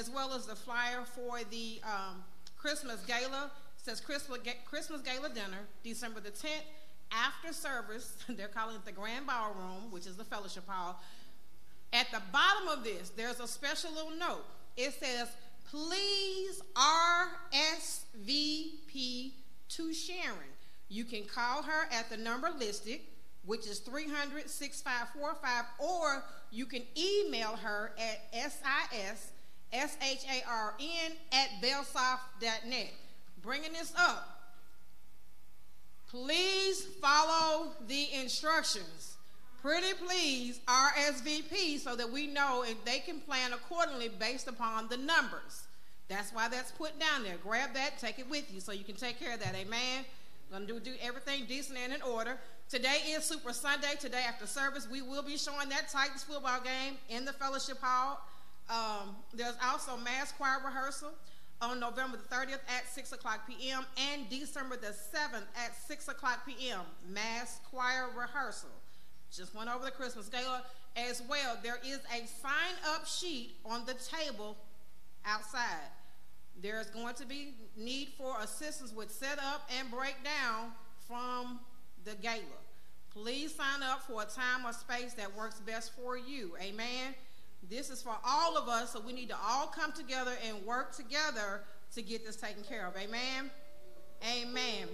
As 0.00 0.08
well 0.10 0.32
as 0.32 0.46
the 0.46 0.56
flyer 0.56 1.04
for 1.04 1.40
the 1.50 1.78
um, 1.84 2.24
Christmas 2.56 3.04
gala. 3.06 3.50
It 3.76 3.84
says 3.84 4.00
Christmas, 4.00 4.38
Christmas 4.64 5.02
gala 5.02 5.28
dinner, 5.28 5.68
December 5.84 6.20
the 6.20 6.30
10th. 6.30 6.64
After 7.12 7.52
service, 7.52 8.16
they're 8.28 8.48
calling 8.48 8.76
it 8.76 8.84
the 8.86 8.92
Grand 8.92 9.26
Ballroom, 9.26 9.90
which 9.90 10.06
is 10.06 10.16
the 10.16 10.24
fellowship 10.24 10.66
hall. 10.66 11.02
At 11.92 12.10
the 12.12 12.22
bottom 12.32 12.68
of 12.68 12.82
this, 12.82 13.10
there's 13.10 13.40
a 13.40 13.48
special 13.48 13.92
little 13.92 14.12
note. 14.12 14.46
It 14.76 14.94
says, 14.94 15.28
please 15.70 16.62
RSVP 18.24 19.32
to 19.68 19.92
Sharon. 19.92 20.38
You 20.88 21.04
can 21.04 21.24
call 21.24 21.62
her 21.62 21.88
at 21.92 22.08
the 22.08 22.16
number 22.16 22.48
listed, 22.58 23.00
which 23.44 23.66
is 23.66 23.80
300 23.80 24.48
6545, 24.48 25.64
or 25.78 26.24
you 26.50 26.64
can 26.64 26.82
email 26.96 27.56
her 27.56 27.92
at 27.98 28.22
SIS 28.32 29.32
S-H-A-R-N 29.72 31.12
at 31.32 31.48
bellsouth.net. 31.62 32.92
Bringing 33.42 33.72
this 33.72 33.92
up, 33.96 34.52
please 36.08 36.84
follow 37.00 37.72
the 37.88 38.08
instructions. 38.14 39.16
Pretty 39.62 39.94
please 39.94 40.58
RSVP 40.66 41.78
so 41.78 41.94
that 41.94 42.10
we 42.10 42.26
know 42.26 42.64
if 42.66 42.82
they 42.84 42.98
can 42.98 43.20
plan 43.20 43.52
accordingly 43.52 44.08
based 44.08 44.48
upon 44.48 44.88
the 44.88 44.96
numbers. 44.96 45.66
That's 46.08 46.32
why 46.32 46.48
that's 46.48 46.72
put 46.72 46.98
down 46.98 47.22
there. 47.22 47.36
Grab 47.42 47.74
that, 47.74 47.98
take 47.98 48.18
it 48.18 48.28
with 48.28 48.52
you 48.52 48.60
so 48.60 48.72
you 48.72 48.84
can 48.84 48.96
take 48.96 49.20
care 49.20 49.34
of 49.34 49.40
that. 49.40 49.54
Amen. 49.54 50.04
Gonna 50.50 50.66
do, 50.66 50.80
do 50.80 50.94
everything 51.00 51.44
decent 51.46 51.78
and 51.78 51.92
in 51.92 52.02
order. 52.02 52.36
Today 52.68 52.98
is 53.10 53.24
Super 53.24 53.52
Sunday. 53.52 53.94
Today 54.00 54.24
after 54.26 54.46
service, 54.46 54.88
we 54.90 55.02
will 55.02 55.22
be 55.22 55.36
showing 55.36 55.68
that 55.68 55.88
Titans 55.88 56.24
football 56.24 56.60
game 56.60 56.94
in 57.08 57.24
the 57.24 57.32
fellowship 57.32 57.78
hall. 57.80 58.20
Um, 58.70 59.16
there's 59.34 59.56
also 59.62 59.96
mass 59.96 60.32
choir 60.32 60.58
rehearsal 60.64 61.10
on 61.60 61.80
November 61.80 62.16
the 62.16 62.34
30th 62.34 62.60
at 62.68 62.88
6 62.88 63.12
o'clock 63.12 63.40
p.m. 63.46 63.84
and 64.12 64.28
December 64.30 64.76
the 64.76 64.94
7th 65.14 65.44
at 65.56 65.76
6 65.86 66.08
o'clock 66.08 66.46
p.m. 66.46 66.80
Mass 67.08 67.60
choir 67.70 68.06
rehearsal. 68.16 68.70
Just 69.34 69.54
went 69.54 69.68
over 69.68 69.84
the 69.84 69.90
Christmas 69.90 70.28
gala 70.28 70.62
as 70.96 71.22
well. 71.28 71.58
There 71.62 71.78
is 71.84 71.98
a 72.14 72.26
sign 72.26 72.74
up 72.88 73.06
sheet 73.06 73.56
on 73.64 73.84
the 73.86 73.94
table 73.94 74.56
outside. 75.24 75.90
There's 76.62 76.90
going 76.90 77.14
to 77.14 77.26
be 77.26 77.54
need 77.76 78.08
for 78.16 78.36
assistance 78.40 78.92
with 78.92 79.10
setup 79.10 79.68
and 79.78 79.90
breakdown 79.90 80.72
from 81.06 81.60
the 82.04 82.14
gala. 82.22 82.42
Please 83.10 83.54
sign 83.54 83.82
up 83.82 84.02
for 84.02 84.22
a 84.22 84.26
time 84.26 84.64
or 84.64 84.72
space 84.72 85.14
that 85.14 85.36
works 85.36 85.60
best 85.60 85.92
for 85.94 86.16
you. 86.16 86.52
Amen. 86.60 87.14
This 87.70 87.88
is 87.88 88.02
for 88.02 88.16
all 88.26 88.58
of 88.58 88.68
us, 88.68 88.92
so 88.92 89.00
we 89.00 89.12
need 89.12 89.28
to 89.28 89.36
all 89.46 89.68
come 89.68 89.92
together 89.92 90.32
and 90.44 90.66
work 90.66 90.92
together 90.92 91.62
to 91.94 92.02
get 92.02 92.26
this 92.26 92.34
taken 92.34 92.64
care 92.64 92.84
of. 92.84 92.96
Amen. 92.96 93.48
Amen. 94.28 94.88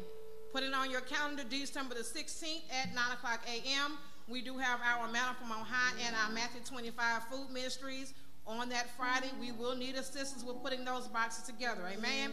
Put 0.53 0.63
it 0.63 0.75
on 0.75 0.91
your 0.91 1.01
calendar, 1.01 1.43
December 1.49 1.95
the 1.95 2.03
16th 2.03 2.63
at 2.71 2.95
9 2.95 3.05
o'clock 3.15 3.41
a.m. 3.49 3.97
We 4.29 4.43
do 4.43 4.59
have 4.59 4.81
our 4.85 5.07
Manna 5.07 5.35
from 5.41 5.53
on 5.53 5.65
high 5.65 5.95
and 6.07 6.15
our 6.17 6.31
Matthew 6.33 6.61
25 6.67 7.25
food 7.31 7.51
ministries 7.51 8.13
on 8.47 8.69
that 8.69 8.95
Friday. 8.97 9.31
We 9.41 9.53
will 9.53 9.75
need 9.75 9.95
assistance 9.95 10.45
with 10.45 10.63
putting 10.63 10.85
those 10.85 11.09
boxes 11.09 11.45
together. 11.45 11.83
Amen. 11.91 12.33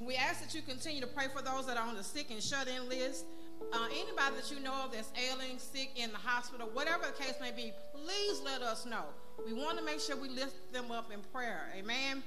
We 0.00 0.16
ask 0.16 0.42
that 0.42 0.54
you 0.54 0.60
continue 0.60 1.00
to 1.00 1.06
pray 1.06 1.26
for 1.34 1.42
those 1.42 1.66
that 1.66 1.76
are 1.76 1.86
on 1.86 1.94
the 1.94 2.04
sick 2.04 2.30
and 2.30 2.42
shut 2.42 2.68
in 2.68 2.88
list. 2.88 3.24
Uh, 3.72 3.86
anybody 3.92 4.34
that 4.36 4.50
you 4.50 4.60
know 4.60 4.74
of 4.84 4.92
that's 4.92 5.10
ailing, 5.16 5.58
sick 5.58 5.92
in 5.96 6.10
the 6.10 6.18
hospital, 6.18 6.68
whatever 6.72 7.04
the 7.06 7.22
case 7.22 7.34
may 7.40 7.52
be, 7.52 7.72
please 7.92 8.40
let 8.44 8.62
us 8.62 8.84
know. 8.84 9.04
We 9.46 9.52
want 9.52 9.78
to 9.78 9.84
make 9.84 10.00
sure 10.00 10.16
we 10.16 10.28
lift 10.28 10.72
them 10.72 10.90
up 10.90 11.12
in 11.12 11.20
prayer. 11.32 11.68
Amen. 11.76 12.22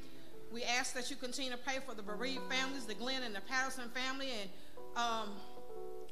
We 0.53 0.63
ask 0.63 0.93
that 0.93 1.09
you 1.09 1.15
continue 1.15 1.51
to 1.51 1.57
pray 1.57 1.79
for 1.85 1.95
the 1.95 2.03
bereaved 2.03 2.43
families, 2.49 2.85
the 2.85 2.93
Glenn 2.93 3.23
and 3.23 3.35
the 3.35 3.41
Patterson 3.41 3.89
family. 3.89 4.29
And 4.39 4.49
um, 4.95 5.29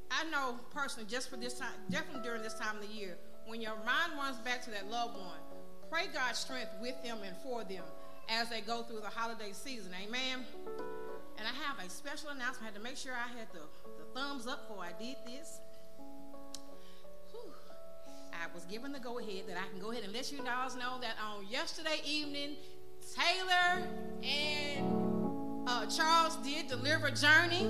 I 0.09 0.29
know 0.31 0.55
personally, 0.73 1.07
just 1.09 1.29
for 1.29 1.37
this 1.37 1.57
time, 1.57 1.69
definitely 1.89 2.23
during 2.23 2.41
this 2.41 2.55
time 2.55 2.75
of 2.75 2.81
the 2.81 2.93
year, 2.93 3.17
when 3.45 3.61
your 3.61 3.75
mind 3.85 4.13
runs 4.17 4.37
back 4.39 4.63
to 4.65 4.71
that 4.71 4.89
loved 4.89 5.15
one, 5.15 5.39
pray 5.89 6.07
God's 6.13 6.39
strength 6.39 6.71
with 6.81 7.01
them 7.03 7.19
and 7.25 7.35
for 7.43 7.63
them 7.63 7.83
as 8.29 8.49
they 8.49 8.61
go 8.61 8.81
through 8.83 9.01
the 9.01 9.07
holiday 9.07 9.51
season. 9.53 9.91
Amen. 10.05 10.45
And 11.37 11.47
I 11.47 11.51
have 11.65 11.85
a 11.85 11.89
special 11.89 12.29
announcement. 12.29 12.61
I 12.61 12.65
had 12.65 12.75
to 12.75 12.81
make 12.81 12.97
sure 12.97 13.13
I 13.13 13.27
had 13.37 13.47
the, 13.51 13.61
the 13.97 14.19
thumbs 14.19 14.47
up 14.47 14.67
before 14.67 14.83
I 14.83 14.91
did 15.01 15.15
this. 15.25 15.59
Whew. 17.31 17.53
I 18.33 18.53
was 18.53 18.65
given 18.65 18.91
the 18.91 18.99
go 18.99 19.19
ahead 19.19 19.43
that 19.47 19.57
I 19.57 19.67
can 19.69 19.79
go 19.79 19.91
ahead 19.91 20.03
and 20.03 20.13
let 20.13 20.31
you 20.31 20.39
guys 20.43 20.75
know 20.75 20.99
that 21.01 21.15
on 21.23 21.47
yesterday 21.49 22.01
evening, 22.05 22.55
Taylor 23.15 23.87
and 24.23 25.01
uh, 25.67 25.85
Charles 25.85 26.35
did 26.37 26.67
deliver 26.67 27.09
Journey. 27.11 27.69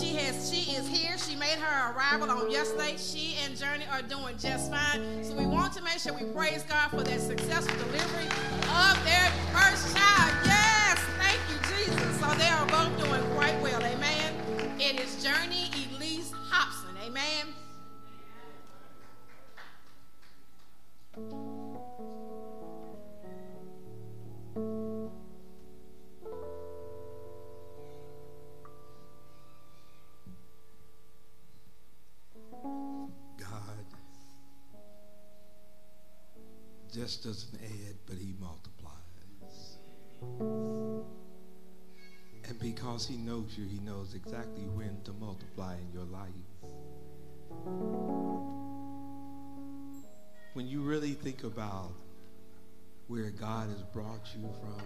She 0.00 0.14
has, 0.16 0.50
she 0.50 0.72
is 0.72 0.86
here. 0.88 1.18
She 1.18 1.36
made 1.36 1.58
her 1.58 1.92
arrival 1.92 2.30
on 2.30 2.50
yesterday. 2.50 2.96
She 2.96 3.36
and 3.44 3.56
Journey 3.56 3.84
are 3.90 4.02
doing 4.02 4.38
just 4.38 4.70
fine. 4.70 5.24
So 5.24 5.34
we 5.34 5.46
want 5.46 5.72
to 5.74 5.82
make 5.82 5.98
sure 5.98 6.12
we 6.12 6.24
praise 6.32 6.62
God 6.62 6.90
for 6.90 7.02
that 7.02 7.20
successful 7.20 7.76
delivery 7.76 8.26
of 8.26 9.04
their 9.04 9.30
first 9.52 9.94
child. 9.96 10.32
Yes, 10.44 10.98
thank 11.18 11.40
you, 11.50 11.58
Jesus. 11.76 12.20
So 12.20 12.26
they 12.34 12.48
are 12.48 12.66
both 12.66 12.96
doing 12.98 13.22
quite 13.34 13.60
well. 13.60 13.82
Amen. 13.82 14.34
It 14.78 15.00
is 15.00 15.22
Journey 15.22 15.70
Elise 15.96 16.32
Hobson. 16.50 16.96
Amen. 17.02 17.54
God 33.38 33.86
just 36.92 37.24
doesn't 37.24 37.60
add, 37.62 37.96
but 38.06 38.16
He 38.16 38.34
multiplies. 38.38 38.94
And 42.46 42.58
because 42.58 43.06
he 43.06 43.16
knows 43.16 43.56
you, 43.56 43.64
he 43.66 43.78
knows 43.80 44.14
exactly 44.14 44.64
when 44.74 45.00
to 45.04 45.12
multiply 45.12 45.76
in 45.76 45.90
your 45.92 46.04
life. 46.04 46.28
When 50.52 50.68
you 50.68 50.82
really 50.82 51.12
think 51.12 51.42
about 51.42 51.92
where 53.08 53.30
God 53.30 53.70
has 53.70 53.82
brought 53.82 54.28
you 54.34 54.48
from, 54.60 54.82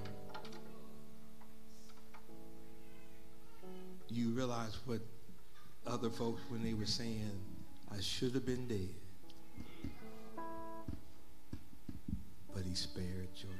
you 4.09 4.31
realize 4.31 4.79
what 4.87 5.01
other 5.87 6.11
folks, 6.11 6.41
when 6.49 6.63
they 6.63 6.75
were 6.75 6.87
saying, 6.87 7.31
I 7.91 8.01
should 8.01 8.35
have 8.35 8.47
been 8.47 8.69
dead, 8.69 8.95
but 12.55 12.65
he 12.65 12.75
spared 12.75 13.29
your. 13.35 13.58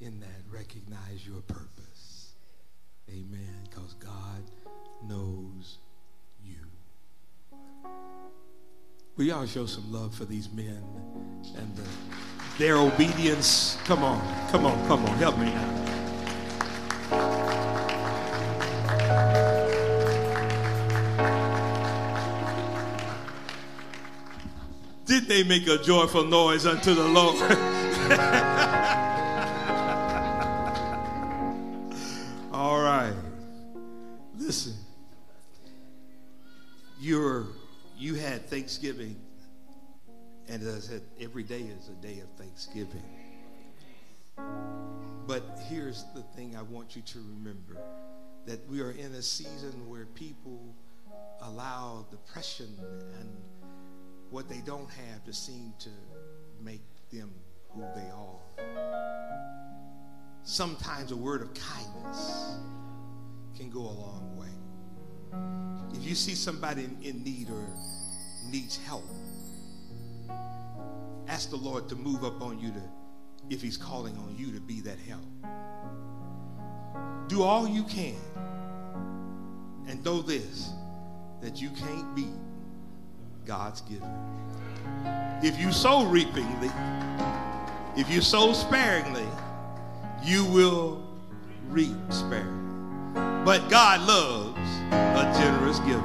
In 0.00 0.20
that, 0.20 0.28
recognize 0.50 1.26
your 1.26 1.40
purpose. 1.42 2.32
Amen. 3.08 3.68
Because 3.70 3.94
God 3.94 4.42
knows 5.06 5.78
you. 6.42 6.56
We 9.16 9.30
all 9.30 9.46
show 9.46 9.66
some 9.66 9.92
love 9.92 10.14
for 10.14 10.24
these 10.24 10.50
men 10.50 10.82
and 11.56 11.76
the, 11.76 11.84
their 12.58 12.76
obedience. 12.76 13.78
Come 13.84 14.02
on, 14.02 14.20
come 14.50 14.66
on, 14.66 14.86
come 14.88 15.04
on, 15.04 15.16
help 15.18 15.38
me 15.38 15.52
out. 15.52 15.84
Did 25.06 25.28
they 25.28 25.44
make 25.44 25.68
a 25.68 25.78
joyful 25.78 26.24
noise 26.24 26.66
unto 26.66 26.94
the 26.94 27.06
Lord? 27.06 28.60
Thanksgiving. 42.54 43.02
But 45.26 45.42
here's 45.68 46.04
the 46.14 46.22
thing 46.36 46.54
I 46.56 46.62
want 46.62 46.94
you 46.94 47.02
to 47.02 47.18
remember 47.18 47.80
that 48.46 48.64
we 48.68 48.80
are 48.80 48.92
in 48.92 49.12
a 49.14 49.22
season 49.22 49.88
where 49.88 50.06
people 50.06 50.72
allow 51.42 52.06
depression 52.12 52.68
and 53.18 53.28
what 54.30 54.48
they 54.48 54.60
don't 54.64 54.88
have 54.88 55.24
to 55.24 55.32
seem 55.32 55.72
to 55.80 55.88
make 56.62 56.84
them 57.10 57.32
who 57.70 57.80
they 57.96 58.08
are. 58.14 58.38
Sometimes 60.44 61.10
a 61.10 61.16
word 61.16 61.42
of 61.42 61.52
kindness 61.54 62.56
can 63.56 63.68
go 63.68 63.80
a 63.80 63.96
long 63.98 64.36
way. 64.36 65.96
If 65.98 66.06
you 66.06 66.14
see 66.14 66.36
somebody 66.36 66.84
in, 66.84 66.96
in 67.02 67.24
need 67.24 67.50
or 67.50 67.66
needs 68.48 68.76
help, 68.76 69.04
ask 71.28 71.50
the 71.50 71.56
Lord 71.56 71.88
to 71.88 71.96
move 71.96 72.24
up 72.24 72.40
on 72.42 72.58
you 72.58 72.70
to, 72.70 72.82
if 73.50 73.62
He's 73.62 73.76
calling 73.76 74.16
on 74.18 74.34
you 74.36 74.52
to 74.52 74.60
be 74.60 74.80
that 74.82 74.98
help. 74.98 75.22
Do 77.28 77.42
all 77.42 77.66
you 77.66 77.84
can. 77.84 78.16
And 79.86 80.02
know 80.04 80.22
this 80.22 80.70
that 81.42 81.60
you 81.60 81.68
can't 81.70 82.14
beat 82.14 82.32
God's 83.44 83.82
given. 83.82 84.08
If 85.42 85.60
you 85.60 85.72
sow 85.72 86.04
reapingly, 86.06 86.70
if 87.96 88.10
you 88.10 88.22
sow 88.22 88.52
sparingly, 88.52 89.26
you 90.22 90.44
will 90.46 91.06
reap 91.68 91.94
sparingly. 92.08 92.64
But 93.44 93.68
God 93.68 94.00
loves 94.00 94.58
a 94.90 95.38
generous 95.38 95.78
giver. 95.80 96.00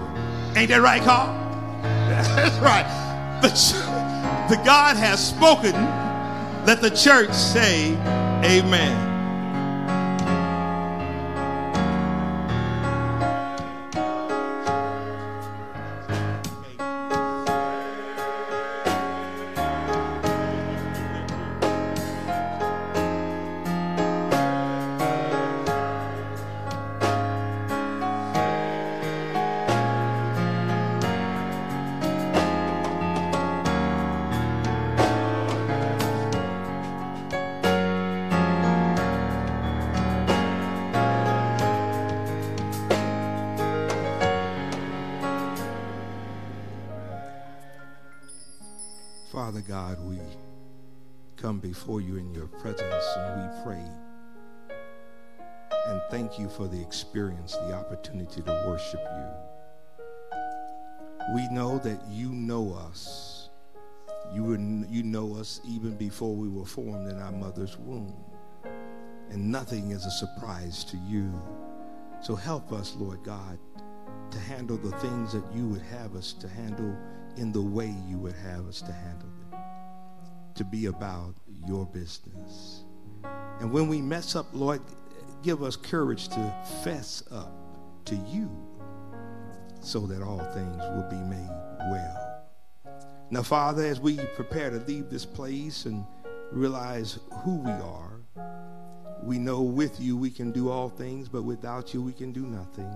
Ain't 0.57 0.69
that 0.69 0.81
right, 0.81 1.01
Carl? 1.01 1.33
That's 1.81 2.57
right. 2.59 3.39
The, 3.41 3.49
the 4.49 4.57
God 4.57 4.97
has 4.97 5.25
spoken. 5.25 5.73
Let 6.65 6.81
the 6.81 6.89
church 6.89 7.31
say, 7.33 7.93
Amen. 8.43 9.08
For 56.59 56.67
the 56.67 56.81
experience, 56.81 57.55
the 57.55 57.73
opportunity 57.73 58.41
to 58.41 58.51
worship 58.67 58.99
you. 58.99 60.35
We 61.33 61.47
know 61.51 61.77
that 61.77 62.01
you 62.09 62.33
know 62.33 62.73
us. 62.73 63.47
You, 64.33 64.43
were, 64.43 64.57
you 64.57 65.03
know 65.03 65.37
us 65.37 65.61
even 65.65 65.95
before 65.95 66.35
we 66.35 66.49
were 66.49 66.65
formed 66.65 67.09
in 67.09 67.17
our 67.17 67.31
mother's 67.31 67.77
womb. 67.77 68.13
And 69.29 69.49
nothing 69.49 69.91
is 69.91 70.05
a 70.05 70.11
surprise 70.11 70.83
to 70.85 70.97
you. 71.07 71.31
So 72.21 72.35
help 72.35 72.73
us, 72.73 72.93
Lord 72.97 73.23
God, 73.23 73.57
to 74.29 74.39
handle 74.39 74.75
the 74.75 74.91
things 74.97 75.31
that 75.31 75.45
you 75.55 75.65
would 75.69 75.83
have 75.83 76.13
us 76.13 76.33
to 76.33 76.49
handle 76.49 76.93
in 77.37 77.53
the 77.53 77.61
way 77.61 77.95
you 78.05 78.17
would 78.17 78.35
have 78.35 78.67
us 78.67 78.81
to 78.81 78.91
handle 78.91 79.29
them, 79.49 79.61
to 80.55 80.65
be 80.65 80.87
about 80.87 81.35
your 81.65 81.85
business. 81.85 82.83
And 83.61 83.71
when 83.71 83.87
we 83.87 84.01
mess 84.01 84.35
up, 84.35 84.47
Lord, 84.51 84.81
give 85.43 85.63
us 85.63 85.75
courage 85.75 86.27
to 86.29 86.55
fess 86.83 87.23
up 87.31 87.51
to 88.05 88.15
you 88.15 88.49
so 89.81 90.01
that 90.01 90.21
all 90.21 90.39
things 90.53 90.77
will 90.77 91.07
be 91.09 91.15
made 91.15 91.49
well. 91.91 92.43
Now, 93.31 93.43
Father, 93.43 93.83
as 93.83 93.99
we 93.99 94.17
prepare 94.35 94.69
to 94.71 94.77
leave 94.79 95.09
this 95.09 95.25
place 95.25 95.85
and 95.85 96.03
realize 96.51 97.19
who 97.43 97.57
we 97.57 97.71
are, 97.71 98.21
we 99.23 99.37
know 99.37 99.61
with 99.61 99.99
you 99.99 100.17
we 100.17 100.31
can 100.31 100.51
do 100.51 100.69
all 100.69 100.89
things, 100.89 101.29
but 101.29 101.43
without 101.43 101.93
you 101.93 102.01
we 102.01 102.13
can 102.13 102.31
do 102.31 102.45
nothing. 102.45 102.91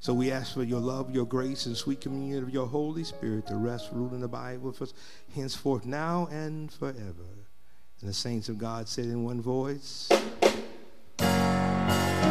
So 0.00 0.12
we 0.12 0.30
ask 0.30 0.54
for 0.54 0.64
your 0.64 0.80
love, 0.80 1.14
your 1.14 1.24
grace, 1.24 1.66
and 1.66 1.76
sweet 1.76 2.00
communion 2.00 2.42
of 2.42 2.50
your 2.50 2.66
Holy 2.66 3.04
Spirit 3.04 3.46
to 3.46 3.56
rest, 3.56 3.90
rule, 3.92 4.12
and 4.12 4.24
abide 4.24 4.60
with 4.60 4.82
us 4.82 4.92
henceforth, 5.34 5.86
now 5.86 6.28
and 6.30 6.70
forever. 6.72 7.46
And 8.00 8.10
the 8.10 8.12
saints 8.12 8.48
of 8.48 8.58
God 8.58 8.88
said 8.88 9.06
in 9.06 9.24
one 9.24 9.40
voice, 9.40 10.10
Thank 11.86 12.18
you. 12.18 12.23